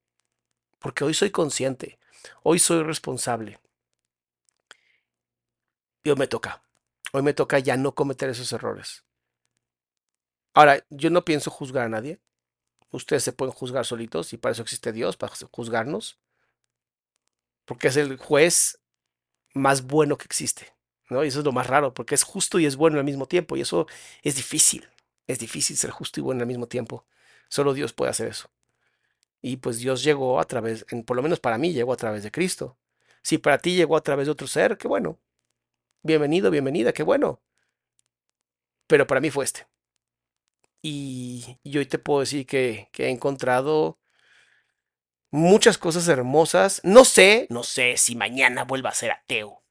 porque 0.78 1.04
hoy 1.04 1.14
soy 1.14 1.30
consciente, 1.30 1.98
hoy 2.42 2.58
soy 2.58 2.82
responsable 2.82 3.60
y 6.02 6.10
hoy 6.10 6.16
me 6.16 6.26
toca. 6.26 6.62
Hoy 7.12 7.22
me 7.22 7.32
toca 7.32 7.58
ya 7.58 7.76
no 7.76 7.94
cometer 7.94 8.28
esos 8.28 8.52
errores. 8.52 9.04
Ahora, 10.52 10.84
yo 10.90 11.10
no 11.10 11.24
pienso 11.24 11.50
juzgar 11.50 11.86
a 11.86 11.88
nadie. 11.88 12.20
Ustedes 12.94 13.24
se 13.24 13.32
pueden 13.32 13.52
juzgar 13.52 13.84
solitos 13.84 14.32
y 14.32 14.36
para 14.36 14.52
eso 14.52 14.62
existe 14.62 14.92
Dios, 14.92 15.16
para 15.16 15.34
juzgarnos, 15.50 16.20
porque 17.64 17.88
es 17.88 17.96
el 17.96 18.16
juez 18.18 18.80
más 19.52 19.84
bueno 19.84 20.16
que 20.16 20.26
existe, 20.26 20.72
¿no? 21.10 21.24
Y 21.24 21.28
eso 21.28 21.40
es 21.40 21.44
lo 21.44 21.50
más 21.50 21.66
raro, 21.66 21.92
porque 21.92 22.14
es 22.14 22.22
justo 22.22 22.60
y 22.60 22.66
es 22.66 22.76
bueno 22.76 22.98
al 22.98 23.04
mismo 23.04 23.26
tiempo, 23.26 23.56
y 23.56 23.62
eso 23.62 23.88
es 24.22 24.36
difícil. 24.36 24.88
Es 25.26 25.40
difícil 25.40 25.76
ser 25.76 25.90
justo 25.90 26.20
y 26.20 26.22
bueno 26.22 26.42
al 26.42 26.46
mismo 26.46 26.68
tiempo. 26.68 27.04
Solo 27.48 27.74
Dios 27.74 27.92
puede 27.92 28.12
hacer 28.12 28.28
eso. 28.28 28.48
Y 29.42 29.56
pues 29.56 29.78
Dios 29.78 30.04
llegó 30.04 30.38
a 30.38 30.44
través, 30.44 30.86
por 31.04 31.16
lo 31.16 31.22
menos 31.22 31.40
para 31.40 31.58
mí, 31.58 31.72
llegó 31.72 31.92
a 31.92 31.96
través 31.96 32.22
de 32.22 32.30
Cristo. 32.30 32.78
Si 33.22 33.38
para 33.38 33.58
ti 33.58 33.74
llegó 33.74 33.96
a 33.96 34.02
través 34.02 34.26
de 34.26 34.32
otro 34.32 34.46
ser, 34.46 34.78
qué 34.78 34.86
bueno. 34.86 35.18
Bienvenido, 36.02 36.48
bienvenida, 36.48 36.92
qué 36.92 37.02
bueno. 37.02 37.42
Pero 38.86 39.04
para 39.08 39.20
mí 39.20 39.30
fue 39.30 39.44
este. 39.44 39.66
Y, 40.86 41.58
hoy 41.64 41.86
te 41.86 41.98
puedo 41.98 42.20
decir 42.20 42.46
que, 42.46 42.90
que 42.92 43.06
he 43.06 43.08
encontrado 43.08 43.98
muchas 45.30 45.78
cosas 45.78 46.06
hermosas. 46.08 46.82
No 46.84 47.06
sé, 47.06 47.46
no 47.48 47.62
sé 47.62 47.96
si 47.96 48.16
mañana 48.16 48.64
vuelva 48.64 48.90
a 48.90 48.94
ser 48.94 49.10
ateo. 49.10 49.64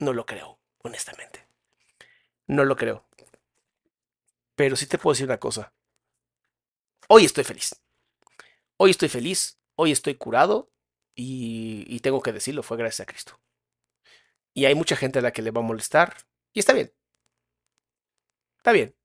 No 0.00 0.12
lo 0.12 0.26
creo, 0.26 0.58
honestamente. 0.78 1.46
No 2.48 2.64
lo 2.64 2.74
creo. 2.74 3.06
Pero 4.56 4.74
sí 4.74 4.88
te 4.88 4.98
puedo 4.98 5.14
decir 5.14 5.26
una 5.26 5.38
cosa. 5.38 5.72
Hoy 7.06 7.24
estoy 7.24 7.44
feliz. 7.44 7.80
Hoy 8.78 8.90
estoy 8.90 9.08
feliz. 9.08 9.60
Hoy 9.76 9.92
estoy 9.92 10.16
curado. 10.16 10.72
Y, 11.14 11.84
y 11.86 12.00
tengo 12.00 12.20
que 12.22 12.32
decirlo, 12.32 12.64
fue 12.64 12.76
gracias 12.76 13.06
a 13.06 13.06
Cristo. 13.06 13.38
Y 14.52 14.64
hay 14.64 14.74
mucha 14.74 14.96
gente 14.96 15.20
a 15.20 15.22
la 15.22 15.32
que 15.32 15.42
le 15.42 15.52
va 15.52 15.60
a 15.60 15.64
molestar. 15.64 16.16
Y 16.52 16.58
está 16.58 16.72
bien. 16.72 16.92
Está 18.56 18.72
bien. 18.72 18.96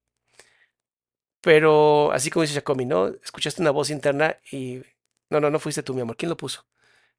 Pero 1.42 2.12
así 2.12 2.30
como 2.30 2.44
dice 2.44 2.56
Jacomi, 2.56 2.86
¿no? 2.86 3.08
Escuchaste 3.08 3.62
una 3.62 3.72
voz 3.72 3.90
interna 3.90 4.38
y... 4.52 4.82
No, 5.30 5.40
no, 5.40 5.50
no 5.50 5.60
fuiste 5.60 5.84
tú, 5.84 5.94
mi 5.94 6.02
amor. 6.02 6.16
¿Quién 6.18 6.30
lo 6.30 6.38
puso? 6.38 6.66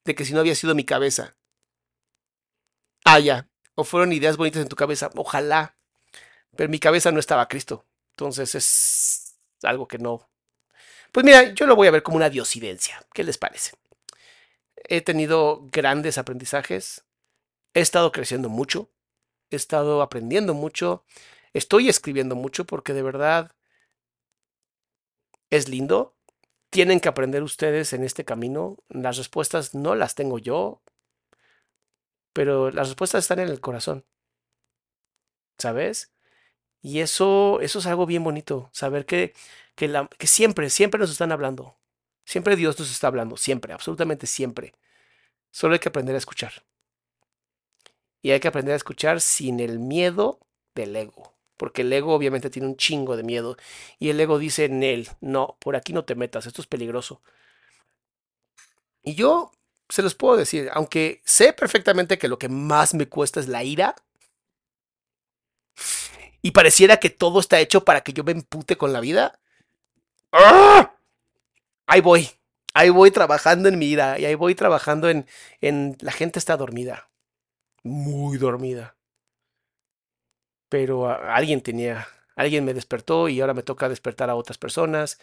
De 0.05 0.15
que 0.15 0.25
si 0.25 0.33
no 0.33 0.41
había 0.41 0.55
sido 0.55 0.75
mi 0.75 0.85
cabeza. 0.85 1.37
Ah, 3.05 3.19
ya. 3.19 3.49
O 3.75 3.85
fueron 3.85 4.13
ideas 4.13 4.37
bonitas 4.37 4.63
en 4.63 4.69
tu 4.69 4.77
cabeza. 4.77 5.11
Ojalá. 5.15 5.77
Pero 6.57 6.71
mi 6.71 6.79
cabeza 6.79 7.13
no 7.13 7.21
estaba 7.21 7.49
Cristo. 7.49 7.87
Entonces 8.13 8.55
es 8.55 9.39
algo 9.63 9.87
que 9.87 9.99
no. 9.99 10.29
Pues 11.13 11.25
mira, 11.25 11.53
yo 11.55 11.67
lo 11.67 11.77
voy 11.77 11.89
a 11.89 11.93
ver 11.93 12.03
como 12.03 12.17
una 12.17 12.31
diosidencia. 12.31 13.05
¿Qué 13.13 13.25
les 13.25 13.39
parece? 13.39 13.73
He 14.77 15.01
tenido 15.01 15.67
grandes 15.71 16.19
aprendizajes. 16.19 17.05
He 17.75 17.81
estado 17.81 18.13
creciendo 18.13 18.49
mucho, 18.49 18.91
he 19.51 19.57
estado 19.57 20.03
aprendiendo 20.03 20.55
mucho, 20.55 21.05
estoy 21.53 21.89
escribiendo 21.89 22.35
mucho 22.35 22.65
porque 22.65 22.93
de 22.93 23.03
verdad 23.03 23.53
es 25.51 25.69
lindo. 25.69 26.15
Tienen 26.71 27.01
que 27.01 27.09
aprender 27.09 27.43
ustedes 27.43 27.93
en 27.93 28.05
este 28.05 28.25
camino. 28.25 28.77
Las 28.89 29.17
respuestas 29.17 29.75
no 29.75 29.95
las 29.95 30.15
tengo 30.15 30.39
yo, 30.39 30.83
pero 32.33 32.71
las 32.71 32.89
respuestas 32.89 33.25
están 33.25 33.41
en 33.41 33.49
el 33.49 33.61
corazón. 33.61 34.05
¿Sabes? 35.59 36.13
Y 36.83 37.01
eso, 37.01 37.61
eso 37.61 37.81
es 37.81 37.87
algo 37.87 38.07
bien 38.07 38.23
bonito, 38.25 38.71
saber 38.73 39.07
que, 39.07 39.35
que, 39.75 39.89
la, 39.89 40.09
que 40.19 40.27
siempre, 40.27 40.71
siempre 40.71 41.01
nos 41.01 41.11
están 41.11 41.33
hablando. 41.33 41.77
Siempre 42.25 42.57
Dios 42.57 42.79
nos 42.79 42.91
está 42.91 43.09
hablando, 43.09 43.37
siempre, 43.37 43.73
absolutamente 43.73 44.27
siempre. 44.27 44.75
Solo 45.51 45.75
hay 45.75 45.81
que 45.81 45.89
aprender 45.89 46.15
a 46.15 46.19
escuchar. 46.19 46.65
Y 48.23 48.31
hay 48.33 48.41
que 48.41 48.49
aprender 48.49 48.75
a 48.75 48.77
escuchar 48.77 49.21
sin 49.21 49.61
el 49.61 49.79
miedo 49.79 50.41
del 50.75 50.95
ego. 50.95 51.38
Porque 51.59 51.83
el 51.83 51.93
ego 51.93 52.15
obviamente 52.15 52.51
tiene 52.51 52.69
un 52.69 52.77
chingo 52.77 53.17
de 53.17 53.25
miedo. 53.25 53.59
Y 53.99 54.09
el 54.11 54.21
ego 54.21 54.39
dice 54.39 54.65
en 54.65 54.83
él, 54.83 55.09
no, 55.21 55.59
por 55.61 55.77
aquí 55.77 55.93
no 55.93 56.05
te 56.07 56.15
metas, 56.15 56.47
esto 56.47 56.63
es 56.63 56.69
peligroso. 56.69 57.21
Y 59.03 59.15
yo 59.15 59.53
se 59.89 60.03
los 60.03 60.15
puedo 60.15 60.37
decir, 60.37 60.71
aunque 60.73 61.23
sé 61.25 61.53
perfectamente 61.53 62.19
que 62.19 62.29
lo 62.29 62.39
que 62.39 62.49
más 62.49 62.95
me 62.95 63.09
cuesta 63.09 63.41
es 63.41 63.49
la 63.49 63.65
ira. 63.65 63.97
Y 66.43 66.53
pareciera 66.53 66.99
que 66.99 67.11
todo 67.11 67.41
está 67.41 67.59
hecho 67.61 67.85
para 67.85 68.03
que 68.03 68.13
yo 68.13 68.25
me 68.25 68.33
empute 68.33 68.77
con 68.77 68.93
la 68.93 69.01
vida. 69.01 69.41
¡Ah! 70.33 70.95
Ahí 71.87 72.01
voy. 72.01 72.31
Ahí 72.75 72.91
voy 72.91 73.11
trabajando 73.11 73.69
en 73.69 73.79
mi 73.79 73.87
ira. 73.87 74.19
Y 74.19 74.25
ahí 74.27 74.35
voy 74.35 74.55
trabajando 74.55 75.09
en, 75.09 75.27
en... 75.61 75.97
La 76.01 76.13
gente 76.13 76.39
está 76.39 76.57
dormida. 76.57 77.11
Muy 77.83 78.39
dormida. 78.39 78.98
Pero 80.69 81.09
alguien 81.11 81.63
tenía... 81.63 82.07
Alguien 82.37 82.65
me 82.65 82.75
despertó 82.75 83.29
y 83.29 83.41
ahora 83.41 83.55
me 83.55 83.65
toca 83.65 83.89
despertar 83.89 84.31
a 84.31 84.37
otras 84.37 84.59
personas. 84.59 85.19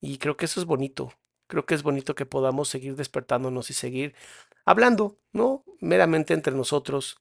Y 0.00 0.18
creo 0.18 0.36
que 0.36 0.46
eso 0.46 0.60
es 0.60 0.66
bonito. 0.66 1.12
Creo 1.48 1.66
que 1.66 1.74
es 1.74 1.82
bonito 1.82 2.14
que 2.14 2.26
podamos 2.26 2.68
seguir 2.68 2.96
despertándonos 2.96 3.70
y 3.70 3.74
seguir 3.74 4.14
hablando, 4.64 5.18
¿no? 5.32 5.64
Meramente 5.80 6.34
entre 6.34 6.54
nosotros. 6.54 7.18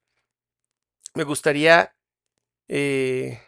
Me 1.16 1.24
gustaría 1.24 1.96
eh, 2.68 3.40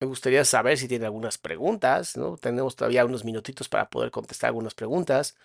me 0.00 0.06
gustaría 0.06 0.44
saber 0.44 0.78
si 0.78 0.86
tiene 0.88 1.06
algunas 1.06 1.38
preguntas, 1.38 2.16
¿no? 2.16 2.36
Tenemos 2.36 2.76
todavía 2.76 3.04
unos 3.04 3.24
minutitos 3.24 3.68
para 3.68 3.90
poder 3.90 4.10
contestar 4.10 4.48
algunas 4.48 4.74
preguntas. 4.74 5.36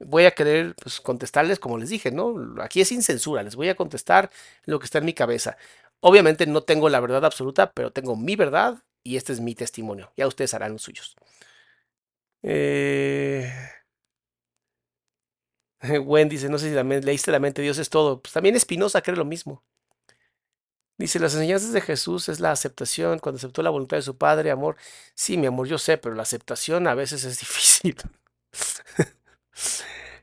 Voy 0.00 0.24
a 0.26 0.32
querer 0.32 0.74
pues, 0.82 1.00
contestarles 1.00 1.60
como 1.60 1.78
les 1.78 1.90
dije, 1.90 2.10
¿no? 2.12 2.34
Aquí 2.62 2.80
es 2.80 2.88
sin 2.88 3.02
censura, 3.02 3.42
les 3.42 3.56
voy 3.56 3.68
a 3.68 3.76
contestar 3.76 4.30
lo 4.66 4.78
que 4.78 4.86
está 4.86 4.98
en 4.98 5.06
mi 5.06 5.14
cabeza. 5.14 5.58
Obviamente 6.00 6.46
no 6.46 6.62
tengo 6.62 6.88
la 6.88 7.00
verdad 7.00 7.24
absoluta, 7.24 7.72
pero 7.72 7.92
tengo 7.92 8.16
mi 8.16 8.36
verdad 8.36 8.82
y 9.04 9.16
este 9.16 9.32
es 9.32 9.40
mi 9.40 9.54
testimonio. 9.54 10.12
Ya 10.16 10.26
ustedes 10.26 10.54
harán 10.54 10.72
los 10.72 10.82
suyos. 10.82 11.16
Eh... 12.42 13.52
Wendy 16.04 16.36
dice, 16.36 16.48
no 16.48 16.58
sé 16.58 16.70
si 16.70 17.00
leíste 17.02 17.30
la 17.30 17.38
mente, 17.38 17.62
Dios 17.62 17.78
es 17.78 17.90
todo. 17.90 18.20
Pues 18.20 18.32
también 18.32 18.56
Espinosa 18.56 19.02
cree 19.02 19.16
lo 19.16 19.24
mismo. 19.24 19.62
Dice, 20.98 21.18
las 21.18 21.32
enseñanzas 21.34 21.72
de 21.72 21.80
Jesús 21.80 22.28
es 22.28 22.40
la 22.40 22.52
aceptación, 22.52 23.18
cuando 23.20 23.38
aceptó 23.38 23.62
la 23.62 23.70
voluntad 23.70 23.96
de 23.96 24.02
su 24.02 24.18
Padre, 24.18 24.50
amor. 24.50 24.76
Sí, 25.14 25.38
mi 25.38 25.46
amor, 25.46 25.66
yo 25.66 25.78
sé, 25.78 25.96
pero 25.96 26.14
la 26.14 26.22
aceptación 26.22 26.86
a 26.86 26.94
veces 26.94 27.24
es 27.24 27.38
difícil. 27.40 27.96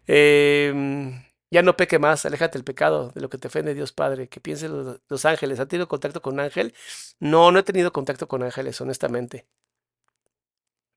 Em, 0.10 1.22
ya 1.50 1.62
no 1.62 1.78
peque 1.78 2.00
más, 2.00 2.26
aléjate 2.26 2.58
del 2.58 2.66
pecado, 2.66 3.12
de 3.16 3.22
lo 3.22 3.30
que 3.30 3.38
te 3.38 3.48
ofende 3.48 3.74
Dios 3.74 3.94
Padre. 3.94 4.28
Que 4.30 4.42
piensen 4.42 4.72
los, 4.74 5.02
los, 5.08 5.26
ángeles. 5.26 5.60
¿Ha 5.60 5.68
tenido 5.68 5.88
contacto 5.88 6.22
con 6.22 6.40
ángel? 6.40 6.74
No, 7.20 7.52
no 7.52 7.60
he 7.60 7.64
tenido 7.64 7.94
contacto 7.94 8.28
con 8.28 8.44
ángeles, 8.44 8.80
honestamente. 8.82 9.48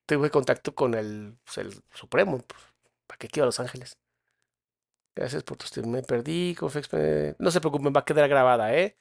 Tuve 0.07 0.31
contacto 0.31 0.75
con 0.75 0.95
el, 0.95 1.39
pues, 1.45 1.83
Supremo. 1.95 2.39
Pues, 2.39 2.61
¿Para 3.07 3.19
qué 3.19 3.29
quiero 3.29 3.45
a 3.45 3.47
los 3.47 3.61
ángeles? 3.61 3.97
Gracias 5.15 5.43
por 5.45 5.57
tu 5.57 5.87
Me 5.87 6.03
perdí. 6.03 6.57
No 7.39 7.51
se 7.51 7.61
preocupen, 7.61 7.93
va 7.95 8.01
a 8.01 8.05
quedar 8.05 8.29
grabada, 8.29 8.75
¿eh? 8.75 8.97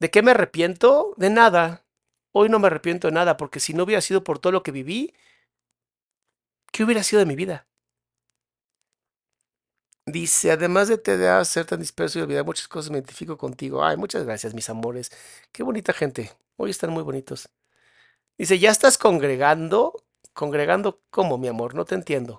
¿De 0.00 0.10
qué 0.10 0.22
me 0.22 0.32
arrepiento? 0.32 1.14
De 1.16 1.30
nada. 1.30 1.84
Hoy 2.32 2.48
no 2.48 2.58
me 2.58 2.66
arrepiento 2.66 3.08
de 3.08 3.14
nada, 3.14 3.36
porque 3.36 3.60
si 3.60 3.74
no 3.74 3.84
hubiera 3.84 4.00
sido 4.00 4.24
por 4.24 4.38
todo 4.38 4.52
lo 4.52 4.62
que 4.62 4.72
viví, 4.72 5.14
¿qué 6.72 6.84
hubiera 6.84 7.02
sido 7.02 7.20
de 7.20 7.26
mi 7.26 7.36
vida? 7.36 7.68
Dice, 10.06 10.50
además 10.52 10.88
de 10.88 10.98
TDA, 10.98 11.42
ser 11.44 11.64
tan 11.66 11.80
disperso 11.80 12.18
y 12.18 12.22
olvidar 12.22 12.44
muchas 12.44 12.68
cosas, 12.68 12.90
me 12.90 12.98
identifico 12.98 13.38
contigo. 13.38 13.84
Ay, 13.84 13.96
muchas 13.96 14.24
gracias, 14.24 14.52
mis 14.54 14.68
amores. 14.68 15.10
Qué 15.52 15.62
bonita 15.62 15.92
gente. 15.92 16.30
Hoy 16.56 16.70
están 16.70 16.90
muy 16.90 17.02
bonitos. 17.02 17.48
Dice, 18.38 18.58
¿ya 18.58 18.70
estás 18.70 18.98
congregando? 18.98 20.04
¿Congregando 20.34 21.02
cómo, 21.10 21.38
mi 21.38 21.48
amor? 21.48 21.74
No 21.74 21.84
te 21.86 21.94
entiendo. 21.94 22.34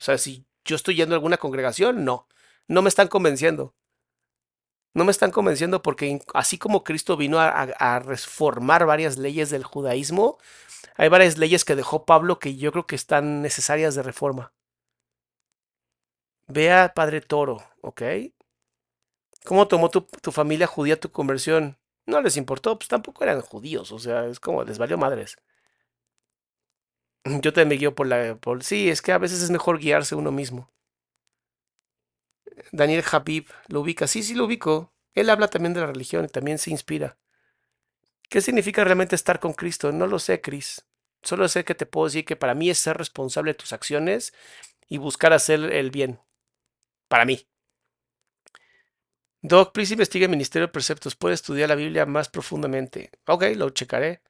O 0.00 0.04
sea, 0.04 0.18
si 0.18 0.46
yo 0.64 0.76
estoy 0.76 0.96
yendo 0.96 1.14
a 1.14 1.16
alguna 1.16 1.36
congregación, 1.36 2.04
no. 2.04 2.28
No 2.68 2.82
me 2.82 2.88
están 2.88 3.08
convenciendo 3.08 3.74
no 4.94 5.04
me 5.04 5.10
están 5.10 5.30
convenciendo 5.30 5.82
porque 5.82 6.20
así 6.34 6.58
como 6.58 6.84
Cristo 6.84 7.16
vino 7.16 7.38
a, 7.40 7.98
reformar 8.00 8.86
varias 8.86 9.18
leyes 9.18 9.50
del 9.50 9.64
judaísmo, 9.64 10.38
hay 10.96 11.08
varias 11.08 11.38
leyes 11.38 11.64
que 11.64 11.76
dejó 11.76 12.04
Pablo 12.04 12.38
que 12.38 12.56
yo 12.56 12.72
creo 12.72 12.86
que 12.86 12.96
están 12.96 13.42
necesarias 13.42 13.94
de 13.94 14.02
reforma. 14.02 14.52
Vea 16.52 16.92
Padre 16.94 17.22
Toro, 17.22 17.62
¿ok? 17.80 18.02
¿Cómo 19.44 19.68
tomó 19.68 19.90
tu, 19.90 20.06
familia 20.32 20.66
judía 20.66 21.00
tu 21.00 21.10
conversión? 21.10 21.78
No 22.04 22.20
les 22.20 22.36
importó, 22.36 22.78
pues 22.78 22.88
tampoco 22.88 23.24
eran 23.24 23.40
judíos, 23.40 23.90
o 23.90 23.98
sea, 23.98 24.26
es 24.26 24.38
como 24.38 24.62
les 24.64 24.76
valió 24.78 24.98
madres. 24.98 25.38
Yo 27.42 27.52
te 27.52 27.64
me 27.64 27.76
guío 27.76 27.94
por 27.94 28.06
la... 28.06 28.36
Por, 28.36 28.64
sí, 28.64 28.90
es 28.90 29.00
que 29.00 29.12
a 29.12 29.18
veces 29.18 29.42
es 29.42 29.50
mejor 29.50 29.78
guiarse 29.78 30.14
uno 30.14 30.30
mismo. 30.30 30.68
Daniel 32.70 33.04
Habib, 33.10 33.46
¿lo 33.68 33.80
ubica? 33.80 34.06
Sí, 34.06 34.22
sí 34.22 34.34
lo 34.34 34.44
ubico. 34.44 34.92
Él 35.14 35.30
habla 35.30 35.48
también 35.48 35.72
de 35.72 35.80
la 35.80 35.86
religión 35.86 36.24
y 36.26 36.28
también 36.28 36.58
se 36.58 36.70
inspira. 36.70 37.16
¿Qué 38.28 38.40
significa 38.40 38.84
realmente 38.84 39.14
estar 39.14 39.40
con 39.40 39.54
Cristo? 39.54 39.90
No 39.92 40.06
lo 40.06 40.18
sé, 40.18 40.40
Cris. 40.40 40.84
Solo 41.22 41.48
sé 41.48 41.64
que 41.64 41.74
te 41.74 41.86
puedo 41.86 42.06
decir 42.06 42.24
que 42.26 42.36
para 42.36 42.54
mí 42.54 42.68
es 42.68 42.78
ser 42.78 42.98
responsable 42.98 43.52
de 43.52 43.58
tus 43.58 43.72
acciones 43.72 44.34
y 44.88 44.98
buscar 44.98 45.32
hacer 45.32 45.60
el 45.72 45.90
bien. 45.90 46.20
Para 47.12 47.26
mí. 47.26 47.46
Doc, 49.42 49.74
please 49.74 49.92
investiga 49.92 50.24
el 50.24 50.30
Ministerio 50.30 50.68
de 50.68 50.72
Preceptos. 50.72 51.14
Puede 51.14 51.34
estudiar 51.34 51.68
la 51.68 51.74
Biblia 51.74 52.06
más 52.06 52.30
profundamente. 52.30 53.10
Ok, 53.26 53.44
lo 53.54 53.68
checaré. 53.68 54.22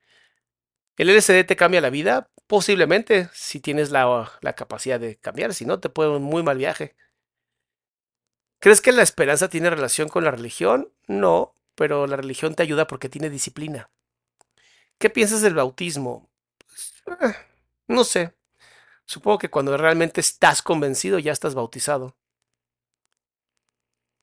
¿El 0.97 1.11
LSD 1.11 1.45
te 1.47 1.55
cambia 1.55 1.81
la 1.81 1.91
vida? 1.91 2.29
Posiblemente, 2.49 3.29
si 3.35 3.61
tienes 3.61 3.93
la, 3.93 4.33
la 4.41 4.55
capacidad 4.55 4.99
de 4.99 5.17
cambiar. 5.17 5.55
Si 5.55 5.65
no, 5.65 5.79
te 5.79 5.91
puede 5.91 6.11
un 6.11 6.25
muy 6.25 6.43
mal 6.43 6.59
viaje. 6.59 6.97
¿Crees 8.59 8.81
que 8.81 8.91
la 8.91 9.03
esperanza 9.03 9.49
tiene 9.49 9.71
relación 9.71 10.09
con 10.09 10.25
la 10.25 10.33
religión? 10.33 10.93
No, 11.07 11.55
pero 11.77 12.09
la 12.09 12.17
religión 12.17 12.57
te 12.57 12.65
ayuda 12.65 12.89
porque 12.89 13.09
tiene 13.09 13.31
disciplina. 13.31 13.93
¿Qué 14.99 15.09
piensas 15.09 15.41
del 15.41 15.55
bautismo? 15.55 16.29
Eh, 17.07 17.33
no 17.87 18.03
sé. 18.03 18.35
Supongo 19.05 19.39
que 19.39 19.51
cuando 19.51 19.77
realmente 19.77 20.21
estás 20.21 20.63
convencido 20.63 21.21
ya 21.21 21.31
estás 21.31 21.55
bautizado. 21.55 22.17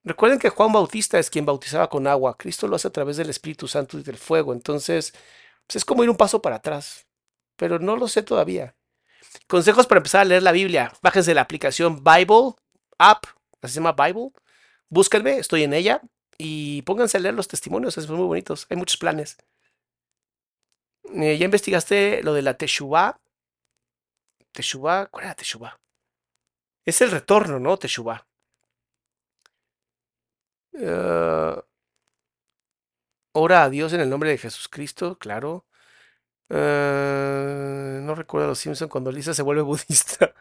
Recuerden 0.04 0.40
que 0.40 0.50
Juan 0.50 0.72
Bautista 0.72 1.20
es 1.20 1.30
quien 1.30 1.46
bautizaba 1.46 1.90
con 1.90 2.08
agua. 2.08 2.38
Cristo 2.38 2.68
lo 2.68 2.76
hace 2.76 2.88
a 2.88 2.92
través 2.92 3.18
del 3.18 3.30
Espíritu 3.30 3.68
Santo 3.68 3.98
y 4.00 4.04
del 4.04 4.18
fuego. 4.18 4.54
Entonces, 4.54 5.14
pues 5.68 5.78
es 5.78 5.86
como 5.86 6.04
ir 6.04 6.10
un 6.10 6.18
paso 6.18 6.42
para 6.42 6.58
atrás. 6.58 7.08
Pero 7.56 7.80
no 7.80 7.98
lo 7.98 8.08
sé 8.08 8.24
todavía. 8.24 8.76
Consejos 9.48 9.88
para 9.88 10.00
empezar 10.00 10.22
a 10.22 10.26
leer 10.26 10.44
la 10.44 10.52
Biblia. 10.52 10.94
Bájense 11.02 11.34
la 11.34 11.42
aplicación 11.42 12.04
Bible 12.04 12.56
App 12.98 13.26
se 13.68 13.76
llama 13.76 13.94
Bible. 13.94 14.32
Búsquenme, 14.90 15.38
estoy 15.38 15.64
en 15.64 15.74
ella 15.74 16.02
y 16.38 16.82
pónganse 16.84 17.18
a 17.18 17.20
leer 17.20 17.34
los 17.34 17.48
testimonios, 17.48 17.96
son 17.96 18.16
muy 18.16 18.28
bonitos. 18.28 18.68
Hay 18.70 18.78
muchos 18.78 18.98
planes. 18.98 19.38
Eh, 21.16 21.38
¿Ya 21.38 21.46
investigaste 21.46 22.24
lo 22.24 22.34
de 22.34 22.42
la 22.42 22.56
Teshuvah? 22.56 23.20
Teshuvah, 24.52 25.08
¿cuál 25.08 25.26
era 25.26 25.36
Teshuvah? 25.36 25.80
Es 26.86 27.02
el 27.02 27.12
retorno, 27.12 27.60
¿no? 27.60 27.78
Teshuvah. 27.78 28.26
Uh, 30.74 31.62
ora 33.34 33.64
a 33.64 33.70
Dios 33.70 33.94
en 33.94 34.02
el 34.02 34.10
nombre 34.10 34.30
de 34.30 34.38
Jesucristo, 34.38 35.18
claro. 35.18 35.66
Uh, 36.50 38.02
no 38.04 38.16
recuerdo 38.16 38.48
a 38.48 38.50
los 38.50 38.60
Simpson 38.60 38.90
cuando 38.90 39.12
Lisa 39.12 39.34
se 39.34 39.44
vuelve 39.44 39.62
budista. 39.64 40.34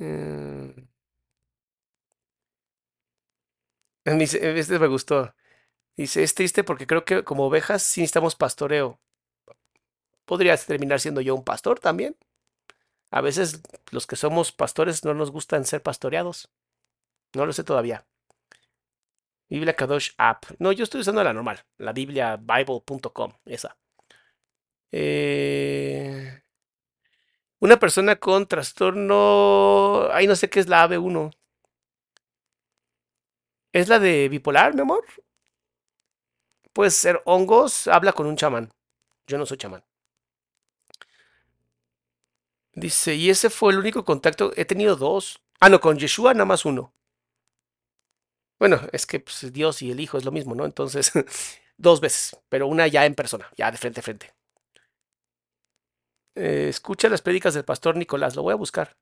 Uh, 0.00 0.70
Este 4.04 4.78
me 4.78 4.86
gustó. 4.86 5.34
Dice, 5.96 6.22
es 6.22 6.34
triste 6.34 6.64
porque 6.64 6.86
creo 6.86 7.04
que 7.04 7.24
como 7.24 7.46
ovejas 7.46 7.82
sí 7.82 8.00
necesitamos 8.02 8.36
pastoreo. 8.36 9.00
¿Podrías 10.24 10.66
terminar 10.66 11.00
siendo 11.00 11.20
yo 11.20 11.34
un 11.34 11.44
pastor 11.44 11.78
también? 11.80 12.16
A 13.10 13.20
veces 13.20 13.62
los 13.92 14.06
que 14.06 14.16
somos 14.16 14.52
pastores 14.52 15.04
no 15.04 15.14
nos 15.14 15.30
gustan 15.32 15.64
ser 15.66 15.82
pastoreados. 15.82 16.50
No 17.34 17.46
lo 17.46 17.52
sé 17.54 17.64
todavía. 17.64 18.06
Biblia 19.48 19.74
Kadosh 19.74 20.10
App. 20.18 20.44
No, 20.58 20.72
yo 20.72 20.84
estoy 20.84 21.00
usando 21.00 21.22
la 21.24 21.32
normal, 21.32 21.64
la 21.78 21.92
Biblia 21.92 22.36
Bible.com, 22.36 23.32
esa. 23.46 23.76
Eh, 24.92 26.42
una 27.60 27.78
persona 27.78 28.16
con 28.16 28.46
trastorno. 28.46 30.08
Ay, 30.12 30.26
no 30.26 30.36
sé 30.36 30.48
qué 30.50 30.60
es 30.60 30.68
la 30.68 30.84
AB1. 30.84 31.30
¿Es 33.72 33.88
la 33.88 33.98
de 33.98 34.28
bipolar, 34.28 34.74
mi 34.74 34.80
amor? 34.82 35.04
Puede 36.72 36.90
ser 36.90 37.22
hongos, 37.24 37.88
habla 37.88 38.12
con 38.12 38.26
un 38.26 38.36
chamán. 38.36 38.70
Yo 39.26 39.38
no 39.38 39.46
soy 39.46 39.58
chamán. 39.58 39.84
Dice, 42.74 43.14
y 43.14 43.30
ese 43.30 43.48
fue 43.50 43.72
el 43.72 43.78
único 43.78 44.04
contacto. 44.04 44.52
He 44.56 44.64
tenido 44.66 44.96
dos. 44.96 45.40
Ah, 45.60 45.68
no, 45.70 45.80
con 45.80 45.98
Yeshua 45.98 46.34
nada 46.34 46.44
más 46.44 46.64
uno. 46.64 46.92
Bueno, 48.58 48.80
es 48.92 49.06
que 49.06 49.20
pues, 49.20 49.52
Dios 49.52 49.82
y 49.82 49.90
el 49.90 50.00
Hijo 50.00 50.18
es 50.18 50.24
lo 50.24 50.32
mismo, 50.32 50.54
¿no? 50.54 50.64
Entonces, 50.64 51.12
dos 51.76 52.00
veces, 52.00 52.36
pero 52.48 52.66
una 52.66 52.86
ya 52.86 53.04
en 53.06 53.14
persona, 53.14 53.50
ya 53.56 53.70
de 53.70 53.78
frente 53.78 54.00
a 54.00 54.02
frente. 54.02 54.32
Eh, 56.36 56.68
escucha 56.68 57.08
las 57.08 57.20
prédicas 57.20 57.54
del 57.54 57.64
pastor 57.64 57.96
Nicolás, 57.96 58.36
lo 58.36 58.42
voy 58.44 58.52
a 58.52 58.56
buscar. 58.56 58.96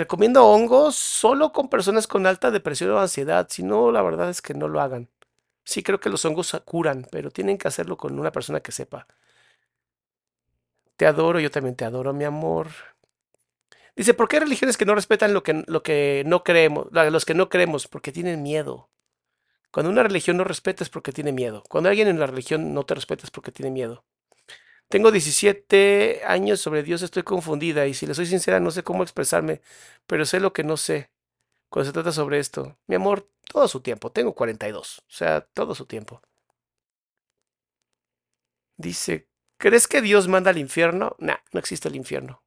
Recomiendo 0.00 0.44
hongos 0.46 0.96
solo 0.96 1.50
con 1.52 1.70
personas 1.70 2.06
con 2.06 2.26
alta 2.26 2.50
depresión 2.50 2.90
o 2.90 2.98
ansiedad, 3.00 3.46
si 3.48 3.62
no, 3.62 3.90
la 3.90 4.02
verdad 4.02 4.28
es 4.28 4.42
que 4.42 4.52
no 4.52 4.68
lo 4.68 4.82
hagan. 4.82 5.08
Sí 5.64 5.82
creo 5.82 6.00
que 6.00 6.10
los 6.10 6.24
hongos 6.24 6.56
curan, 6.64 7.06
pero 7.12 7.30
tienen 7.30 7.58
que 7.58 7.68
hacerlo 7.68 7.96
con 7.98 8.18
una 8.18 8.32
persona 8.32 8.60
que 8.60 8.72
sepa. 8.72 9.06
Te 10.98 11.06
adoro, 11.06 11.40
yo 11.40 11.50
también 11.50 11.74
te 11.74 11.86
adoro, 11.86 12.12
mi 12.12 12.24
amor. 12.24 12.66
Dice, 13.96 14.12
¿por 14.14 14.28
qué 14.28 14.36
hay 14.36 14.40
religiones 14.40 14.76
que 14.76 14.84
no 14.84 14.94
respetan 14.94 15.32
lo 15.32 15.42
que, 15.42 15.64
lo 15.66 15.82
que 15.82 16.22
no 16.26 16.44
creemos, 16.44 16.88
los 16.92 17.24
que 17.24 17.34
no 17.34 17.48
creemos? 17.48 17.88
Porque 17.88 18.12
tienen 18.12 18.42
miedo. 18.42 18.90
Cuando 19.72 19.90
una 19.90 20.02
religión 20.02 20.36
no 20.36 20.44
respeta 20.44 20.84
es 20.84 20.90
porque 20.90 21.12
tiene 21.12 21.32
miedo. 21.32 21.62
Cuando 21.68 21.88
alguien 21.88 22.08
en 22.08 22.20
la 22.20 22.26
religión 22.26 22.74
no 22.74 22.84
te 22.84 22.94
respeta 22.94 23.24
es 23.24 23.30
porque 23.30 23.52
tiene 23.52 23.70
miedo. 23.70 24.04
Tengo 24.88 25.10
17 25.10 26.22
años 26.26 26.60
sobre 26.60 26.82
Dios, 26.82 27.02
estoy 27.02 27.24
confundida 27.24 27.86
y 27.86 27.94
si 27.94 28.06
le 28.06 28.14
soy 28.14 28.26
sincera 28.26 28.60
no 28.60 28.70
sé 28.70 28.84
cómo 28.84 29.02
expresarme, 29.02 29.60
pero 30.06 30.24
sé 30.24 30.40
lo 30.40 30.52
que 30.52 30.64
no 30.64 30.76
sé 30.76 31.10
cuando 31.70 31.88
se 31.88 31.94
trata 31.94 32.12
sobre 32.12 32.38
esto. 32.38 32.78
Mi 32.86 32.96
amor, 32.96 33.28
todo 33.52 33.68
su 33.68 33.80
tiempo, 33.80 34.12
tengo 34.12 34.34
42, 34.34 35.00
o 35.00 35.04
sea, 35.08 35.42
todo 35.42 35.74
su 35.74 35.86
tiempo. 35.86 36.22
Dice, 38.78 39.28
¿crees 39.58 39.86
que 39.86 40.00
Dios 40.00 40.28
manda 40.28 40.50
al 40.50 40.56
infierno? 40.58 41.14
No, 41.18 41.36
no 41.52 41.60
existe 41.60 41.88
el 41.88 41.96
infierno. 41.96 42.42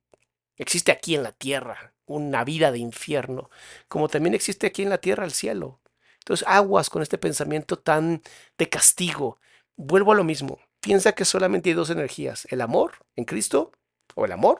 Existe 0.60 0.91
aquí 0.91 1.16
en 1.16 1.24
la 1.24 1.32
tierra 1.32 1.93
una 2.05 2.43
vida 2.43 2.72
de 2.72 2.80
infierno, 2.80 3.49
como 3.88 4.10
también 4.10 4.36
existe 4.36 4.68
aquí 4.68 4.84
en 4.84 4.89
la 4.89 4.97
tierra 4.99 5.24
el 5.24 5.32
cielo. 5.32 5.80
Entonces, 6.20 6.45
aguas 6.47 6.89
con 6.89 7.01
este 7.01 7.18
pensamiento 7.18 7.80
tan 7.80 8.22
de 8.57 8.70
castigo. 8.70 9.39
Vuelvo 9.78 10.12
a 10.12 10.16
lo 10.16 10.26
mismo. 10.26 10.60
Piensa 10.82 11.14
que 11.14 11.24
solamente 11.24 11.70
hay 11.70 11.76
dos 11.76 11.89
energías, 11.89 12.45
el 12.51 12.62
amor 12.62 12.93
en 13.16 13.24
Cristo, 13.24 13.72
o 14.16 14.26
el 14.26 14.34
amor, 14.34 14.60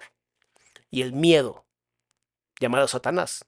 y 0.90 1.02
el 1.02 1.12
miedo, 1.12 1.66
llamado 2.60 2.88
Satanás. 2.88 3.44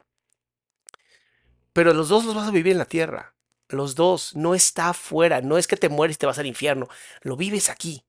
Pero 1.74 1.94
los 1.94 2.10
dos 2.10 2.26
los 2.26 2.36
vas 2.36 2.50
a 2.50 2.52
vivir 2.52 2.74
en 2.74 2.80
la 2.80 2.86
tierra. 2.86 3.34
Los 3.70 3.96
dos, 3.96 4.36
no 4.36 4.56
está 4.56 4.90
afuera, 4.90 5.42
no 5.42 5.58
es 5.58 5.68
que 5.68 5.78
te 5.78 5.88
mueres 5.88 6.16
y 6.16 6.20
te 6.20 6.26
vas 6.26 6.38
al 6.38 6.48
infierno, 6.48 6.90
lo 7.22 7.38
vives 7.38 7.70
aquí. 7.70 8.04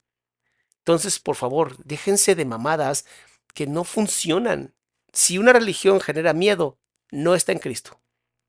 Entonces, 0.79 1.21
por 1.21 1.37
favor, 1.37 1.77
déjense 1.85 2.35
de 2.35 2.45
mamadas 2.45 3.07
que 3.55 3.67
no 3.67 3.85
funcionan. 3.85 4.75
Si 5.13 5.39
una 5.39 5.53
religión 5.53 6.01
genera 6.01 6.33
miedo, 6.33 6.79
no 7.11 7.35
está 7.35 7.53
en 7.53 7.59
Cristo. 7.59 8.01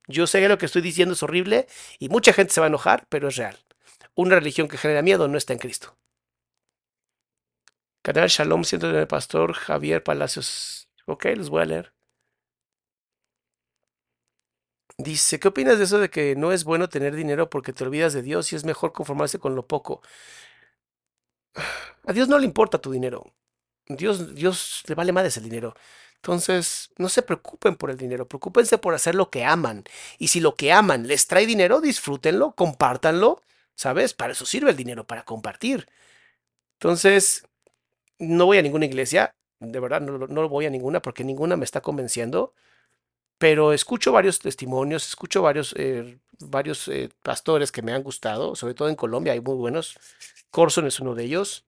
Yo 0.08 0.28
sé 0.28 0.42
que 0.42 0.50
lo 0.50 0.58
que 0.58 0.66
estoy 0.66 0.82
diciendo 0.82 1.14
es 1.14 1.24
horrible 1.24 1.68
y 2.00 2.10
mucha 2.10 2.34
gente 2.34 2.54
se 2.54 2.60
va 2.60 2.68
a 2.68 2.70
enojar, 2.70 3.06
pero 3.10 3.30
es 3.30 3.36
real. 3.36 3.58
Una 4.16 4.36
religión 4.36 4.68
que 4.68 4.78
genera 4.78 5.02
miedo 5.02 5.28
no 5.28 5.38
está 5.38 5.54
en 5.54 5.60
Cristo. 5.60 5.98
Canal 8.02 8.28
Shalom, 8.28 8.64
siento 8.66 8.90
el 8.90 9.08
pastor 9.08 9.54
Javier 9.54 10.04
Palacios. 10.04 10.90
Ok, 11.06 11.26
los 11.36 11.50
voy 11.50 11.62
a 11.62 11.66
leer. 11.66 11.94
Dice, 14.98 15.40
¿qué 15.40 15.48
opinas 15.48 15.78
de 15.78 15.86
eso 15.86 16.00
de 16.00 16.10
que 16.10 16.36
no 16.36 16.52
es 16.52 16.64
bueno 16.66 16.88
tener 16.88 17.16
dinero 17.16 17.50
porque 17.50 17.74
te 17.74 17.84
olvidas 17.84 18.14
de 18.14 18.22
Dios 18.22 18.54
y 18.54 18.56
es 18.56 18.64
mejor 18.64 18.94
conformarse 18.94 19.40
con 19.40 19.56
lo 19.56 19.68
poco? 19.68 20.02
A 22.06 22.14
Dios 22.14 22.28
no 22.28 22.38
le 22.38 22.46
importa 22.46 22.80
tu 22.80 22.92
dinero. 22.92 23.34
Dios, 23.88 24.36
Dios 24.36 24.84
le 24.88 24.96
vale 24.96 25.12
más 25.12 25.38
el 25.38 25.44
dinero. 25.44 25.76
Entonces, 26.16 26.90
no 26.98 27.10
se 27.10 27.22
preocupen 27.22 27.76
por 27.76 27.92
el 27.92 27.98
dinero, 27.98 28.28
preocúpense 28.28 28.78
por 28.78 28.94
hacer 28.94 29.14
lo 29.16 29.30
que 29.30 29.44
aman. 29.44 29.84
Y 30.20 30.30
si 30.30 30.40
lo 30.40 30.56
que 30.56 30.72
aman 30.72 31.08
les 31.08 31.28
trae 31.28 31.46
dinero, 31.46 31.82
disfrútenlo, 31.82 32.54
compártanlo, 32.56 33.42
¿sabes? 33.76 34.14
Para 34.14 34.34
eso 34.34 34.46
sirve 34.46 34.72
el 34.72 34.78
dinero, 34.78 35.06
para 35.06 35.26
compartir. 35.26 35.88
Entonces, 36.80 37.46
no 38.20 38.46
voy 38.46 38.58
a 38.58 38.62
ninguna 38.62 38.86
iglesia, 38.86 39.36
de 39.60 39.80
verdad 39.80 40.02
no, 40.02 40.18
no 40.28 40.50
voy 40.50 40.66
a 40.66 40.70
ninguna 40.70 41.02
porque 41.02 41.24
ninguna 41.24 41.58
me 41.58 41.66
está 41.66 41.82
convenciendo, 41.82 42.54
pero 43.38 43.74
escucho 43.74 44.12
varios 44.12 44.40
testimonios, 44.40 45.08
escucho 45.08 45.42
varios, 45.42 45.74
eh, 45.78 46.20
varios 46.40 46.88
eh, 46.88 47.10
pastores 47.24 47.72
que 47.72 47.82
me 47.82 47.94
han 47.94 48.04
gustado, 48.04 48.56
sobre 48.56 48.74
todo 48.74 48.90
en 48.90 48.96
Colombia 48.96 49.34
hay 49.34 49.42
muy 49.42 49.56
buenos, 49.56 49.98
Corson 50.52 50.88
es 50.88 51.00
uno 51.00 51.16
de 51.16 51.26
ellos, 51.26 51.66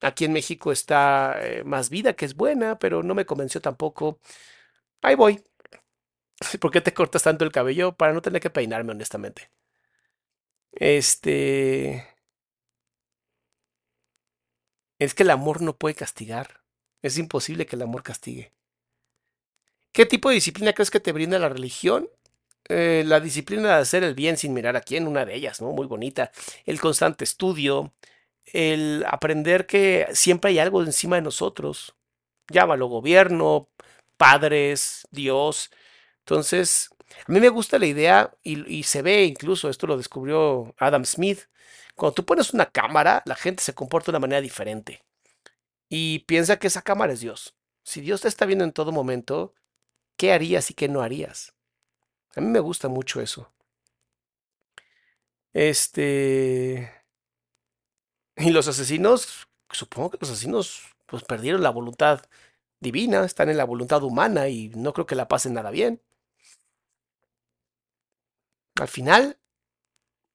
aquí 0.00 0.24
en 0.24 0.32
México 0.32 0.72
está 0.72 1.36
eh, 1.40 1.64
Más 1.64 1.90
Vida, 1.90 2.14
que 2.14 2.24
es 2.24 2.34
buena, 2.34 2.78
pero 2.78 3.02
no 3.02 3.14
me 3.14 3.26
convenció 3.26 3.60
tampoco, 3.60 4.20
ahí 5.02 5.14
voy. 5.14 5.42
¿Por 6.60 6.70
qué 6.70 6.80
te 6.80 6.94
cortas 6.94 7.22
tanto 7.24 7.44
el 7.44 7.52
cabello? 7.52 7.96
Para 7.96 8.12
no 8.12 8.22
tener 8.22 8.40
que 8.42 8.50
peinarme, 8.50 8.92
honestamente. 8.92 9.50
Este... 10.72 12.06
Es 14.98 15.14
que 15.14 15.22
el 15.22 15.30
amor 15.30 15.62
no 15.62 15.76
puede 15.76 15.94
castigar. 15.94 16.62
Es 17.02 17.18
imposible 17.18 17.66
que 17.66 17.76
el 17.76 17.82
amor 17.82 18.02
castigue. 18.02 18.52
¿Qué 19.92 20.06
tipo 20.06 20.28
de 20.28 20.36
disciplina 20.36 20.72
crees 20.72 20.90
que 20.90 21.00
te 21.00 21.12
brinda 21.12 21.38
la 21.38 21.48
religión? 21.48 22.08
Eh, 22.68 23.02
la 23.06 23.20
disciplina 23.20 23.68
de 23.76 23.82
hacer 23.82 24.04
el 24.04 24.14
bien 24.14 24.36
sin 24.36 24.52
mirar 24.52 24.76
a 24.76 24.80
quién, 24.80 25.06
una 25.08 25.24
de 25.24 25.34
ellas, 25.34 25.60
¿no? 25.60 25.72
Muy 25.72 25.86
bonita. 25.86 26.30
El 26.66 26.80
constante 26.80 27.24
estudio, 27.24 27.94
el 28.52 29.04
aprender 29.08 29.66
que 29.66 30.08
siempre 30.12 30.50
hay 30.50 30.58
algo 30.58 30.82
encima 30.82 31.16
de 31.16 31.22
nosotros. 31.22 31.94
Llámalo 32.48 32.86
gobierno, 32.88 33.68
padres, 34.16 35.06
Dios. 35.10 35.70
Entonces, 36.20 36.90
a 37.26 37.32
mí 37.32 37.40
me 37.40 37.48
gusta 37.48 37.78
la 37.78 37.86
idea 37.86 38.32
y, 38.42 38.68
y 38.72 38.82
se 38.84 39.02
ve 39.02 39.24
incluso, 39.24 39.68
esto 39.68 39.86
lo 39.86 39.96
descubrió 39.96 40.74
Adam 40.78 41.04
Smith, 41.04 41.40
cuando 41.98 42.14
tú 42.14 42.24
pones 42.24 42.54
una 42.54 42.66
cámara, 42.66 43.22
la 43.26 43.34
gente 43.34 43.62
se 43.62 43.74
comporta 43.74 44.06
de 44.06 44.12
una 44.12 44.20
manera 44.20 44.40
diferente. 44.40 45.02
Y 45.88 46.20
piensa 46.20 46.58
que 46.58 46.68
esa 46.68 46.82
cámara 46.82 47.12
es 47.12 47.20
Dios. 47.20 47.56
Si 47.82 48.00
Dios 48.00 48.20
te 48.20 48.28
está 48.28 48.46
viendo 48.46 48.64
en 48.64 48.72
todo 48.72 48.92
momento, 48.92 49.54
¿qué 50.16 50.32
harías 50.32 50.70
y 50.70 50.74
qué 50.74 50.88
no 50.88 51.02
harías? 51.02 51.54
A 52.36 52.40
mí 52.40 52.46
me 52.46 52.60
gusta 52.60 52.88
mucho 52.88 53.20
eso. 53.20 53.50
Este... 55.52 56.97
Y 58.38 58.50
los 58.50 58.68
asesinos, 58.68 59.48
supongo 59.70 60.10
que 60.10 60.18
los 60.20 60.30
asesinos 60.30 60.94
pues 61.06 61.24
perdieron 61.24 61.62
la 61.62 61.70
voluntad 61.70 62.22
divina, 62.80 63.24
están 63.24 63.48
en 63.50 63.56
la 63.56 63.64
voluntad 63.64 64.02
humana 64.02 64.48
y 64.48 64.68
no 64.70 64.92
creo 64.92 65.06
que 65.06 65.16
la 65.16 65.28
pasen 65.28 65.54
nada 65.54 65.70
bien. 65.70 66.00
Al 68.76 68.88
final, 68.88 69.38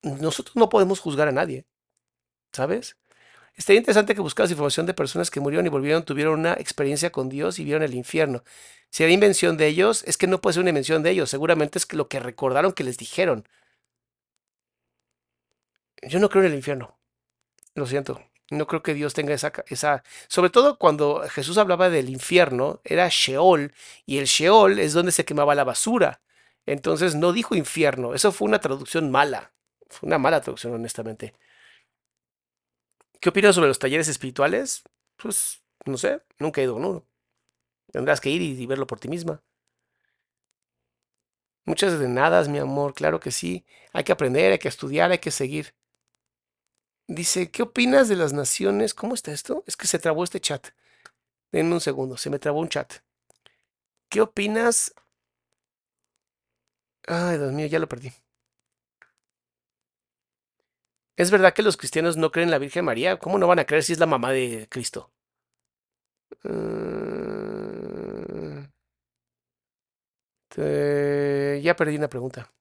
nosotros 0.01 0.55
no 0.55 0.69
podemos 0.69 0.99
juzgar 0.99 1.27
a 1.29 1.31
nadie, 1.31 1.65
¿sabes? 2.53 2.97
Estaría 3.55 3.79
interesante 3.79 4.15
que 4.15 4.21
buscaras 4.21 4.51
información 4.51 4.85
de 4.87 4.93
personas 4.93 5.31
que 5.31 5.39
murieron 5.39 5.65
y 5.65 5.69
volvieron, 5.69 6.05
tuvieron 6.05 6.39
una 6.39 6.53
experiencia 6.53 7.11
con 7.11 7.29
Dios 7.29 7.59
y 7.59 7.63
vieron 7.65 7.83
el 7.83 7.95
infierno. 7.95 8.43
Si 8.89 9.03
era 9.03 9.13
invención 9.13 9.57
de 9.57 9.67
ellos, 9.67 10.03
es 10.05 10.17
que 10.17 10.27
no 10.27 10.41
puede 10.41 10.55
ser 10.55 10.61
una 10.61 10.71
invención 10.71 11.03
de 11.03 11.11
ellos, 11.11 11.29
seguramente 11.29 11.77
es 11.79 11.85
que 11.85 11.97
lo 11.97 12.09
que 12.09 12.19
recordaron 12.19 12.73
que 12.73 12.83
les 12.83 12.97
dijeron. 12.97 13.47
Yo 16.03 16.19
no 16.19 16.29
creo 16.29 16.43
en 16.43 16.51
el 16.51 16.57
infierno, 16.57 16.97
lo 17.76 17.86
siento. 17.86 18.21
No 18.51 18.67
creo 18.67 18.84
que 18.84 18.93
Dios 18.93 19.13
tenga 19.13 19.34
esa, 19.34 19.51
esa... 19.67 20.03
Sobre 20.28 20.49
todo 20.49 20.78
cuando 20.78 21.21
Jesús 21.30 21.57
hablaba 21.57 21.89
del 21.89 22.09
infierno, 22.09 22.82
era 22.84 23.07
Sheol, 23.09 23.74
y 24.05 24.19
el 24.19 24.26
Sheol 24.26 24.80
es 24.80 24.93
donde 24.93 25.11
se 25.11 25.26
quemaba 25.26 25.55
la 25.55 25.63
basura. 25.63 26.21
Entonces 26.65 27.15
no 27.15 27.34
dijo 27.34 27.55
infierno, 27.55 28.13
eso 28.13 28.32
fue 28.32 28.47
una 28.47 28.59
traducción 28.59 29.11
mala. 29.11 29.53
Fue 29.89 30.07
una 30.07 30.17
mala 30.17 30.41
traducción, 30.41 30.74
honestamente. 30.74 31.34
¿Qué 33.19 33.30
opinas 33.30 33.55
sobre 33.55 33.69
los 33.69 33.80
talleres 33.80 34.07
espirituales? 34.07 34.84
Pues, 35.17 35.63
no 35.86 35.97
sé, 35.97 36.21
nunca 36.39 36.61
he 36.61 36.65
ido 36.65 36.74
a 36.74 36.78
uno. 36.78 37.07
Tendrás 37.91 38.19
que 38.21 38.30
ir 38.30 38.41
y, 38.41 38.65
verlo 38.65 38.88
por 38.88 38.99
ti 38.99 39.07
misma. 39.07 39.41
Muchas 41.65 41.97
de 41.99 42.09
nada, 42.09 42.43
mi 42.49 42.57
amor, 42.59 42.93
claro 42.93 43.19
que 43.19 43.32
sí. 43.32 43.65
Hay 43.93 44.03
que 44.03 44.11
aprender, 44.11 44.51
hay 44.51 44.59
que 44.59 44.67
estudiar, 44.67 45.11
hay 45.11 45.19
que 45.19 45.32
seguir. 45.32 45.74
Dice, 47.07 47.49
¿qué 47.49 47.63
opinas 47.63 48.09
de 48.09 48.17
las 48.17 48.33
naciones? 48.33 48.93
¿Cómo 48.93 49.13
está 49.13 49.31
esto? 49.31 49.63
Es 49.67 49.77
que 49.77 49.87
se 49.87 49.99
trabó 49.99 50.23
este 50.25 50.41
chat. 50.41 50.67
Denme 51.51 51.75
un 51.75 51.81
segundo, 51.81 52.17
se 52.17 52.31
me 52.31 52.39
trabó 52.39 52.61
un 52.61 52.69
chat. 52.69 52.93
¿Qué 54.09 54.21
opinas? 54.21 54.93
Ay, 57.07 57.37
Dios 57.37 57.53
mío, 57.53 57.67
ya 57.67 57.79
lo 57.79 57.87
perdí. 57.87 58.11
¿Es 61.15 61.31
verdad 61.31 61.55
que 61.55 61.63
los 61.63 61.75
cristianos 61.75 62.17
no 62.17 62.31
creen 62.31 62.49
en 62.49 62.51
la 62.51 62.59
Virgen 62.59 62.85
María? 62.85 63.17
¿Cómo 63.17 63.39
no 63.39 63.47
van 63.47 63.57
a 63.57 63.65
creer 63.65 63.81
si 63.83 63.93
es 63.93 63.99
la 63.99 64.05
mamá 64.05 64.31
de 64.31 64.67
Cristo? 64.69 65.11
Mm, 66.45 68.63
te- 70.49 71.61
Ya 71.63 71.75
perdí 71.75 71.95
una 71.97 72.09
pregunta. 72.09 72.51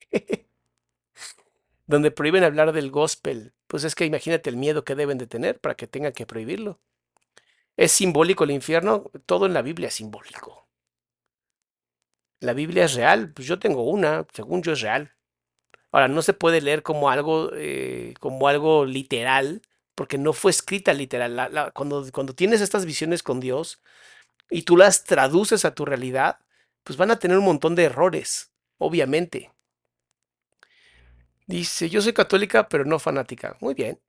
Donde 1.86 2.12
prohíben 2.12 2.44
hablar 2.44 2.72
del 2.72 2.90
gospel. 2.92 3.52
Pues 3.66 3.82
es 3.84 3.94
que 3.96 4.04
imagínate 4.04 4.50
el 4.50 4.56
miedo 4.56 4.84
que 4.84 4.94
deben 4.94 5.18
de 5.18 5.26
tener 5.26 5.60
para 5.60 5.74
que 5.76 5.88
tengan 5.88 6.12
que 6.12 6.26
prohibirlo. 6.26 6.80
¿Es 7.76 7.92
simbólico 7.92 8.44
el 8.44 8.50
infierno? 8.52 9.10
Todo 9.26 9.46
en 9.46 9.54
la 9.54 9.62
Biblia 9.62 9.88
es 9.88 9.94
simbólico. 9.94 10.68
¿La 12.40 12.52
Biblia 12.52 12.84
es 12.84 12.94
real? 12.94 13.32
Pues 13.32 13.46
yo 13.48 13.58
tengo 13.58 13.82
una, 13.88 14.26
según 14.32 14.62
yo 14.62 14.72
es 14.72 14.80
real. 14.80 15.12
Ahora, 15.92 16.08
no 16.08 16.22
se 16.22 16.34
puede 16.34 16.60
leer 16.62 16.82
como 16.84 17.10
algo, 17.10 17.50
eh, 17.54 18.14
como 18.20 18.48
algo 18.48 18.86
literal, 18.86 19.62
porque 19.94 20.18
no 20.18 20.32
fue 20.34 20.52
escrita 20.52 20.94
literal. 20.94 21.36
La- 21.36 21.72
cuando, 21.72 22.06
cuando 22.12 22.34
tienes 22.34 22.62
estas 22.62 22.86
visiones 22.86 23.22
con 23.22 23.40
Dios 23.40 23.82
y 24.50 24.62
tú 24.64 24.76
las 24.78 25.04
traduces 25.04 25.64
a 25.66 25.74
tu 25.74 25.86
realidad, 25.86 26.40
pues 26.84 26.98
van 26.98 27.12
a 27.12 27.18
tener 27.20 27.38
un 27.38 27.46
montón 27.46 27.76
de 27.76 27.84
errores, 27.86 28.52
obviamente. 28.78 29.52
Dice, 31.46 31.88
yo 31.88 32.00
soy 32.02 32.12
católica, 32.12 32.68
pero 32.68 32.84
no 32.84 32.98
fanática. 32.98 33.56
Muy 33.60 33.74
bien. 33.74 34.00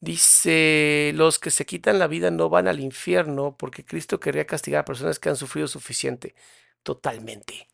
Dice, 0.00 1.12
los 1.14 1.38
que 1.38 1.50
se 1.50 1.66
quitan 1.66 1.98
la 1.98 2.06
vida 2.08 2.30
no 2.30 2.50
van 2.50 2.68
al 2.68 2.80
infierno 2.80 3.56
porque 3.56 3.84
Cristo 3.84 4.20
querría 4.20 4.46
castigar 4.46 4.82
a 4.82 4.84
personas 4.84 5.18
que 5.18 5.30
han 5.30 5.36
sufrido 5.36 5.66
suficiente. 5.68 6.34
Totalmente. 6.82 7.68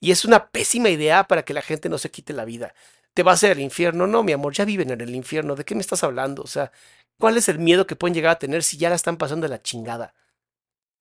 Y 0.00 0.10
es 0.12 0.24
una 0.24 0.50
pésima 0.50 0.90
idea 0.90 1.28
para 1.28 1.44
que 1.44 1.54
la 1.54 1.62
gente 1.62 1.88
no 1.88 1.98
se 1.98 2.10
quite 2.10 2.32
la 2.32 2.44
vida. 2.44 2.74
¿Te 3.14 3.22
vas 3.22 3.42
a 3.42 3.46
ir 3.46 3.52
al 3.52 3.60
infierno? 3.60 4.06
No, 4.06 4.22
mi 4.24 4.32
amor, 4.32 4.52
ya 4.54 4.64
viven 4.64 4.90
en 4.90 5.00
el 5.00 5.14
infierno. 5.14 5.56
¿De 5.56 5.64
qué 5.64 5.74
me 5.74 5.80
estás 5.80 6.04
hablando? 6.04 6.42
O 6.42 6.46
sea, 6.48 6.72
¿cuál 7.18 7.36
es 7.36 7.48
el 7.48 7.58
miedo 7.58 7.86
que 7.86 7.96
pueden 7.96 8.14
llegar 8.14 8.32
a 8.32 8.38
tener 8.38 8.62
si 8.64 8.76
ya 8.78 8.90
la 8.90 8.96
están 8.96 9.16
pasando 9.16 9.46
de 9.46 9.50
la 9.50 9.62
chingada? 9.62 10.14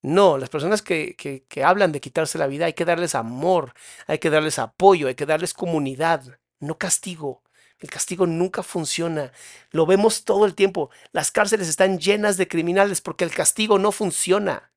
No, 0.02 0.38
las 0.38 0.50
personas 0.50 0.82
que, 0.82 1.16
que, 1.16 1.46
que 1.48 1.64
hablan 1.64 1.92
de 1.92 2.00
quitarse 2.02 2.38
la 2.38 2.48
vida 2.48 2.66
hay 2.68 2.74
que 2.74 2.86
darles 2.86 3.16
amor, 3.16 3.74
hay 4.08 4.20
que 4.20 4.30
darles 4.30 4.60
apoyo, 4.60 5.08
hay 5.08 5.16
que 5.16 5.26
darles 5.26 5.54
comunidad, 5.54 6.40
no 6.66 6.78
castigo. 6.78 7.44
El 7.80 7.90
castigo 7.90 8.26
nunca 8.26 8.64
funciona. 8.64 9.32
Lo 9.72 9.86
vemos 9.86 10.24
todo 10.24 10.46
el 10.46 10.56
tiempo. 10.56 10.90
Las 11.12 11.32
cárceles 11.32 11.68
están 11.68 12.00
llenas 12.00 12.38
de 12.38 12.48
criminales 12.48 13.02
porque 13.02 13.26
el 13.26 13.32
castigo 13.32 13.80
no 13.80 13.92
funciona. 13.92 14.72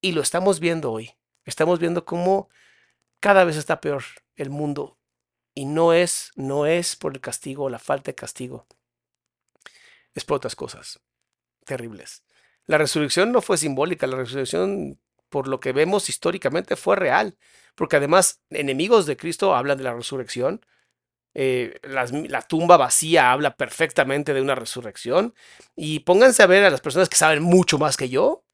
Y 0.00 0.12
lo 0.12 0.22
estamos 0.22 0.60
viendo 0.60 0.92
hoy. 0.92 1.12
Estamos 1.44 1.78
viendo 1.78 2.04
cómo 2.04 2.48
cada 3.20 3.44
vez 3.44 3.56
está 3.56 3.80
peor 3.80 4.02
el 4.36 4.50
mundo. 4.50 4.98
Y 5.54 5.66
no 5.66 5.92
es, 5.92 6.30
no 6.36 6.66
es 6.66 6.96
por 6.96 7.12
el 7.12 7.20
castigo 7.20 7.68
la 7.68 7.78
falta 7.78 8.10
de 8.10 8.14
castigo. 8.14 8.66
Es 10.14 10.24
por 10.24 10.38
otras 10.38 10.56
cosas 10.56 11.00
terribles. 11.64 12.24
La 12.66 12.78
resurrección 12.78 13.32
no 13.32 13.42
fue 13.42 13.58
simbólica, 13.58 14.06
la 14.06 14.16
resurrección, 14.16 15.00
por 15.28 15.48
lo 15.48 15.60
que 15.60 15.72
vemos 15.72 16.08
históricamente, 16.08 16.76
fue 16.76 16.96
real. 16.96 17.36
Porque 17.74 17.96
además, 17.96 18.42
enemigos 18.50 19.06
de 19.06 19.16
Cristo 19.16 19.54
hablan 19.54 19.78
de 19.78 19.84
la 19.84 19.94
resurrección. 19.94 20.64
Eh, 21.42 21.80
la 21.84 22.42
tumba 22.42 22.76
vacía 22.76 23.32
habla 23.32 23.56
perfectamente 23.56 24.34
de 24.34 24.42
una 24.42 24.54
resurrección. 24.54 25.34
Y 25.74 26.00
pónganse 26.00 26.42
a 26.42 26.46
ver 26.46 26.64
a 26.64 26.70
las 26.70 26.82
personas 26.82 27.08
que 27.08 27.16
saben 27.16 27.42
mucho 27.42 27.78
más 27.78 27.96
que 27.96 28.10
yo, 28.10 28.44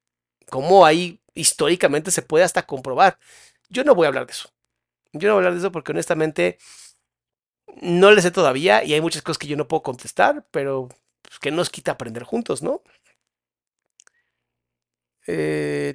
cómo 0.50 0.86
ahí 0.86 1.20
históricamente 1.34 2.12
se 2.12 2.22
puede 2.22 2.44
hasta 2.44 2.66
comprobar. 2.66 3.18
Yo 3.70 3.82
no 3.84 3.96
voy 3.96 4.04
a 4.06 4.08
hablar 4.08 4.26
de 4.26 4.32
eso. 4.34 4.50
Yo 5.12 5.28
no 5.28 5.34
voy 5.34 5.38
a 5.44 5.48
hablar 5.48 5.54
de 5.54 5.58
eso 5.60 5.72
porque 5.72 5.92
honestamente 5.92 6.58
no 7.82 8.12
le 8.12 8.22
sé 8.22 8.30
todavía 8.30 8.84
y 8.84 8.94
hay 8.94 9.00
muchas 9.00 9.22
cosas 9.22 9.38
que 9.38 9.48
yo 9.48 9.56
no 9.56 9.68
puedo 9.68 9.82
contestar, 9.82 10.46
pero 10.52 10.88
pues, 11.22 11.38
que 11.40 11.50
nos 11.50 11.70
quita 11.70 11.92
aprender 11.92 12.22
juntos, 12.22 12.62
¿no? 12.62 12.82
Eh, 15.26 15.92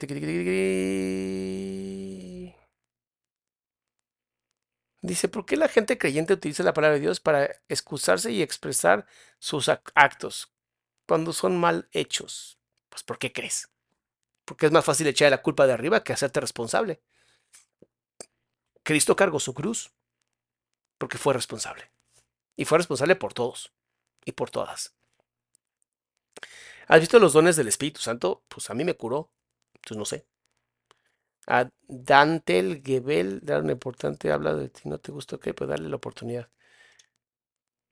Dice, 5.01 5.27
¿por 5.29 5.45
qué 5.45 5.57
la 5.57 5.67
gente 5.67 5.97
creyente 5.97 6.33
utiliza 6.33 6.63
la 6.63 6.73
palabra 6.73 6.95
de 6.95 7.01
Dios 7.01 7.19
para 7.19 7.49
excusarse 7.69 8.31
y 8.31 8.41
expresar 8.41 9.07
sus 9.39 9.67
ac- 9.67 9.91
actos 9.95 10.53
cuando 11.07 11.33
son 11.33 11.59
mal 11.59 11.89
hechos? 11.93 12.59
Pues 12.89 13.03
¿por 13.03 13.19
qué 13.19 13.31
crees? 13.33 13.71
Porque 14.45 14.67
es 14.67 14.73
más 14.73 14.85
fácil 14.85 15.07
echar 15.07 15.31
la 15.31 15.41
culpa 15.43 15.67
de 15.67 15.73
arriba 15.73 16.03
que 16.03 16.13
hacerte 16.13 16.41
responsable. 16.41 17.01
Cristo 18.83 19.15
cargó 19.15 19.39
su 19.39 19.55
cruz 19.55 19.91
porque 20.97 21.17
fue 21.17 21.33
responsable. 21.33 21.91
Y 22.57 22.65
fue 22.65 22.79
responsable 22.79 23.15
por 23.17 23.33
todos 23.33 23.73
y 24.25 24.33
por 24.33 24.51
todas. 24.51 24.95
¿Has 26.87 26.99
visto 26.99 27.17
los 27.19 27.33
dones 27.33 27.55
del 27.55 27.67
Espíritu 27.67 28.01
Santo? 28.01 28.43
Pues 28.47 28.69
a 28.69 28.73
mí 28.75 28.83
me 28.83 28.95
curó. 28.95 29.31
Entonces 29.73 29.97
no 29.97 30.05
sé. 30.05 30.25
A 31.47 31.69
Dantel 31.87 32.81
Gebel, 32.83 33.41
dar 33.43 33.63
importante, 33.69 34.31
habla 34.31 34.55
de 34.55 34.69
ti, 34.69 34.81
no 34.89 34.97
te 34.99 35.11
gusta, 35.11 35.35
ok, 35.37 35.49
pues 35.55 35.69
darle 35.69 35.89
la 35.89 35.97
oportunidad. 35.97 36.49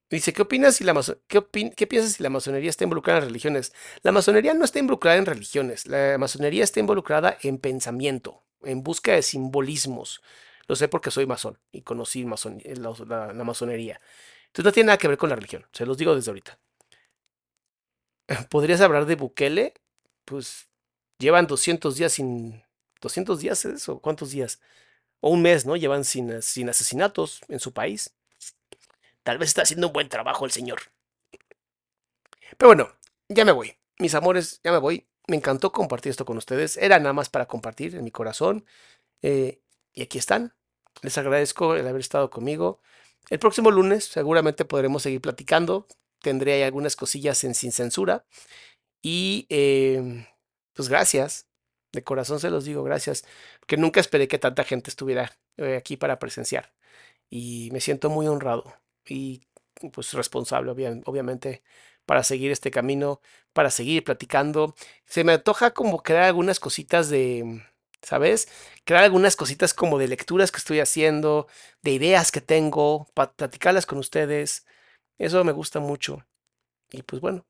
Dice, 0.10 0.34
¿qué 0.34 0.42
opinas 0.42 0.76
si 0.76 0.84
la 0.84 0.94
qué, 1.28 1.38
opin- 1.40 1.74
qué 1.76 1.86
piensas 1.86 2.14
si 2.14 2.24
la 2.24 2.32
masonería 2.32 2.70
está 2.72 2.84
involucrada 2.84 3.20
en 3.20 3.26
religiones? 3.26 3.74
La 4.02 4.12
masonería 4.12 4.54
no 4.56 4.66
está 4.66 4.80
involucrada 4.80 5.18
en 5.18 5.26
religiones, 5.28 5.86
la 5.86 6.18
masonería 6.18 6.64
está 6.64 6.80
involucrada 6.80 7.38
en 7.44 7.60
pensamiento, 7.60 8.44
en 8.64 8.82
busca 8.82 9.12
de 9.14 9.22
simbolismos. 9.22 10.22
Lo 10.68 10.76
sé 10.76 10.88
porque 10.88 11.12
soy 11.12 11.28
masón 11.28 11.60
y 11.72 11.84
conocí 11.84 12.26
mason- 12.26 12.60
eh, 12.66 12.76
la, 12.76 12.92
la- 13.08 13.34
la 13.34 13.44
masonería. 13.44 14.02
Entonces 14.48 14.66
no 14.66 14.72
tiene 14.72 14.88
nada 14.88 14.98
que 14.98 15.08
ver 15.08 15.18
con 15.20 15.30
la 15.30 15.36
religión, 15.36 15.66
se 15.74 15.86
los 15.86 15.98
digo 15.98 16.16
desde 16.16 16.32
ahorita. 16.32 16.58
¿Podrías 18.50 18.82
hablar 18.82 19.06
de 19.06 19.16
Bukele? 19.16 19.74
Pues 20.26 20.70
llevan 21.20 21.48
200 21.48 21.96
días 21.98 22.14
sin... 22.14 22.64
¿200 23.02 23.38
días 23.38 23.66
es 23.66 23.76
eso? 23.76 24.00
¿Cuántos 24.00 24.32
días? 24.32 24.60
O 25.22 25.30
un 25.32 25.42
mes, 25.42 25.66
¿no? 25.66 25.76
Llevan 25.76 26.06
sin, 26.06 26.42
sin 26.42 26.70
asesinatos 26.70 27.42
en 27.50 27.60
su 27.60 27.74
país. 27.74 28.14
Tal 29.24 29.38
vez 29.38 29.50
está 29.50 29.64
haciendo 29.64 29.88
un 29.88 29.94
buen 29.94 30.10
trabajo 30.10 30.46
el 30.46 30.52
señor. 30.52 30.80
Pero 32.58 32.70
bueno, 32.70 32.90
ya 33.28 33.46
me 33.46 33.52
voy. 33.52 33.76
Mis 34.00 34.16
amores, 34.16 34.60
ya 34.64 34.72
me 34.72 34.78
voy. 34.78 35.08
Me 35.28 35.36
encantó 35.36 35.72
compartir 35.72 36.10
esto 36.10 36.26
con 36.26 36.38
ustedes. 36.38 36.78
Era 36.78 37.00
nada 37.00 37.14
más 37.14 37.30
para 37.30 37.48
compartir 37.48 37.96
en 37.96 38.04
mi 38.04 38.12
corazón. 38.12 38.66
Eh, 39.22 39.62
y 39.94 40.02
aquí 40.02 40.18
están. 40.18 40.54
Les 41.02 41.18
agradezco 41.18 41.76
el 41.76 41.88
haber 41.88 42.02
estado 42.02 42.30
conmigo. 42.30 42.82
El 43.30 43.40
próximo 43.40 43.72
lunes 43.72 44.06
seguramente 44.06 44.66
podremos 44.66 45.04
seguir 45.04 45.22
platicando. 45.22 45.88
Tendré 46.22 46.54
ahí 46.54 46.64
algunas 46.64 46.96
cosillas 46.96 47.44
en 47.44 47.56
sin 47.56 47.72
censura. 47.72 48.26
Y 49.02 49.46
eh, 49.50 50.26
pues 50.74 50.90
gracias. 50.90 51.49
De 51.92 52.04
corazón 52.04 52.40
se 52.40 52.50
los 52.52 52.66
digo, 52.66 52.84
gracias. 52.84 53.26
Porque 53.60 53.78
nunca 53.78 54.00
esperé 54.00 54.28
que 54.28 54.40
tanta 54.40 54.64
gente 54.64 54.90
estuviera 54.90 55.32
eh, 55.58 55.76
aquí 55.78 55.98
para 55.98 56.20
presenciar. 56.20 56.74
Y 57.30 57.70
me 57.74 57.82
siento 57.82 58.10
muy 58.10 58.28
honrado 58.28 58.74
y 59.08 59.44
pues 59.94 60.14
responsable, 60.14 60.72
obvia- 60.72 61.02
obviamente, 61.06 61.64
para 62.06 62.24
seguir 62.24 62.52
este 62.52 62.72
camino, 62.72 63.22
para 63.54 63.72
seguir 63.72 64.04
platicando. 64.04 64.76
Se 65.06 65.24
me 65.24 65.34
antoja 65.34 65.72
como 65.74 66.04
crear 66.04 66.24
algunas 66.24 66.60
cositas 66.60 67.10
de, 67.10 67.64
¿sabes? 68.02 68.50
Crear 68.86 69.04
algunas 69.06 69.36
cositas 69.36 69.74
como 69.74 69.98
de 70.00 70.08
lecturas 70.08 70.52
que 70.52 70.58
estoy 70.60 70.80
haciendo, 70.80 71.48
de 71.82 71.92
ideas 71.92 72.32
que 72.32 72.42
tengo, 72.42 73.08
para 73.14 73.32
platicarlas 73.34 73.86
con 73.86 74.00
ustedes. 74.00 74.66
Eso 75.20 75.44
me 75.44 75.52
gusta 75.54 75.80
mucho. 75.80 76.26
Y 76.92 77.04
pues 77.04 77.22
bueno, 77.22 77.46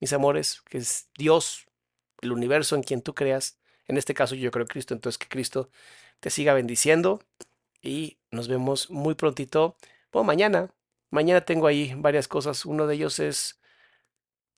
mis 0.00 0.12
amores, 0.12 0.62
que 0.68 0.78
es 0.78 1.08
Dios, 1.16 1.66
el 2.20 2.32
universo 2.32 2.76
en 2.76 2.82
quien 2.82 3.02
tú 3.02 3.14
creas. 3.14 3.58
En 3.86 3.96
este 3.96 4.14
caso 4.14 4.34
yo 4.34 4.50
creo 4.50 4.64
en 4.64 4.68
Cristo, 4.68 4.94
entonces 4.94 5.18
que 5.18 5.28
Cristo 5.28 5.70
te 6.20 6.30
siga 6.30 6.54
bendiciendo 6.54 7.22
y 7.82 8.18
nos 8.30 8.48
vemos 8.48 8.90
muy 8.90 9.14
prontito. 9.14 9.76
Bueno, 10.12 10.24
mañana. 10.24 10.70
Mañana 11.10 11.42
tengo 11.42 11.66
ahí 11.66 11.94
varias 11.96 12.26
cosas. 12.26 12.64
Uno 12.64 12.86
de 12.86 12.94
ellos 12.96 13.18
es... 13.18 13.60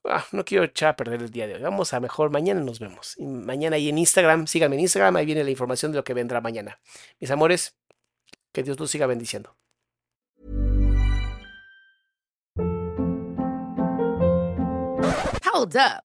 ah, 0.04 0.24
no 0.32 0.44
quiero 0.44 0.64
echar 0.64 0.90
a 0.90 0.96
perder 0.96 1.22
el 1.22 1.30
día 1.30 1.46
de 1.46 1.54
hoy. 1.56 1.62
Vamos 1.62 1.92
a 1.92 2.00
mejor. 2.00 2.30
Mañana 2.30 2.60
nos 2.60 2.78
vemos. 2.78 3.14
Y 3.18 3.26
mañana 3.26 3.76
ahí 3.76 3.88
en 3.88 3.98
Instagram. 3.98 4.46
Síganme 4.46 4.76
en 4.76 4.82
Instagram. 4.82 5.16
Ahí 5.16 5.26
viene 5.26 5.44
la 5.44 5.50
información 5.50 5.92
de 5.92 5.96
lo 5.96 6.04
que 6.04 6.14
vendrá 6.14 6.40
mañana. 6.40 6.80
Mis 7.20 7.30
amores, 7.30 7.76
que 8.52 8.62
Dios 8.62 8.78
los 8.80 8.90
siga 8.90 9.06
bendiciendo. 9.06 9.56
Hold 15.52 15.76
up. 15.76 16.04